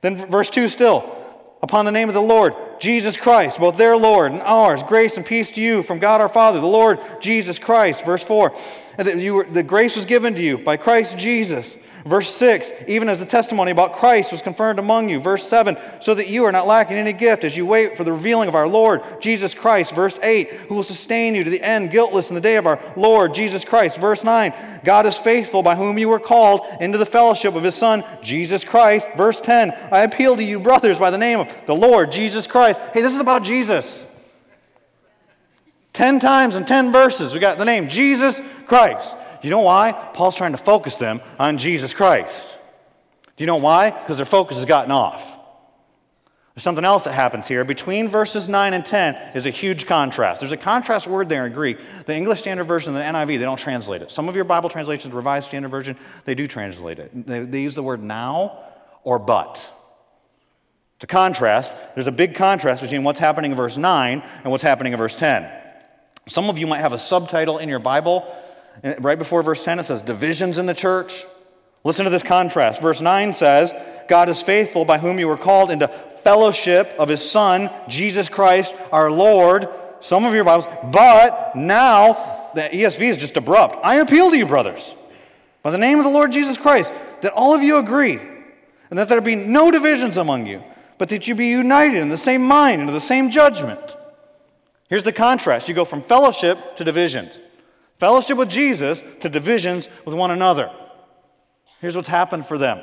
Then 0.00 0.16
verse 0.30 0.48
2 0.48 0.68
still 0.68 1.20
upon 1.62 1.84
the 1.84 1.92
name 1.92 2.08
of 2.08 2.14
the 2.14 2.22
Lord 2.22 2.54
Jesus 2.80 3.16
Christ, 3.16 3.58
both 3.58 3.76
their 3.76 3.96
Lord 3.96 4.32
and 4.32 4.40
ours. 4.42 4.82
Grace 4.82 5.16
and 5.16 5.24
peace 5.24 5.50
to 5.52 5.60
you 5.60 5.82
from 5.82 5.98
God 5.98 6.20
our 6.20 6.28
Father, 6.28 6.60
the 6.60 6.66
Lord 6.66 6.98
Jesus 7.20 7.58
Christ. 7.58 8.04
Verse 8.04 8.24
4 8.24 8.52
that 8.96 9.18
you 9.18 9.34
were, 9.34 9.44
the 9.44 9.62
grace 9.62 9.96
was 9.96 10.04
given 10.04 10.34
to 10.34 10.42
you 10.42 10.58
by 10.58 10.76
Christ 10.76 11.18
Jesus. 11.18 11.76
Verse 12.04 12.28
6 12.34 12.70
even 12.86 13.08
as 13.08 13.18
the 13.18 13.24
testimony 13.24 13.70
about 13.70 13.94
Christ 13.94 14.30
was 14.30 14.42
confirmed 14.42 14.78
among 14.78 15.08
you. 15.08 15.18
Verse 15.18 15.48
7 15.48 15.78
so 16.00 16.14
that 16.14 16.28
you 16.28 16.44
are 16.44 16.52
not 16.52 16.66
lacking 16.66 16.98
any 16.98 17.14
gift 17.14 17.44
as 17.44 17.56
you 17.56 17.64
wait 17.64 17.96
for 17.96 18.04
the 18.04 18.12
revealing 18.12 18.46
of 18.46 18.54
our 18.54 18.68
Lord 18.68 19.02
Jesus 19.20 19.54
Christ. 19.54 19.94
Verse 19.94 20.18
8 20.22 20.50
who 20.68 20.74
will 20.74 20.82
sustain 20.82 21.34
you 21.34 21.44
to 21.44 21.50
the 21.50 21.62
end, 21.62 21.90
guiltless 21.90 22.28
in 22.28 22.34
the 22.34 22.42
day 22.42 22.56
of 22.56 22.66
our 22.66 22.78
Lord 22.94 23.34
Jesus 23.34 23.64
Christ. 23.64 23.98
Verse 23.98 24.22
9 24.22 24.52
God 24.84 25.06
is 25.06 25.18
faithful 25.18 25.62
by 25.62 25.76
whom 25.76 25.98
you 25.98 26.10
were 26.10 26.20
called 26.20 26.66
into 26.78 26.98
the 26.98 27.06
fellowship 27.06 27.54
of 27.54 27.64
his 27.64 27.74
Son, 27.74 28.04
Jesus 28.22 28.64
Christ. 28.64 29.08
Verse 29.16 29.40
10 29.40 29.70
I 29.90 30.00
appeal 30.00 30.36
to 30.36 30.44
you, 30.44 30.60
brothers, 30.60 30.98
by 30.98 31.10
the 31.10 31.18
name 31.18 31.40
of 31.40 31.66
the 31.66 31.74
Lord 31.74 32.12
Jesus 32.12 32.46
Christ. 32.46 32.63
Hey, 32.72 33.02
this 33.02 33.14
is 33.14 33.20
about 33.20 33.42
Jesus. 33.42 34.06
10 35.92 36.18
times 36.18 36.56
in 36.56 36.64
10 36.64 36.92
verses, 36.92 37.34
we 37.34 37.40
got 37.40 37.58
the 37.58 37.64
name 37.64 37.88
Jesus 37.88 38.40
Christ. 38.66 39.16
You 39.42 39.50
know 39.50 39.60
why? 39.60 39.92
Paul's 39.92 40.36
trying 40.36 40.52
to 40.52 40.58
focus 40.58 40.96
them 40.96 41.20
on 41.38 41.58
Jesus 41.58 41.92
Christ. 41.92 42.56
Do 43.36 43.44
you 43.44 43.46
know 43.46 43.56
why? 43.56 43.90
Because 43.90 44.16
their 44.16 44.26
focus 44.26 44.56
has 44.56 44.66
gotten 44.66 44.90
off. 44.90 45.38
There's 46.54 46.62
something 46.62 46.84
else 46.84 47.02
that 47.04 47.12
happens 47.12 47.48
here. 47.48 47.64
Between 47.64 48.08
verses 48.08 48.48
9 48.48 48.74
and 48.74 48.86
10 48.86 49.36
is 49.36 49.44
a 49.44 49.50
huge 49.50 49.86
contrast. 49.86 50.40
There's 50.40 50.52
a 50.52 50.56
contrast 50.56 51.08
word 51.08 51.28
there 51.28 51.46
in 51.46 51.52
Greek. 51.52 51.78
The 52.06 52.14
English 52.14 52.38
Standard 52.40 52.64
Version 52.64 52.94
and 52.94 53.02
the 53.02 53.18
NIV, 53.18 53.38
they 53.38 53.44
don't 53.44 53.58
translate 53.58 54.02
it. 54.02 54.12
Some 54.12 54.28
of 54.28 54.36
your 54.36 54.44
Bible 54.44 54.70
translations, 54.70 55.12
Revised 55.12 55.48
Standard 55.48 55.70
Version, 55.70 55.96
they 56.24 56.36
do 56.36 56.46
translate 56.46 57.00
it. 57.00 57.26
They, 57.26 57.40
they 57.40 57.60
use 57.60 57.74
the 57.74 57.82
word 57.82 58.02
now 58.02 58.60
or 59.02 59.18
but. 59.18 59.72
To 61.04 61.08
contrast, 61.08 61.70
there's 61.94 62.06
a 62.06 62.12
big 62.12 62.34
contrast 62.34 62.80
between 62.80 63.04
what's 63.04 63.20
happening 63.20 63.50
in 63.50 63.56
verse 63.58 63.76
9 63.76 64.22
and 64.42 64.50
what's 64.50 64.62
happening 64.62 64.94
in 64.94 64.98
verse 64.98 65.14
10. 65.14 65.46
Some 66.26 66.48
of 66.48 66.56
you 66.56 66.66
might 66.66 66.78
have 66.78 66.94
a 66.94 66.98
subtitle 66.98 67.58
in 67.58 67.68
your 67.68 67.78
Bible. 67.78 68.24
Uh, 68.82 68.94
right 69.00 69.18
before 69.18 69.42
verse 69.42 69.62
10, 69.62 69.80
it 69.80 69.82
says 69.82 70.00
divisions 70.00 70.56
in 70.56 70.64
the 70.64 70.72
church. 70.72 71.26
Listen 71.84 72.04
to 72.04 72.10
this 72.10 72.22
contrast. 72.22 72.80
Verse 72.80 73.02
9 73.02 73.34
says, 73.34 73.70
God 74.08 74.30
is 74.30 74.42
faithful 74.42 74.86
by 74.86 74.96
whom 74.96 75.18
you 75.18 75.28
were 75.28 75.36
called 75.36 75.70
into 75.70 75.88
fellowship 76.22 76.94
of 76.98 77.10
his 77.10 77.20
Son, 77.20 77.68
Jesus 77.86 78.30
Christ, 78.30 78.74
our 78.90 79.10
Lord. 79.10 79.68
Some 80.00 80.24
of 80.24 80.32
your 80.32 80.44
Bibles, 80.44 80.66
but 80.90 81.54
now 81.54 82.48
the 82.54 82.62
ESV 82.62 83.02
is 83.02 83.18
just 83.18 83.36
abrupt. 83.36 83.76
I 83.84 83.96
appeal 83.96 84.30
to 84.30 84.38
you, 84.38 84.46
brothers, 84.46 84.94
by 85.62 85.70
the 85.70 85.76
name 85.76 85.98
of 85.98 86.04
the 86.04 86.10
Lord 86.10 86.32
Jesus 86.32 86.56
Christ, 86.56 86.94
that 87.20 87.34
all 87.34 87.54
of 87.54 87.62
you 87.62 87.76
agree, 87.76 88.18
and 88.88 88.98
that 88.98 89.10
there 89.10 89.20
be 89.20 89.36
no 89.36 89.70
divisions 89.70 90.16
among 90.16 90.46
you, 90.46 90.64
but 90.98 91.08
that 91.08 91.26
you 91.26 91.34
be 91.34 91.48
united 91.48 92.00
in 92.00 92.08
the 92.08 92.18
same 92.18 92.42
mind 92.42 92.82
and 92.82 92.90
the 92.90 93.00
same 93.00 93.30
judgment. 93.30 93.96
Here's 94.88 95.02
the 95.02 95.12
contrast 95.12 95.68
you 95.68 95.74
go 95.74 95.84
from 95.84 96.02
fellowship 96.02 96.76
to 96.76 96.84
divisions, 96.84 97.32
fellowship 97.98 98.36
with 98.36 98.48
Jesus 98.48 99.02
to 99.20 99.28
divisions 99.28 99.88
with 100.04 100.14
one 100.14 100.30
another. 100.30 100.70
Here's 101.80 101.96
what's 101.96 102.08
happened 102.08 102.46
for 102.46 102.58
them. 102.58 102.80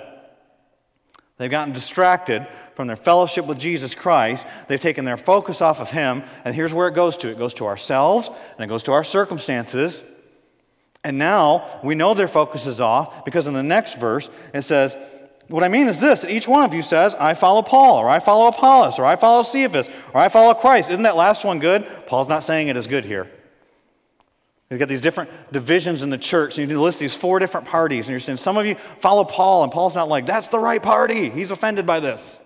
They've 1.37 1.49
gotten 1.49 1.73
distracted 1.73 2.47
from 2.75 2.85
their 2.87 2.95
fellowship 2.95 3.47
with 3.47 3.57
Jesus 3.57 3.95
Christ. 3.95 4.45
They've 4.67 4.79
taken 4.79 5.05
their 5.05 5.17
focus 5.17 5.59
off 5.59 5.81
of 5.81 5.89
Him, 5.89 6.23
and 6.45 6.53
here's 6.53 6.73
where 6.73 6.87
it 6.87 6.93
goes 6.93 7.17
to 7.17 7.29
it 7.29 7.37
goes 7.37 7.55
to 7.55 7.65
ourselves, 7.65 8.29
and 8.29 8.63
it 8.63 8.67
goes 8.67 8.83
to 8.83 8.91
our 8.91 9.03
circumstances. 9.03 10.03
And 11.03 11.17
now 11.17 11.79
we 11.83 11.95
know 11.95 12.13
their 12.13 12.27
focus 12.27 12.67
is 12.67 12.79
off 12.79 13.25
because 13.25 13.47
in 13.47 13.53
the 13.53 13.63
next 13.63 13.97
verse 13.97 14.29
it 14.53 14.61
says, 14.61 14.95
What 15.51 15.65
I 15.65 15.67
mean 15.67 15.87
is 15.87 15.99
this 15.99 16.23
each 16.23 16.47
one 16.47 16.63
of 16.63 16.73
you 16.73 16.81
says, 16.81 17.13
I 17.15 17.33
follow 17.33 17.61
Paul, 17.61 17.97
or 17.97 18.09
I 18.09 18.19
follow 18.19 18.47
Apollos, 18.47 18.99
or 18.99 19.05
I 19.05 19.17
follow 19.17 19.43
Cephas, 19.43 19.89
or 20.13 20.21
I 20.21 20.29
follow 20.29 20.53
Christ. 20.53 20.89
Isn't 20.89 21.03
that 21.03 21.17
last 21.17 21.43
one 21.43 21.59
good? 21.59 21.85
Paul's 22.07 22.29
not 22.29 22.43
saying 22.43 22.69
it 22.69 22.77
is 22.77 22.87
good 22.87 23.03
here. 23.03 23.29
You've 24.69 24.79
got 24.79 24.87
these 24.87 25.01
different 25.01 25.29
divisions 25.51 26.03
in 26.03 26.09
the 26.09 26.17
church, 26.17 26.57
and 26.57 26.59
you 26.59 26.67
need 26.67 26.79
to 26.79 26.81
list 26.81 26.99
these 26.99 27.13
four 27.13 27.39
different 27.39 27.67
parties, 27.67 28.07
and 28.07 28.11
you're 28.11 28.21
saying 28.21 28.37
some 28.37 28.55
of 28.55 28.65
you 28.65 28.75
follow 28.75 29.25
Paul, 29.25 29.63
and 29.63 29.71
Paul's 29.71 29.93
not 29.93 30.07
like, 30.07 30.25
that's 30.25 30.47
the 30.47 30.59
right 30.59 30.81
party. 30.81 31.29
He's 31.29 31.51
offended 31.51 31.85
by 31.85 31.99
this. 31.99 32.39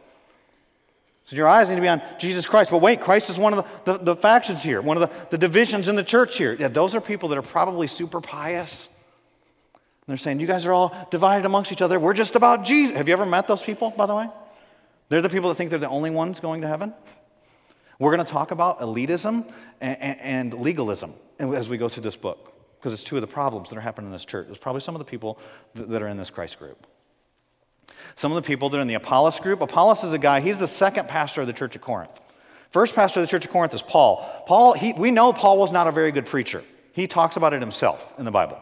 So 1.26 1.36
your 1.36 1.48
eyes 1.48 1.70
need 1.70 1.76
to 1.76 1.82
be 1.82 1.88
on 1.88 2.02
Jesus 2.20 2.48
Christ. 2.48 2.72
But 2.72 2.80
wait, 2.80 3.02
Christ 3.02 3.30
is 3.30 3.40
one 3.40 3.54
of 3.54 3.66
the, 3.86 3.98
the, 3.98 4.04
the 4.04 4.16
factions 4.16 4.64
here, 4.64 4.82
one 4.82 4.98
of 4.98 5.08
the, 5.08 5.28
the 5.30 5.38
divisions 5.38 5.88
in 5.88 5.96
the 5.96 6.04
church 6.04 6.38
here. 6.38 6.56
Yeah, 6.60 6.70
those 6.70 6.96
are 6.96 7.02
people 7.02 7.30
that 7.30 7.38
are 7.38 7.44
probably 7.44 7.86
super 7.86 8.20
pious. 8.20 8.90
And 10.08 10.14
they're 10.14 10.18
saying, 10.18 10.40
you 10.40 10.48
guys 10.48 10.66
are 10.66 10.74
all 10.74 11.08
divided 11.10 11.46
amongst 11.46 11.72
each 11.72 11.82
other. 11.82 12.00
We're 12.00 12.14
just 12.14 12.36
about 12.36 12.64
Jesus. 12.64 12.96
Have 12.96 13.08
you 13.08 13.14
ever 13.14 13.26
met 13.26 13.48
those 13.48 13.64
people, 13.64 13.90
by 13.90 14.06
the 14.06 14.16
way? 14.16 14.28
They're 15.10 15.22
the 15.22 15.30
people 15.30 15.50
that 15.50 15.56
think 15.56 15.72
they're 15.72 15.80
the 15.80 15.90
only 15.90 16.12
ones 16.12 16.40
going 16.40 16.62
to 16.62 16.68
heaven. 16.68 16.94
We're 17.98 18.14
going 18.16 18.26
to 18.26 18.32
talk 18.32 18.52
about 18.52 18.82
elitism 18.82 19.52
and, 19.82 20.20
and, 20.20 20.54
legalism 20.54 21.14
as 21.40 21.70
we 21.70 21.78
go 21.78 21.88
through 21.90 22.04
this 22.04 22.16
book, 22.16 22.54
because 22.78 22.94
it's 22.94 23.04
two 23.04 23.16
of 23.16 23.22
the 23.22 23.28
problems 23.28 23.70
that 23.70 23.78
are 23.78 23.82
happening 23.82 24.08
in 24.08 24.14
this 24.14 24.26
church. 24.26 24.48
It's 24.50 24.58
probably 24.58 24.82
some 24.82 24.96
of 24.96 25.00
the 25.00 25.06
people 25.06 25.40
that 25.76 26.02
are 26.02 26.08
in 26.08 26.18
this 26.18 26.30
Christ 26.30 26.60
group. 26.60 26.86
Some 28.16 28.32
of 28.32 28.36
the 28.36 28.46
people 28.46 28.70
that 28.70 28.78
are 28.78 28.82
in 28.82 28.88
the 28.88 28.96
Apollos 28.96 29.40
group, 29.40 29.62
Apollos 29.62 30.04
is 30.04 30.14
a 30.14 30.18
guy, 30.18 30.42
he's 30.42 30.58
the 30.58 30.68
second 30.68 31.08
pastor 31.08 31.42
of 31.42 31.48
the 31.48 31.54
church 31.54 31.76
of 31.76 31.82
Corinth. 31.82 32.22
First 32.70 32.96
pastor 32.96 33.22
of 33.22 33.28
the 33.28 33.32
church 33.32 33.46
of 33.46 33.52
Corinth 33.52 33.74
is 33.74 33.82
Paul. 33.82 34.30
Paul, 34.46 34.74
he, 34.74 34.94
we 34.94 35.12
know 35.12 35.32
Paul 35.32 35.58
was 35.58 35.72
not 35.72 35.88
a 35.88 35.92
very 35.92 36.12
good 36.12 36.26
preacher. 36.26 36.64
He 36.92 37.08
talks 37.08 37.38
about 37.38 37.54
it 37.54 37.62
himself 37.62 38.14
in 38.18 38.26
the 38.26 38.32
Bible. 38.32 38.60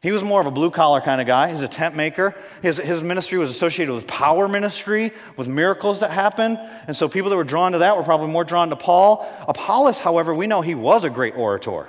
He 0.00 0.12
was 0.12 0.22
more 0.22 0.40
of 0.40 0.46
a 0.46 0.50
blue 0.50 0.70
collar 0.70 1.00
kind 1.00 1.20
of 1.20 1.26
guy. 1.26 1.50
He's 1.50 1.60
a 1.60 1.68
tent 1.68 1.96
maker. 1.96 2.34
His, 2.62 2.76
his 2.76 3.02
ministry 3.02 3.38
was 3.38 3.50
associated 3.50 3.92
with 3.92 4.06
power 4.06 4.46
ministry, 4.46 5.12
with 5.36 5.48
miracles 5.48 6.00
that 6.00 6.12
happened. 6.12 6.58
And 6.86 6.96
so 6.96 7.08
people 7.08 7.30
that 7.30 7.36
were 7.36 7.44
drawn 7.44 7.72
to 7.72 7.78
that 7.78 7.96
were 7.96 8.04
probably 8.04 8.28
more 8.28 8.44
drawn 8.44 8.70
to 8.70 8.76
Paul. 8.76 9.28
Apollos, 9.48 9.98
however, 9.98 10.34
we 10.34 10.46
know 10.46 10.60
he 10.60 10.76
was 10.76 11.04
a 11.04 11.10
great 11.10 11.36
orator. 11.36 11.88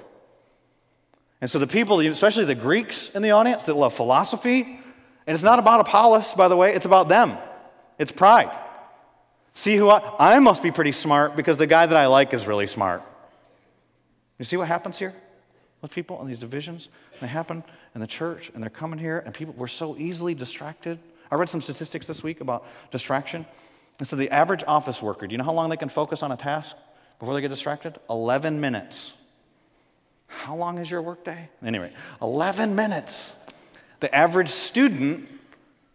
And 1.42 1.50
so 1.52 1.60
the 1.60 1.68
people, 1.68 2.00
especially 2.00 2.46
the 2.46 2.56
Greeks 2.56 3.10
in 3.10 3.22
the 3.22 3.32
audience 3.32 3.66
that 3.66 3.76
love 3.76 3.94
philosophy, 3.94 4.62
and 4.62 5.36
it's 5.36 5.44
not 5.44 5.60
about 5.60 5.80
Apollos, 5.80 6.34
by 6.34 6.48
the 6.48 6.56
way, 6.56 6.74
it's 6.74 6.86
about 6.86 7.10
them. 7.10 7.38
It's 8.00 8.12
pride. 8.12 8.50
See 9.54 9.76
who 9.76 9.90
I, 9.90 10.36
I 10.36 10.40
must 10.40 10.64
be 10.64 10.72
pretty 10.72 10.94
smart 10.94 11.36
because 11.36 11.58
the 11.58 11.68
guy 11.68 11.86
that 11.86 11.96
I 11.96 12.08
like 12.08 12.34
is 12.34 12.48
really 12.48 12.68
smart. 12.68 13.04
You 14.40 14.46
see 14.46 14.58
what 14.58 14.68
happens 14.68 14.98
here 14.98 15.14
with 15.82 15.92
people 15.92 16.20
and 16.20 16.30
these 16.30 16.40
divisions? 16.40 16.90
They 17.22 17.28
happen 17.28 17.64
in 18.00 18.02
the 18.02 18.08
church, 18.08 18.50
and 18.54 18.64
they're 18.64 18.70
coming 18.70 18.98
here, 18.98 19.22
and 19.26 19.34
people, 19.34 19.54
we're 19.58 19.68
so 19.68 19.98
easily 19.98 20.34
distracted. 20.34 20.98
I 21.30 21.36
read 21.36 21.50
some 21.50 21.60
statistics 21.60 22.08
this 22.08 22.24
week 22.24 22.40
about 22.40 22.66
distraction. 22.92 23.46
And 24.00 24.08
so 24.08 24.16
the 24.16 24.30
average 24.30 24.64
office 24.66 25.02
worker, 25.02 25.28
do 25.28 25.34
you 25.34 25.38
know 25.38 25.44
how 25.44 25.52
long 25.52 25.70
they 25.70 25.76
can 25.76 25.90
focus 25.90 26.24
on 26.24 26.32
a 26.32 26.38
task 26.38 26.78
before 27.20 27.34
they 27.34 27.42
get 27.42 27.50
distracted? 27.50 28.00
11 28.10 28.62
minutes. 28.62 29.12
How 30.28 30.56
long 30.56 30.78
is 30.78 30.90
your 30.90 31.02
workday? 31.02 31.50
Anyway, 31.62 31.92
11 32.22 32.74
minutes. 32.74 33.34
The 34.00 34.16
average 34.16 34.48
student 34.48 35.28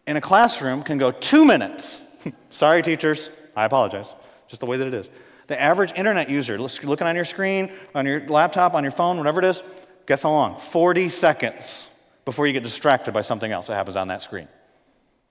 in 0.07 0.19
a 0.19 0.21
classroom 0.21 0.83
can 0.83 0.99
go 0.99 1.11
two 1.11 1.47
minutes. 1.47 2.03
Sorry, 2.51 2.83
teachers, 2.83 3.31
I 3.57 3.65
apologize. 3.65 4.15
Just 4.49 4.61
the 4.61 4.67
way 4.67 4.77
that 4.77 4.87
it 4.87 4.93
is. 4.93 5.09
The 5.47 5.59
average 5.59 5.93
internet 5.97 6.29
user, 6.29 6.59
looking 6.59 7.07
on 7.07 7.17
your 7.17 7.25
screen, 7.25 7.73
on 7.95 8.05
your 8.05 8.29
laptop, 8.29 8.75
on 8.75 8.85
your 8.85 8.93
phone, 8.93 9.17
whatever 9.17 9.41
it 9.41 9.47
is, 9.47 9.63
Guess 10.07 10.23
how 10.23 10.31
long? 10.31 10.59
40 10.59 11.09
seconds 11.09 11.87
before 12.25 12.47
you 12.47 12.53
get 12.53 12.63
distracted 12.63 13.13
by 13.13 13.23
something 13.23 13.51
else 13.51 13.67
that 13.67 13.75
happens 13.75 13.97
on 13.97 14.09
that 14.09 14.23
screen. 14.23 14.49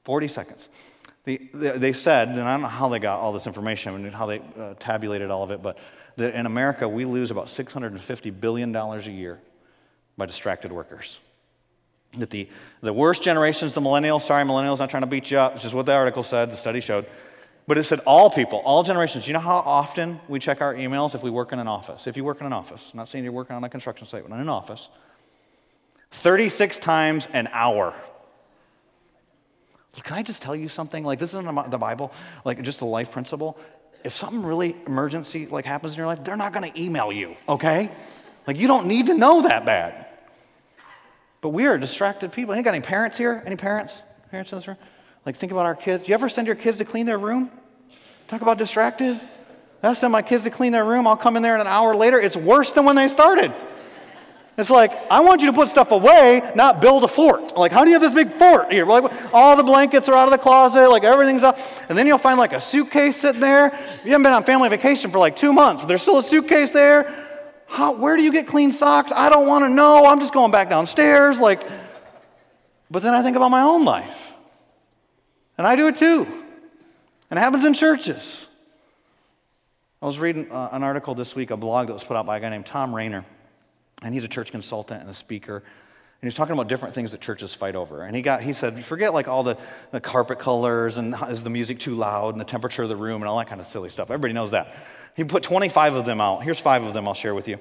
40 0.03 0.27
seconds. 0.27 0.69
The, 1.25 1.37
they 1.53 1.93
said, 1.93 2.29
and 2.29 2.41
I 2.41 2.51
don't 2.53 2.63
know 2.63 2.67
how 2.67 2.89
they 2.89 2.99
got 2.99 3.19
all 3.19 3.31
this 3.31 3.47
information 3.47 3.93
and 3.93 4.13
how 4.13 4.25
they 4.25 4.41
uh, 4.59 4.73
tabulated 4.77 5.31
all 5.31 5.43
of 5.43 5.51
it, 5.51 5.61
but 5.61 5.77
that 6.17 6.35
in 6.35 6.45
America 6.45 6.87
we 6.87 7.05
lose 7.05 7.31
about 7.31 7.47
$650 7.47 8.39
billion 8.41 8.75
a 8.75 8.99
year 9.03 9.39
by 10.17 10.25
distracted 10.25 10.71
workers. 10.71 11.19
That 12.17 12.29
the, 12.29 12.49
the 12.81 12.93
worst 12.93 13.23
generations, 13.23 13.73
the 13.73 13.81
millennials, 13.81 14.21
sorry, 14.21 14.43
millennials, 14.43 14.79
not 14.79 14.89
trying 14.89 15.01
to 15.01 15.07
beat 15.07 15.31
you 15.31 15.37
up, 15.37 15.53
it's 15.53 15.63
just 15.63 15.73
what 15.73 15.85
the 15.85 15.93
article 15.93 16.23
said, 16.23 16.51
the 16.51 16.57
study 16.57 16.81
showed. 16.81 17.07
But 17.65 17.77
it 17.77 17.83
said 17.83 18.01
all 18.01 18.29
people, 18.29 18.59
all 18.59 18.83
generations. 18.83 19.25
You 19.25 19.33
know 19.33 19.39
how 19.39 19.55
often 19.55 20.19
we 20.27 20.39
check 20.39 20.59
our 20.59 20.75
emails 20.75 21.15
if 21.15 21.23
we 21.23 21.29
work 21.29 21.53
in 21.53 21.59
an 21.59 21.67
office? 21.67 22.05
If 22.05 22.17
you 22.17 22.25
work 22.25 22.41
in 22.41 22.45
an 22.45 22.53
office, 22.53 22.89
I'm 22.93 22.97
not 22.97 23.07
saying 23.07 23.23
you're 23.23 23.33
working 23.33 23.55
on 23.55 23.63
a 23.63 23.69
construction 23.69 24.05
site, 24.05 24.27
but 24.27 24.35
in 24.35 24.41
an 24.41 24.49
office, 24.49 24.89
36 26.13 26.79
times 26.79 27.27
an 27.33 27.49
hour. 27.51 27.93
Can 30.03 30.17
I 30.17 30.23
just 30.23 30.41
tell 30.41 30.55
you 30.55 30.67
something? 30.67 31.03
Like, 31.03 31.19
this 31.19 31.33
isn't 31.33 31.69
the 31.69 31.77
Bible, 31.77 32.11
like 32.45 32.61
just 32.61 32.81
a 32.81 32.85
life 32.85 33.11
principle. 33.11 33.57
If 34.03 34.13
something 34.13 34.43
really 34.43 34.75
emergency 34.87 35.47
like 35.47 35.65
happens 35.65 35.93
in 35.93 35.97
your 35.97 36.07
life, 36.07 36.23
they're 36.23 36.37
not 36.37 36.53
going 36.53 36.71
to 36.71 36.81
email 36.81 37.11
you, 37.11 37.35
okay? 37.47 37.91
Like, 38.47 38.57
you 38.57 38.67
don't 38.67 38.87
need 38.87 39.07
to 39.07 39.13
know 39.13 39.41
that 39.43 39.65
bad. 39.65 40.07
But 41.41 41.49
we 41.49 41.65
are 41.67 41.77
distracted 41.77 42.31
people. 42.31 42.53
Ain't 42.53 42.65
got 42.65 42.73
any 42.73 42.83
parents 42.83 43.17
here? 43.17 43.43
Any 43.45 43.55
parents? 43.55 44.01
Parents 44.31 44.51
in 44.51 44.57
this 44.57 44.67
room? 44.67 44.77
Like, 45.25 45.35
think 45.35 45.51
about 45.51 45.65
our 45.65 45.75
kids. 45.75 46.07
You 46.07 46.13
ever 46.13 46.29
send 46.29 46.47
your 46.47 46.55
kids 46.55 46.77
to 46.77 46.85
clean 46.85 47.05
their 47.05 47.17
room? 47.17 47.51
Talk 48.27 48.41
about 48.41 48.57
distracted. 48.57 49.19
I 49.81 49.93
send 49.93 50.11
my 50.11 50.21
kids 50.21 50.43
to 50.43 50.49
clean 50.49 50.71
their 50.71 50.85
room. 50.85 51.05
I'll 51.07 51.17
come 51.17 51.35
in 51.35 51.43
there 51.43 51.53
and 51.53 51.61
an 51.61 51.67
hour 51.67 51.95
later, 51.95 52.19
it's 52.19 52.37
worse 52.37 52.71
than 52.71 52.85
when 52.85 52.95
they 52.95 53.09
started. 53.09 53.53
It's 54.55 54.69
like, 54.69 54.91
I 55.11 55.21
want 55.21 55.41
you 55.41 55.47
to 55.47 55.53
put 55.53 55.67
stuff 55.67 55.91
away, 55.91 56.41
not 56.55 56.79
build 56.79 57.03
a 57.03 57.07
fort. 57.07 57.57
Like, 57.57 57.71
how 57.71 57.83
do 57.83 57.89
you 57.89 57.99
have 57.99 58.03
this 58.03 58.13
big 58.13 58.31
fort 58.31 58.71
here? 58.71 58.85
Like, 58.85 59.11
all 59.33 59.55
the 59.55 59.63
blankets 59.63 60.07
are 60.09 60.15
out 60.15 60.25
of 60.25 60.31
the 60.31 60.37
closet, 60.37 60.89
like 60.89 61.03
everything's 61.03 61.41
up. 61.41 61.57
And 61.89 61.97
then 61.97 62.05
you'll 62.05 62.19
find 62.19 62.37
like 62.37 62.53
a 62.53 62.61
suitcase 62.61 63.15
sitting 63.15 63.41
there. 63.41 63.71
You 64.03 64.11
haven't 64.11 64.23
been 64.23 64.33
on 64.33 64.43
family 64.43 64.69
vacation 64.69 65.09
for 65.09 65.17
like 65.17 65.35
two 65.35 65.53
months, 65.53 65.81
but 65.81 65.87
there's 65.87 66.03
still 66.03 66.19
a 66.19 66.23
suitcase 66.23 66.69
there. 66.69 67.11
How, 67.67 67.93
where 67.93 68.15
do 68.15 68.21
you 68.21 68.31
get 68.31 68.45
clean 68.45 68.71
socks? 68.71 69.11
I 69.11 69.29
don't 69.29 69.47
want 69.47 69.65
to 69.65 69.69
know. 69.69 70.05
I'm 70.05 70.19
just 70.19 70.33
going 70.33 70.51
back 70.51 70.69
downstairs. 70.69 71.39
Like, 71.39 71.67
but 72.91 73.01
then 73.01 73.15
I 73.15 73.23
think 73.23 73.35
about 73.35 73.49
my 73.49 73.61
own 73.61 73.83
life. 73.85 74.33
And 75.57 75.65
I 75.65 75.75
do 75.75 75.87
it 75.87 75.95
too. 75.95 76.27
And 77.31 77.39
it 77.39 77.41
happens 77.41 77.65
in 77.65 77.73
churches. 77.73 78.45
I 79.99 80.05
was 80.05 80.19
reading 80.19 80.51
uh, 80.51 80.69
an 80.71 80.83
article 80.83 81.15
this 81.15 81.35
week, 81.35 81.49
a 81.49 81.57
blog 81.57 81.87
that 81.87 81.93
was 81.93 82.03
put 82.03 82.17
out 82.17 82.27
by 82.27 82.37
a 82.37 82.39
guy 82.39 82.49
named 82.49 82.67
Tom 82.67 82.93
Rainer. 82.93 83.25
And 84.03 84.13
he's 84.13 84.23
a 84.23 84.27
church 84.27 84.51
consultant 84.51 85.01
and 85.01 85.09
a 85.09 85.13
speaker. 85.13 85.57
And 85.57 86.29
he's 86.29 86.35
talking 86.35 86.53
about 86.53 86.69
different 86.69 86.95
things 86.95 87.11
that 87.11 87.21
churches 87.21 87.53
fight 87.53 87.75
over. 87.75 88.03
And 88.03 88.15
he, 88.15 88.21
got, 88.21 88.41
he 88.41 88.53
said, 88.53 88.83
forget 88.83 89.13
like 89.13 89.27
all 89.27 89.43
the, 89.43 89.57
the 89.91 89.99
carpet 89.99 90.39
colors 90.39 90.97
and 90.97 91.15
is 91.29 91.43
the 91.43 91.49
music 91.49 91.79
too 91.79 91.95
loud 91.95 92.33
and 92.33 92.39
the 92.39 92.45
temperature 92.45 92.83
of 92.83 92.89
the 92.89 92.95
room 92.95 93.21
and 93.21 93.27
all 93.27 93.37
that 93.37 93.47
kind 93.47 93.59
of 93.59 93.67
silly 93.67 93.89
stuff. 93.89 94.09
Everybody 94.09 94.33
knows 94.33 94.51
that. 94.51 94.73
He 95.15 95.23
put 95.23 95.43
25 95.43 95.95
of 95.95 96.05
them 96.05 96.21
out. 96.21 96.43
Here's 96.43 96.59
five 96.59 96.83
of 96.83 96.93
them 96.93 97.07
I'll 97.07 97.13
share 97.13 97.35
with 97.35 97.47
you. 97.47 97.59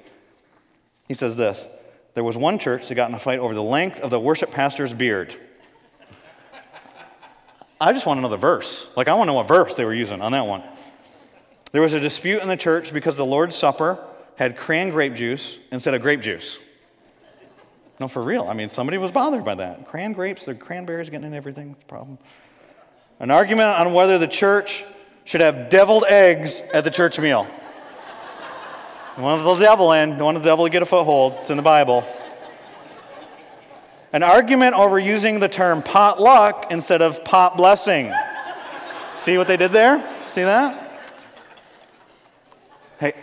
He 1.08 1.14
says 1.14 1.36
this 1.36 1.68
There 2.14 2.24
was 2.24 2.36
one 2.36 2.58
church 2.58 2.88
that 2.88 2.94
got 2.94 3.08
in 3.08 3.14
a 3.14 3.18
fight 3.18 3.38
over 3.38 3.54
the 3.54 3.62
length 3.62 4.00
of 4.00 4.10
the 4.10 4.20
worship 4.20 4.50
pastor's 4.50 4.94
beard. 4.94 5.34
I 7.80 7.92
just 7.92 8.06
want 8.06 8.18
to 8.18 8.22
know 8.22 8.28
the 8.28 8.36
verse. 8.36 8.88
Like, 8.96 9.08
I 9.08 9.14
want 9.14 9.26
to 9.26 9.32
know 9.32 9.34
what 9.34 9.48
verse 9.48 9.74
they 9.74 9.84
were 9.84 9.92
using 9.92 10.22
on 10.22 10.30
that 10.30 10.46
one. 10.46 10.62
There 11.72 11.82
was 11.82 11.94
a 11.94 12.00
dispute 12.00 12.40
in 12.40 12.46
the 12.46 12.56
church 12.56 12.92
because 12.92 13.16
the 13.16 13.26
Lord's 13.26 13.56
Supper 13.56 13.98
had 14.36 14.56
cran 14.56 14.90
grape 14.90 15.14
juice 15.14 15.58
instead 15.70 15.94
of 15.94 16.02
grape 16.02 16.20
juice. 16.20 16.58
No, 18.00 18.08
for 18.08 18.22
real. 18.22 18.44
I 18.48 18.54
mean, 18.54 18.72
somebody 18.72 18.98
was 18.98 19.12
bothered 19.12 19.44
by 19.44 19.54
that. 19.56 19.86
Cran 19.86 20.12
grapes, 20.12 20.44
the 20.44 20.54
cranberries 20.54 21.10
getting 21.10 21.26
in 21.26 21.34
everything. 21.34 21.70
It's 21.72 21.82
a 21.82 21.86
problem. 21.86 22.18
An 23.20 23.30
argument 23.30 23.68
on 23.68 23.92
whether 23.92 24.18
the 24.18 24.26
church 24.26 24.84
should 25.24 25.40
have 25.40 25.68
deviled 25.68 26.04
eggs 26.08 26.60
at 26.74 26.82
the 26.84 26.90
church 26.90 27.18
meal. 27.18 27.44
One 29.16 29.38
of 29.38 29.44
the 29.44 29.54
devil 29.56 29.92
in, 29.92 30.10
don't 30.10 30.24
want 30.24 30.38
the 30.38 30.44
devil 30.44 30.64
to 30.64 30.70
get 30.70 30.82
a 30.82 30.86
foothold. 30.86 31.34
It's 31.40 31.50
in 31.50 31.56
the 31.56 31.62
Bible. 31.62 32.02
An 34.12 34.22
argument 34.22 34.74
over 34.74 34.98
using 34.98 35.38
the 35.38 35.48
term 35.48 35.82
potluck 35.82 36.72
instead 36.72 37.02
of 37.02 37.22
pot 37.24 37.56
blessing. 37.56 38.12
See 39.14 39.38
what 39.38 39.46
they 39.46 39.56
did 39.56 39.70
there? 39.70 39.98
See 40.28 40.42
that? 40.42 41.00
Hey, 42.98 43.14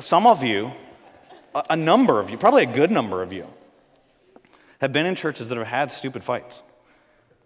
some 0.00 0.26
of 0.26 0.42
you, 0.42 0.72
a 1.68 1.76
number 1.76 2.20
of 2.20 2.30
you, 2.30 2.38
probably 2.38 2.62
a 2.62 2.72
good 2.74 2.90
number 2.90 3.22
of 3.22 3.32
you, 3.32 3.46
have 4.80 4.92
been 4.92 5.06
in 5.06 5.14
churches 5.14 5.48
that 5.48 5.58
have 5.58 5.66
had 5.66 5.92
stupid 5.92 6.24
fights 6.24 6.62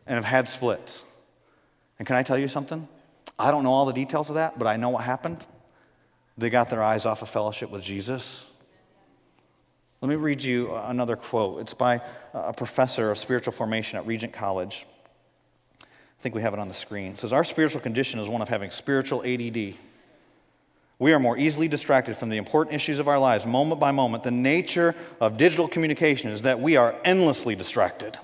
and 0.07 0.17
have 0.17 0.25
had 0.25 0.49
splits. 0.49 1.03
And 1.99 2.07
can 2.07 2.17
I 2.17 2.23
tell 2.23 2.39
you 2.39 2.49
something? 2.49 2.89
I 3.39 3.51
don't 3.51 3.65
know 3.65 3.73
all 3.73 3.87
the 3.87 3.93
details 3.93 4.29
of 4.29 4.37
that, 4.37 4.59
but 4.59 4.67
I 4.67 4.77
know 4.77 4.91
what 4.91 5.05
happened. 5.05 5.45
They 6.39 6.51
got 6.51 6.71
their 6.71 6.83
eyes 6.83 7.07
off 7.07 7.23
of 7.23 7.29
fellowship 7.29 7.71
with 7.71 7.83
Jesus. 7.83 8.47
Let 10.01 10.09
me 10.09 10.17
read 10.17 10.43
you 10.43 10.75
another 10.75 11.17
quote. 11.17 11.61
It's 11.61 11.75
by 11.75 12.03
a 12.33 12.53
professor 12.53 13.11
of 13.11 13.19
spiritual 13.19 13.53
formation 13.53 13.99
at 13.99 14.07
Regent 14.07 14.33
College. 14.33 14.87
I 15.83 15.87
think 16.21 16.35
we 16.35 16.43
have 16.43 16.53
it 16.53 16.61
on 16.61 16.69
the 16.69 16.75
screen. 16.75 17.13
It 17.13 17.19
says, 17.19 17.33
Our 17.33 17.45
spiritual 17.45 17.81
condition 17.81 18.21
is 18.21 18.29
one 18.29 18.43
of 18.43 18.49
having 18.49 18.71
spiritual 18.71 19.23
ADD. 19.25 19.75
We 21.05 21.13
are 21.13 21.19
more 21.19 21.37
easily 21.37 21.69
distracted 21.69 22.17
from 22.17 22.31
the 22.31 22.39
important 22.39 22.75
issues 22.75 22.99
of 22.99 23.09
our 23.09 23.19
lives 23.19 23.45
moment 23.45 23.79
by 23.79 23.93
moment. 23.93 24.23
The 24.23 24.31
nature 24.31 24.95
of 25.21 25.37
digital 25.37 25.69
communication 25.69 26.31
is 26.31 26.41
that 26.43 26.61
we 26.61 26.77
are 26.77 26.95
endlessly 27.05 27.55
distracted. 27.55 28.17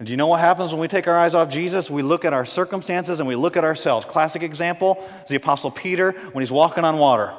And 0.00 0.08
do 0.08 0.12
you 0.12 0.16
know 0.16 0.26
what 0.26 0.40
happens 0.40 0.72
when 0.72 0.80
we 0.80 0.88
take 0.88 1.06
our 1.06 1.16
eyes 1.16 1.36
off 1.36 1.48
Jesus? 1.48 1.88
We 1.88 2.02
look 2.02 2.24
at 2.24 2.32
our 2.32 2.44
circumstances 2.44 3.20
and 3.20 3.28
we 3.28 3.36
look 3.36 3.56
at 3.56 3.62
ourselves. 3.62 4.06
Classic 4.06 4.42
example 4.42 5.06
is 5.22 5.28
the 5.28 5.36
Apostle 5.36 5.70
Peter 5.70 6.10
when 6.32 6.42
he's 6.42 6.50
walking 6.50 6.82
on 6.82 6.98
water. 6.98 7.32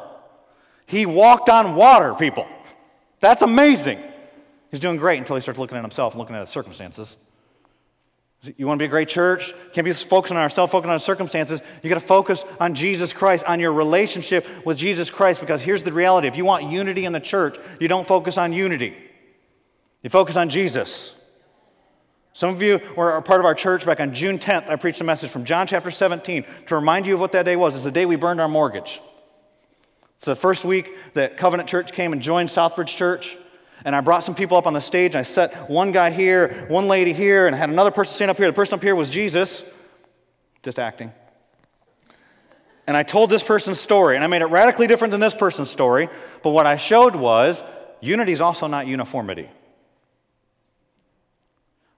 He 0.86 1.06
walked 1.06 1.50
on 1.50 1.76
water, 1.76 2.14
people. 2.14 2.48
That's 3.20 3.42
amazing. 3.42 4.02
He's 4.70 4.80
doing 4.80 4.96
great 4.96 5.20
until 5.20 5.36
he 5.36 5.42
starts 5.42 5.60
looking 5.60 5.76
at 5.76 5.84
himself 5.84 6.14
and 6.14 6.20
looking 6.22 6.38
at 6.38 6.40
his 6.40 6.50
circumstances. 6.50 7.18
You 8.58 8.66
want 8.66 8.80
to 8.80 8.82
be 8.82 8.88
a 8.88 8.90
great 8.90 9.08
church? 9.08 9.54
Can't 9.74 9.86
be 9.86 9.94
focusing 9.94 10.36
on 10.36 10.42
ourselves, 10.42 10.72
focusing 10.72 10.90
on 10.90 10.94
our 10.94 11.00
circumstances. 11.00 11.62
You 11.84 11.90
got 11.90 12.00
to 12.00 12.08
focus 12.08 12.44
on 12.60 12.74
Jesus 12.74 13.14
Christ, 13.14 13.46
on 13.46 13.60
your 13.60 13.72
relationship 13.72 14.48
with 14.66 14.78
Jesus 14.78 15.12
Christ. 15.12 15.42
Because 15.42 15.62
here's 15.62 15.84
the 15.84 15.94
reality: 15.94 16.28
if 16.28 16.36
you 16.36 16.44
want 16.44 16.64
unity 16.64 17.06
in 17.06 17.14
the 17.14 17.20
church, 17.20 17.58
you 17.80 17.88
don't 17.88 18.08
focus 18.08 18.40
on 18.40 18.52
unity. 18.52 18.96
You 20.02 20.10
focus 20.10 20.36
on 20.36 20.50
Jesus. 20.50 21.14
Some 22.34 22.50
of 22.56 22.64
you 22.64 22.80
were 22.96 23.16
a 23.18 23.22
part 23.22 23.42
of 23.42 23.46
our 23.46 23.54
church 23.54 23.86
back 23.86 24.00
on 24.00 24.14
June 24.14 24.40
10th. 24.40 24.70
I 24.70 24.76
preached 24.76 25.02
a 25.02 25.04
message 25.04 25.30
from 25.30 25.44
John 25.44 25.68
chapter 25.68 25.92
17 25.92 26.46
to 26.68 26.76
remind 26.76 27.06
you 27.06 27.16
of 27.16 27.20
what 27.20 27.34
that 27.34 27.44
day 27.44 27.56
was. 27.56 27.76
It's 27.76 27.84
the 27.84 27.92
day 27.92 28.06
we 28.06 28.16
burned 28.16 28.42
our 28.42 28.48
mortgage. 28.48 29.02
It's 30.16 30.26
the 30.26 30.36
first 30.36 30.64
week 30.66 30.96
that 31.14 31.38
Covenant 31.38 31.70
Church 31.70 31.92
came 31.92 32.14
and 32.14 32.22
joined 32.22 32.50
Southbridge 32.50 32.96
Church. 32.96 33.38
And 33.84 33.96
I 33.96 34.02
brought 34.02 34.24
some 34.24 34.36
people 34.36 34.58
up 34.58 34.68
on 34.68 34.74
the 34.74 34.82
stage. 34.82 35.16
And 35.16 35.20
I 35.20 35.24
set 35.24 35.70
one 35.70 35.92
guy 35.92 36.12
here, 36.12 36.66
one 36.68 36.88
lady 36.88 37.14
here, 37.14 37.48
and 37.48 37.56
I 37.56 37.60
had 37.60 37.70
another 37.70 37.92
person 37.92 38.14
stand 38.14 38.32
up 38.32 38.38
here. 38.38 38.48
The 38.48 38.54
person 38.54 38.76
up 38.76 38.84
here 38.84 38.96
was 38.96 39.10
Jesus, 39.10 39.64
just 40.64 40.80
acting. 40.80 41.12
And 42.88 42.98
I 42.98 43.04
told 43.04 43.30
this 43.30 43.44
person's 43.44 43.80
story, 43.80 44.16
and 44.16 44.24
I 44.24 44.28
made 44.28 44.42
it 44.42 44.48
radically 44.48 44.88
different 44.88 45.12
than 45.12 45.22
this 45.22 45.36
person's 45.36 45.70
story. 45.70 46.10
But 46.44 46.50
what 46.50 46.66
I 46.66 46.78
showed 46.78 47.16
was 47.16 47.64
unity 48.02 48.32
is 48.32 48.42
also 48.42 48.68
not 48.68 48.88
uniformity. 48.88 49.50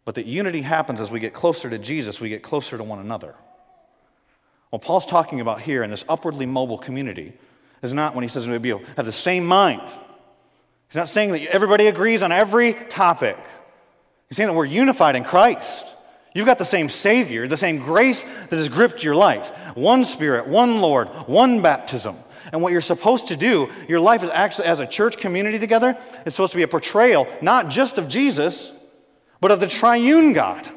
But 0.05 0.15
that 0.15 0.25
unity 0.25 0.61
happens 0.61 0.99
as 0.99 1.11
we 1.11 1.19
get 1.19 1.33
closer 1.33 1.69
to 1.69 1.79
Jesus, 1.79 2.19
we 2.19 2.29
get 2.29 2.43
closer 2.43 2.77
to 2.77 2.83
one 2.83 2.99
another. 2.99 3.35
What 4.69 4.81
Paul's 4.81 5.05
talking 5.05 5.39
about 5.39 5.61
here 5.61 5.83
in 5.83 5.89
this 5.89 6.03
upwardly 6.09 6.45
mobile 6.45 6.77
community 6.77 7.33
is 7.81 7.93
not 7.93 8.15
when 8.15 8.23
he 8.23 8.27
says 8.27 8.47
we 8.47 8.69
have 8.69 9.05
the 9.05 9.11
same 9.11 9.45
mind. 9.45 9.81
He's 10.93 10.97
not 10.97 11.09
saying 11.09 11.31
that 11.31 11.41
everybody 11.47 11.87
agrees 11.87 12.21
on 12.21 12.31
every 12.31 12.75
topic. 12.75 13.35
He's 14.29 14.37
saying 14.37 14.45
that 14.45 14.53
we're 14.53 14.65
unified 14.65 15.15
in 15.15 15.23
Christ. 15.23 15.87
You've 16.35 16.45
got 16.45 16.59
the 16.59 16.65
same 16.65 16.87
Savior, 16.87 17.47
the 17.47 17.57
same 17.57 17.77
grace 17.77 18.21
that 18.21 18.57
has 18.57 18.69
gripped 18.69 19.03
your 19.03 19.15
life. 19.15 19.49
One 19.75 20.05
Spirit, 20.05 20.47
one 20.47 20.77
Lord, 20.77 21.07
one 21.25 21.63
baptism. 21.63 22.15
And 22.51 22.61
what 22.61 22.73
you're 22.73 22.79
supposed 22.79 23.29
to 23.29 23.35
do, 23.35 23.71
your 23.87 23.99
life 23.99 24.23
is 24.23 24.29
actually, 24.29 24.67
as 24.67 24.79
a 24.79 24.85
church 24.85 25.17
community 25.17 25.57
together, 25.57 25.97
it's 26.27 26.35
supposed 26.35 26.51
to 26.51 26.57
be 26.57 26.63
a 26.63 26.67
portrayal 26.67 27.27
not 27.41 27.69
just 27.69 27.97
of 27.97 28.07
Jesus, 28.07 28.71
but 29.41 29.49
of 29.49 29.59
the 29.59 29.67
triune 29.67 30.33
God 30.33 30.69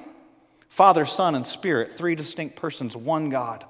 Father, 0.71 1.05
Son, 1.05 1.35
and 1.35 1.45
Spirit, 1.45 1.93
three 1.93 2.15
distinct 2.15 2.57
persons, 2.57 2.97
one 2.97 3.29
God. 3.29 3.67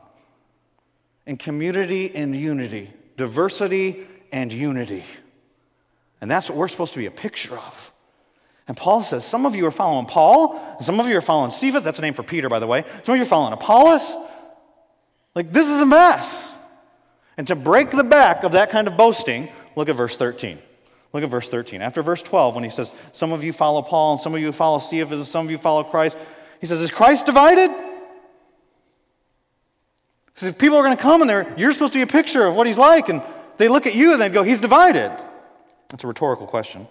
In 1.26 1.38
community 1.38 2.14
and 2.14 2.36
unity, 2.36 2.92
diversity 3.16 4.06
and 4.30 4.52
unity. 4.52 5.02
And 6.26 6.30
that's 6.32 6.50
what 6.50 6.58
we're 6.58 6.66
supposed 6.66 6.92
to 6.94 6.98
be 6.98 7.06
a 7.06 7.10
picture 7.12 7.56
of. 7.56 7.92
And 8.66 8.76
Paul 8.76 9.04
says, 9.04 9.24
some 9.24 9.46
of 9.46 9.54
you 9.54 9.64
are 9.66 9.70
following 9.70 10.06
Paul, 10.06 10.60
some 10.80 10.98
of 10.98 11.06
you 11.06 11.16
are 11.16 11.20
following 11.20 11.52
Cephas, 11.52 11.84
that's 11.84 12.00
a 12.00 12.02
name 12.02 12.14
for 12.14 12.24
Peter, 12.24 12.48
by 12.48 12.58
the 12.58 12.66
way. 12.66 12.82
Some 13.04 13.12
of 13.12 13.18
you 13.18 13.22
are 13.22 13.28
following 13.28 13.52
Apollos. 13.52 14.12
Like, 15.36 15.52
this 15.52 15.68
is 15.68 15.80
a 15.80 15.86
mess. 15.86 16.52
And 17.36 17.46
to 17.46 17.54
break 17.54 17.92
the 17.92 18.02
back 18.02 18.42
of 18.42 18.50
that 18.52 18.70
kind 18.70 18.88
of 18.88 18.96
boasting, 18.96 19.50
look 19.76 19.88
at 19.88 19.94
verse 19.94 20.16
13. 20.16 20.58
Look 21.12 21.22
at 21.22 21.28
verse 21.28 21.48
13. 21.48 21.80
After 21.80 22.02
verse 22.02 22.22
12, 22.22 22.56
when 22.56 22.64
he 22.64 22.70
says, 22.70 22.92
Some 23.12 23.30
of 23.30 23.44
you 23.44 23.52
follow 23.52 23.80
Paul, 23.82 24.14
and 24.14 24.20
some 24.20 24.34
of 24.34 24.40
you 24.40 24.50
follow 24.50 24.80
Cephas, 24.80 25.20
and 25.20 25.28
some 25.28 25.46
of 25.46 25.52
you 25.52 25.58
follow 25.58 25.84
Christ, 25.84 26.16
he 26.60 26.66
says, 26.66 26.80
Is 26.80 26.90
Christ 26.90 27.26
divided? 27.26 27.70
He 27.70 27.76
says, 30.34 30.48
If 30.48 30.58
people 30.58 30.76
are 30.76 30.82
going 30.82 30.96
to 30.96 31.00
come 31.00 31.20
and 31.20 31.30
they're, 31.30 31.54
you're 31.56 31.72
supposed 31.72 31.92
to 31.92 32.00
be 32.00 32.02
a 32.02 32.08
picture 32.08 32.44
of 32.44 32.56
what 32.56 32.66
he's 32.66 32.78
like, 32.78 33.10
and 33.10 33.22
they 33.58 33.68
look 33.68 33.86
at 33.86 33.94
you 33.94 34.10
and 34.10 34.20
they 34.20 34.28
go, 34.28 34.42
He's 34.42 34.58
divided. 34.58 35.16
That's 35.88 36.04
a 36.04 36.06
rhetorical 36.06 36.46
question. 36.46 36.82
He 36.82 36.88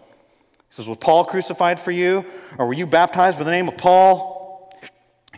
says, 0.70 0.88
Was 0.88 0.98
Paul 0.98 1.26
crucified 1.26 1.80
for 1.80 1.92
you? 1.92 2.26
Or 2.58 2.68
were 2.68 2.74
you 2.74 2.86
baptized 2.86 3.38
by 3.38 3.44
the 3.44 3.52
name 3.52 3.68
of 3.68 3.78
Paul? 3.78 4.36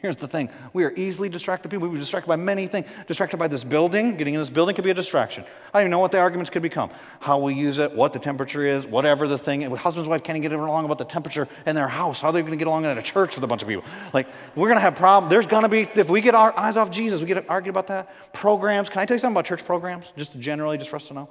Here's 0.01 0.15
the 0.15 0.27
thing 0.27 0.49
we 0.73 0.83
are 0.83 0.93
easily 0.95 1.29
distracted 1.29 1.69
people. 1.69 1.87
We're 1.87 1.97
distracted 1.97 2.27
by 2.27 2.35
many 2.35 2.67
things. 2.67 2.87
Distracted 3.07 3.37
by 3.37 3.47
this 3.47 3.63
building. 3.63 4.15
Getting 4.17 4.35
in 4.35 4.39
this 4.39 4.49
building 4.49 4.75
could 4.75 4.83
be 4.83 4.91
a 4.91 4.93
distraction. 4.93 5.43
I 5.73 5.79
don't 5.79 5.83
even 5.83 5.91
know 5.91 5.99
what 5.99 6.11
the 6.11 6.19
arguments 6.19 6.49
could 6.49 6.61
become. 6.61 6.89
How 7.19 7.39
we 7.39 7.53
use 7.55 7.79
it, 7.79 7.91
what 7.93 8.13
the 8.13 8.19
temperature 8.19 8.65
is, 8.65 8.85
whatever 8.85 9.27
the 9.27 9.37
thing. 9.37 9.61
Husbands 9.61 10.07
and 10.07 10.09
wife 10.09 10.23
can't 10.23 10.41
get 10.41 10.51
along 10.51 10.85
about 10.85 10.97
the 10.97 11.05
temperature 11.05 11.47
in 11.65 11.75
their 11.75 11.87
house. 11.87 12.21
How 12.21 12.29
are 12.29 12.31
they 12.31 12.41
going 12.41 12.51
to 12.51 12.57
get 12.57 12.67
along 12.67 12.85
in 12.85 12.97
a 12.97 13.01
church 13.01 13.35
with 13.35 13.43
a 13.43 13.47
bunch 13.47 13.61
of 13.61 13.67
people? 13.67 13.85
Like, 14.13 14.27
we're 14.55 14.67
going 14.67 14.77
to 14.77 14.81
have 14.81 14.95
problems. 14.95 15.31
There's 15.31 15.47
going 15.47 15.63
to 15.63 15.69
be, 15.69 15.81
if 15.99 16.09
we 16.09 16.21
get 16.21 16.35
our 16.35 16.57
eyes 16.57 16.77
off 16.77 16.91
Jesus, 16.91 17.21
we 17.21 17.27
get 17.27 17.49
argued 17.49 17.73
about 17.73 17.87
that. 17.87 18.33
Programs. 18.33 18.89
Can 18.89 19.01
I 19.01 19.05
tell 19.05 19.15
you 19.15 19.19
something 19.19 19.35
about 19.35 19.45
church 19.45 19.65
programs? 19.65 20.11
Just 20.15 20.39
generally, 20.39 20.77
just 20.77 20.89
for 20.89 20.97
us 20.97 21.07
to 21.07 21.13
know. 21.13 21.29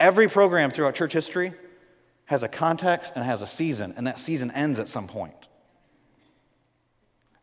Every 0.00 0.28
program 0.28 0.70
throughout 0.70 0.94
church 0.94 1.12
history 1.12 1.52
has 2.26 2.42
a 2.42 2.48
context 2.48 3.12
and 3.14 3.24
has 3.24 3.42
a 3.42 3.46
season, 3.46 3.94
and 3.96 4.06
that 4.06 4.18
season 4.18 4.50
ends 4.50 4.78
at 4.78 4.88
some 4.88 5.06
point. 5.06 5.34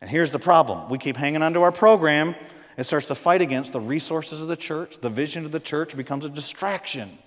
And 0.00 0.10
here's 0.10 0.32
the 0.32 0.38
problem 0.38 0.88
we 0.90 0.98
keep 0.98 1.16
hanging 1.16 1.42
onto 1.42 1.62
our 1.62 1.72
program, 1.72 2.34
it 2.76 2.84
starts 2.84 3.06
to 3.06 3.14
fight 3.14 3.42
against 3.42 3.72
the 3.72 3.80
resources 3.80 4.40
of 4.40 4.48
the 4.48 4.56
church. 4.56 4.98
The 5.00 5.10
vision 5.10 5.44
of 5.44 5.52
the 5.52 5.60
church 5.60 5.96
becomes 5.96 6.24
a 6.24 6.28
distraction 6.28 7.18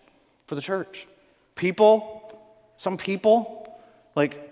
for 0.47 0.55
the 0.55 0.61
church. 0.61 1.07
People, 1.55 2.41
some 2.77 2.97
people, 2.97 3.79
like 4.15 4.51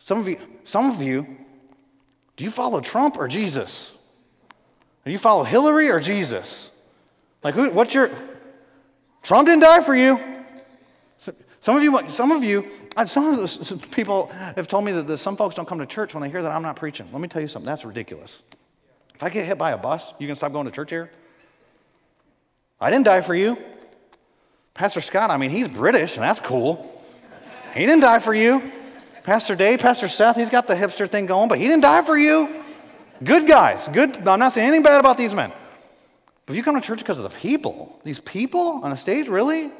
some 0.00 0.18
of 0.18 0.28
you, 0.28 0.38
some 0.64 0.90
of 0.90 1.00
you, 1.00 1.26
do 2.36 2.44
you 2.44 2.50
follow 2.50 2.80
Trump 2.80 3.16
or 3.16 3.28
Jesus? 3.28 3.94
Do 5.04 5.10
you 5.10 5.18
follow 5.18 5.44
Hillary 5.44 5.90
or 5.90 6.00
Jesus? 6.00 6.70
Like, 7.42 7.54
who, 7.54 7.70
what's 7.70 7.94
your. 7.94 8.10
Trump 9.22 9.46
didn't 9.46 9.62
die 9.62 9.80
for 9.80 9.94
you. 9.94 10.18
Some 11.60 11.76
of 11.76 11.82
you, 11.82 12.00
some 12.08 12.32
of 12.32 12.42
you, 12.42 12.66
uh, 12.96 13.04
some 13.04 13.38
of 13.38 13.90
people 13.90 14.28
have 14.28 14.66
told 14.66 14.82
me 14.82 14.92
that 14.92 15.18
some 15.18 15.36
folks 15.36 15.54
don't 15.54 15.68
come 15.68 15.78
to 15.78 15.86
church 15.86 16.14
when 16.14 16.22
they 16.22 16.30
hear 16.30 16.42
that 16.42 16.50
I'm 16.50 16.62
not 16.62 16.76
preaching. 16.76 17.06
Let 17.12 17.20
me 17.20 17.28
tell 17.28 17.42
you 17.42 17.48
something. 17.48 17.66
That's 17.66 17.84
ridiculous. 17.84 18.40
If 19.14 19.22
I 19.22 19.28
get 19.28 19.44
hit 19.44 19.58
by 19.58 19.72
a 19.72 19.76
bus, 19.76 20.14
you 20.18 20.26
can 20.26 20.36
stop 20.36 20.52
going 20.52 20.64
to 20.64 20.72
church 20.72 20.88
here. 20.88 21.10
I 22.80 22.88
didn't 22.88 23.04
die 23.04 23.20
for 23.20 23.34
you. 23.34 23.58
Pastor 24.72 25.02
Scott, 25.02 25.30
I 25.30 25.36
mean, 25.36 25.50
he's 25.50 25.68
British, 25.68 26.14
and 26.14 26.22
that's 26.22 26.40
cool. 26.40 27.04
He 27.74 27.80
didn't 27.80 28.00
die 28.00 28.20
for 28.20 28.32
you. 28.32 28.72
Pastor 29.22 29.54
Dave, 29.54 29.80
Pastor 29.80 30.08
Seth, 30.08 30.36
he's 30.36 30.48
got 30.48 30.66
the 30.66 30.74
hipster 30.74 31.06
thing 31.06 31.26
going, 31.26 31.50
but 31.50 31.58
he 31.58 31.64
didn't 31.64 31.82
die 31.82 32.00
for 32.00 32.16
you. 32.16 32.64
Good 33.22 33.46
guys. 33.46 33.86
Good. 33.88 34.26
I'm 34.26 34.38
not 34.38 34.54
saying 34.54 34.68
anything 34.68 34.82
bad 34.82 34.98
about 34.98 35.18
these 35.18 35.34
men. 35.34 35.52
But 36.50 36.54
if 36.54 36.56
you 36.56 36.64
come 36.64 36.74
to 36.74 36.80
church 36.80 36.98
because 36.98 37.18
of 37.18 37.22
the 37.22 37.38
people, 37.38 38.00
these 38.02 38.18
people 38.18 38.80
on 38.82 38.90
the 38.90 38.96
stage, 38.96 39.28
really? 39.28 39.70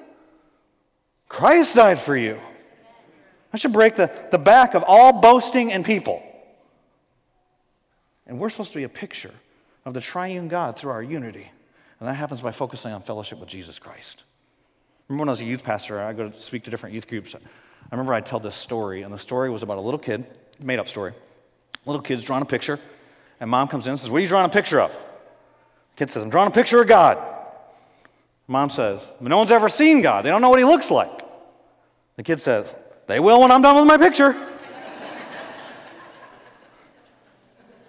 Christ 1.28 1.74
died 1.74 1.98
for 1.98 2.16
you. 2.16 2.38
I 3.52 3.56
should 3.56 3.72
break 3.72 3.96
the, 3.96 4.08
the 4.30 4.38
back 4.38 4.74
of 4.74 4.84
all 4.86 5.20
boasting 5.20 5.72
and 5.72 5.84
people. 5.84 6.22
And 8.24 8.38
we're 8.38 8.50
supposed 8.50 8.70
to 8.70 8.78
be 8.78 8.84
a 8.84 8.88
picture 8.88 9.34
of 9.84 9.94
the 9.94 10.00
triune 10.00 10.46
God 10.46 10.76
through 10.76 10.92
our 10.92 11.02
unity. 11.02 11.50
And 11.98 12.08
that 12.08 12.14
happens 12.14 12.40
by 12.40 12.52
focusing 12.52 12.92
on 12.92 13.02
fellowship 13.02 13.40
with 13.40 13.48
Jesus 13.48 13.80
Christ. 13.80 14.22
Remember 15.08 15.22
when 15.22 15.28
I 15.28 15.32
was 15.32 15.40
a 15.40 15.46
youth 15.46 15.64
pastor, 15.64 16.00
I 16.00 16.12
go 16.12 16.28
to 16.28 16.40
speak 16.40 16.62
to 16.62 16.70
different 16.70 16.94
youth 16.94 17.08
groups. 17.08 17.34
I 17.34 17.40
remember 17.90 18.14
I'd 18.14 18.26
tell 18.26 18.38
this 18.38 18.54
story, 18.54 19.02
and 19.02 19.12
the 19.12 19.18
story 19.18 19.50
was 19.50 19.64
about 19.64 19.78
a 19.78 19.80
little 19.80 19.98
kid, 19.98 20.24
made 20.60 20.78
up 20.78 20.86
story. 20.86 21.14
Little 21.84 22.00
kid's 22.00 22.22
drawing 22.22 22.42
a 22.42 22.46
picture, 22.46 22.78
and 23.40 23.50
mom 23.50 23.66
comes 23.66 23.88
in 23.88 23.90
and 23.90 23.98
says, 23.98 24.08
What 24.08 24.18
are 24.18 24.20
you 24.20 24.28
drawing 24.28 24.46
a 24.46 24.50
picture 24.50 24.80
of? 24.80 24.96
Kid 25.96 26.10
says, 26.10 26.22
I'm 26.22 26.30
drawing 26.30 26.48
a 26.48 26.52
picture 26.52 26.80
of 26.80 26.88
God. 26.88 27.18
Mom 28.46 28.68
says, 28.68 29.12
No 29.20 29.38
one's 29.38 29.50
ever 29.50 29.68
seen 29.68 30.02
God. 30.02 30.24
They 30.24 30.30
don't 30.30 30.42
know 30.42 30.50
what 30.50 30.58
he 30.58 30.64
looks 30.64 30.90
like. 30.90 31.20
The 32.16 32.22
kid 32.22 32.40
says, 32.40 32.74
They 33.06 33.20
will 33.20 33.40
when 33.40 33.50
I'm 33.50 33.62
done 33.62 33.76
with 33.76 33.86
my 33.86 33.96
picture. 33.96 34.34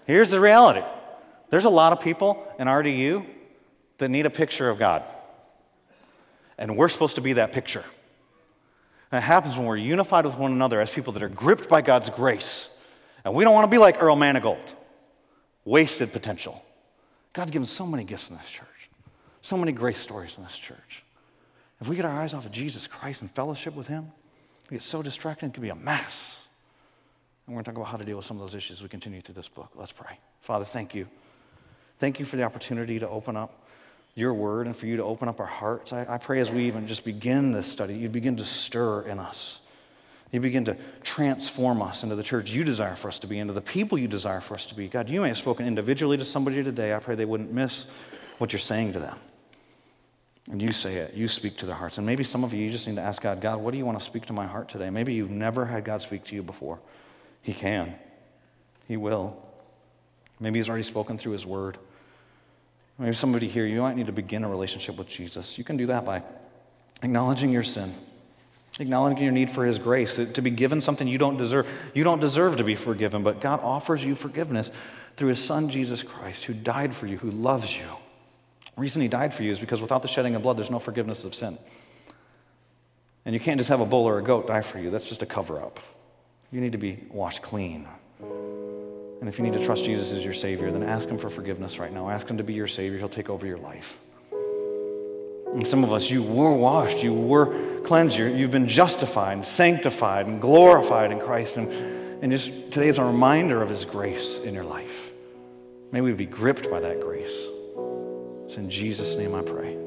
Here's 0.06 0.30
the 0.30 0.40
reality 0.40 0.84
there's 1.50 1.66
a 1.66 1.70
lot 1.70 1.94
of 1.94 2.00
people 2.00 2.48
in 2.60 2.68
RDU 2.68 3.26
that 3.98 4.10
need 4.10 4.26
a 4.26 4.30
picture 4.30 4.70
of 4.70 4.80
God. 4.80 5.04
And 6.58 6.78
we're 6.78 6.90
supposed 6.90 7.16
to 7.16 7.22
be 7.22 7.34
that 7.34 7.52
picture. 7.52 7.84
And 9.12 9.24
it 9.24 9.26
happens 9.26 9.58
when 9.58 9.66
we're 9.66 9.78
unified 9.78 10.26
with 10.26 10.38
one 10.38 10.52
another 10.52 10.80
as 10.80 10.92
people 10.92 11.12
that 11.14 11.24
are 11.24 11.30
gripped 11.30 11.68
by 11.68 11.82
God's 11.82 12.10
grace. 12.10 12.70
And 13.26 13.34
we 13.34 13.44
don't 13.44 13.54
want 13.54 13.66
to 13.66 13.72
be 13.72 13.78
like 13.78 14.02
Earl 14.02 14.16
Manigault, 14.16 14.76
wasted 15.66 16.14
potential. 16.14 16.64
God's 17.34 17.52
given 17.52 17.66
so 17.66 17.86
many 17.86 18.04
gifts 18.04 18.30
in 18.30 18.38
this 18.38 18.50
church, 18.50 18.90
so 19.42 19.58
many 19.58 19.72
grace 19.72 20.00
stories 20.00 20.36
in 20.38 20.44
this 20.44 20.58
church. 20.58 21.04
If 21.80 21.88
we 21.88 21.96
get 21.96 22.06
our 22.06 22.22
eyes 22.22 22.34
off 22.34 22.46
of 22.46 22.52
Jesus 22.52 22.88
Christ 22.88 23.22
and 23.22 23.32
fellowship 23.32 23.76
with 23.76 23.88
Him, 23.88 24.12
we 24.70 24.76
get 24.76 24.84
so 24.84 25.02
distracted, 25.02 25.48
it 25.48 25.54
can 25.54 25.64
be 25.64 25.70
a 25.70 25.76
mess. 25.76 26.40
And 27.46 27.56
we're 27.56 27.58
going 27.58 27.66
to 27.66 27.72
talk 27.72 27.78
about 27.78 27.92
how 27.92 27.98
to 27.98 28.04
deal 28.04 28.18
with 28.18 28.26
some 28.26 28.38
of 28.38 28.42
those 28.42 28.56
issues 28.56 28.78
as 28.78 28.84
we 28.84 28.90
continue 28.90 29.22
through 29.22 29.36
this 29.36 29.50
book. 29.50 29.72
Let's 29.76 29.92
pray. 29.92 30.20
Father, 30.42 30.66
thank 30.66 30.94
you. 30.94 31.08
Thank 32.00 32.20
you 32.20 32.26
for 32.26 32.36
the 32.36 32.44
opportunity 32.44 33.00
to 33.00 33.10
open 33.10 33.36
up 33.36 33.68
your 34.16 34.34
word 34.34 34.68
and 34.68 34.76
for 34.76 34.86
you 34.86 34.98
to 34.98 35.04
open 35.04 35.28
up 35.28 35.40
our 35.40 35.46
hearts. 35.46 35.94
I, 35.94 36.06
I 36.08 36.18
pray 36.18 36.40
as 36.40 36.52
we 36.52 36.66
even 36.68 36.88
just 36.88 37.06
begin 37.06 37.52
this 37.52 37.68
study, 37.68 37.96
you 37.96 38.10
begin 38.10 38.38
to 38.38 38.46
stir 38.46 39.04
in 39.04 39.20
us. 39.20 39.60
You 40.32 40.40
begin 40.40 40.66
to 40.66 40.78
transform 41.04 41.82
us 41.82 42.04
into 42.04 42.16
the 42.16 42.24
church 42.24 42.52
you 42.52 42.64
desire 42.64 42.96
for 42.96 43.10
us 43.10 43.20
to 43.20 43.28
be, 43.28 43.40
into 43.40 43.54
the 43.54 43.62
people 43.62 43.98
you 43.98 44.08
desire 44.08 44.40
for 44.40 44.54
us 44.54 44.66
to 44.68 44.76
be. 44.76 44.88
God, 44.88 45.10
you 45.10 45.22
may 45.22 45.28
have 45.28 45.38
spoken 45.38 45.68
individually 45.68 46.18
to 46.18 46.26
somebody 46.26 46.64
today. 46.64 46.94
I 46.94 47.00
pray 47.00 47.16
they 47.16 47.26
wouldn't 47.26 47.52
miss 47.52 47.86
what 48.38 48.54
you're 48.54 48.60
saying 48.60 48.94
to 48.94 49.00
them. 49.00 49.18
And 50.50 50.62
you 50.62 50.72
say 50.72 50.96
it, 50.96 51.14
you 51.14 51.28
speak 51.28 51.58
to 51.58 51.66
their 51.66 51.76
hearts. 51.76 51.98
And 51.98 52.08
maybe 52.08 52.24
some 52.24 52.44
of 52.44 52.54
you, 52.54 52.64
you 52.64 52.72
just 52.72 52.88
need 52.88 52.96
to 52.96 53.02
ask 53.02 53.22
God, 53.22 53.42
God, 53.42 53.60
what 53.60 53.72
do 53.72 53.78
you 53.78 53.86
want 53.86 54.00
to 54.00 54.06
speak 54.06 54.26
to 54.28 54.34
my 54.34 54.48
heart 54.48 54.70
today? 54.70 54.90
Maybe 54.90 55.14
you've 55.14 55.30
never 55.30 55.66
had 55.66 55.86
God 55.86 56.02
speak 56.02 56.24
to 56.26 56.36
you 56.36 56.44
before. 56.44 56.80
He 57.42 57.54
can, 57.54 57.94
He 58.88 58.98
will. 58.98 59.38
Maybe 60.40 60.60
He's 60.60 60.70
already 60.70 60.84
spoken 60.84 61.18
through 61.18 61.34
His 61.34 61.46
word. 61.46 61.78
Maybe 62.98 63.16
somebody 63.16 63.48
here, 63.48 63.66
you 63.66 63.82
might 63.82 63.96
need 63.96 64.08
to 64.08 64.12
begin 64.12 64.44
a 64.44 64.50
relationship 64.50 64.98
with 64.98 65.08
Jesus. 65.08 65.58
You 65.58 65.64
can 65.64 65.78
do 65.78 65.88
that 65.88 66.06
by 66.06 66.24
acknowledging 67.04 67.52
your 67.52 67.64
sin, 67.64 67.94
acknowledging 68.80 69.24
your 69.24 69.32
need 69.32 69.52
for 69.52 69.66
His 69.66 69.80
grace, 69.80 70.16
to 70.16 70.42
be 70.42 70.50
given 70.50 70.82
something 70.82 71.08
you 71.08 71.18
don't 71.18 71.38
deserve. 71.38 71.68
You 71.94 72.04
don't 72.04 72.20
deserve 72.20 72.58
to 72.58 72.64
be 72.64 72.76
forgiven, 72.76 73.24
but 73.24 73.42
God 73.42 73.60
offers 73.62 74.04
you 74.04 74.16
forgiveness 74.16 74.72
through 75.18 75.30
His 75.30 75.44
Son, 75.44 75.70
Jesus 75.70 76.04
Christ, 76.04 76.46
who 76.46 76.54
died 76.54 76.96
for 76.96 77.08
you, 77.08 77.18
who 77.18 77.32
loves 77.32 77.76
you. 77.76 77.86
The 78.76 78.82
reason 78.82 79.02
He 79.02 79.08
died 79.08 79.34
for 79.34 79.44
you 79.44 79.52
is 79.52 79.60
because 79.60 79.82
without 79.82 80.02
the 80.02 80.08
shedding 80.08 80.36
of 80.36 80.42
blood, 80.42 80.58
there's 80.58 80.72
no 80.72 80.80
forgiveness 80.80 81.24
of 81.24 81.36
sin. 81.36 81.58
And 83.26 83.34
you 83.34 83.40
can't 83.40 83.60
just 83.60 83.70
have 83.70 83.82
a 83.82 83.86
bull 83.86 84.08
or 84.08 84.18
a 84.18 84.24
goat 84.24 84.48
die 84.48 84.62
for 84.62 84.80
you, 84.80 84.90
that's 84.90 85.06
just 85.06 85.22
a 85.22 85.28
cover 85.28 85.60
up. 85.60 85.80
You 86.52 86.60
need 86.62 86.72
to 86.72 86.78
be 86.78 87.00
washed 87.10 87.42
clean. 87.42 87.88
And 88.20 89.30
if 89.30 89.38
you 89.38 89.44
need 89.44 89.54
to 89.54 89.64
trust 89.64 89.84
Jesus 89.84 90.12
as 90.12 90.24
your 90.24 90.34
Savior, 90.34 90.72
then 90.72 90.82
ask 90.82 91.08
Him 91.08 91.18
for 91.18 91.30
forgiveness 91.30 91.78
right 91.78 91.94
now. 91.94 92.10
Ask 92.10 92.28
Him 92.28 92.38
to 92.38 92.44
be 92.44 92.54
your 92.54 92.68
Savior. 92.68 92.98
He'll 92.98 93.08
take 93.08 93.30
over 93.30 93.46
your 93.46 93.60
life. 93.60 94.00
And 95.54 95.66
some 95.68 95.84
of 95.84 95.92
us, 95.92 96.10
you 96.10 96.24
were 96.24 96.54
washed, 96.54 97.04
you 97.04 97.14
were 97.14 97.82
cleansed, 97.82 98.18
you've 98.18 98.52
been 98.52 98.68
justified, 98.68 99.34
and 99.34 99.46
sanctified, 99.46 100.28
and 100.28 100.42
glorified 100.42 101.12
in 101.12 101.20
Christ. 101.20 101.58
And, 101.58 101.70
and 102.24 102.32
just 102.32 102.50
today 102.72 102.88
is 102.88 102.98
a 102.98 103.04
reminder 103.04 103.62
of 103.62 103.70
His 103.70 103.84
grace 103.86 104.38
in 104.38 104.54
your 104.54 104.64
life. 104.64 105.12
May 105.92 106.02
we 106.02 106.14
be 106.14 106.26
gripped 106.26 106.72
by 106.72 106.80
that 106.80 107.02
grace. 107.02 107.48
It's 108.46 108.58
in 108.58 108.70
Jesus' 108.70 109.16
name 109.16 109.36
I 109.36 109.42
pray. 109.42 109.78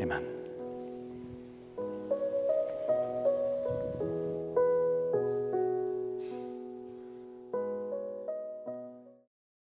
Amen. 0.00 0.37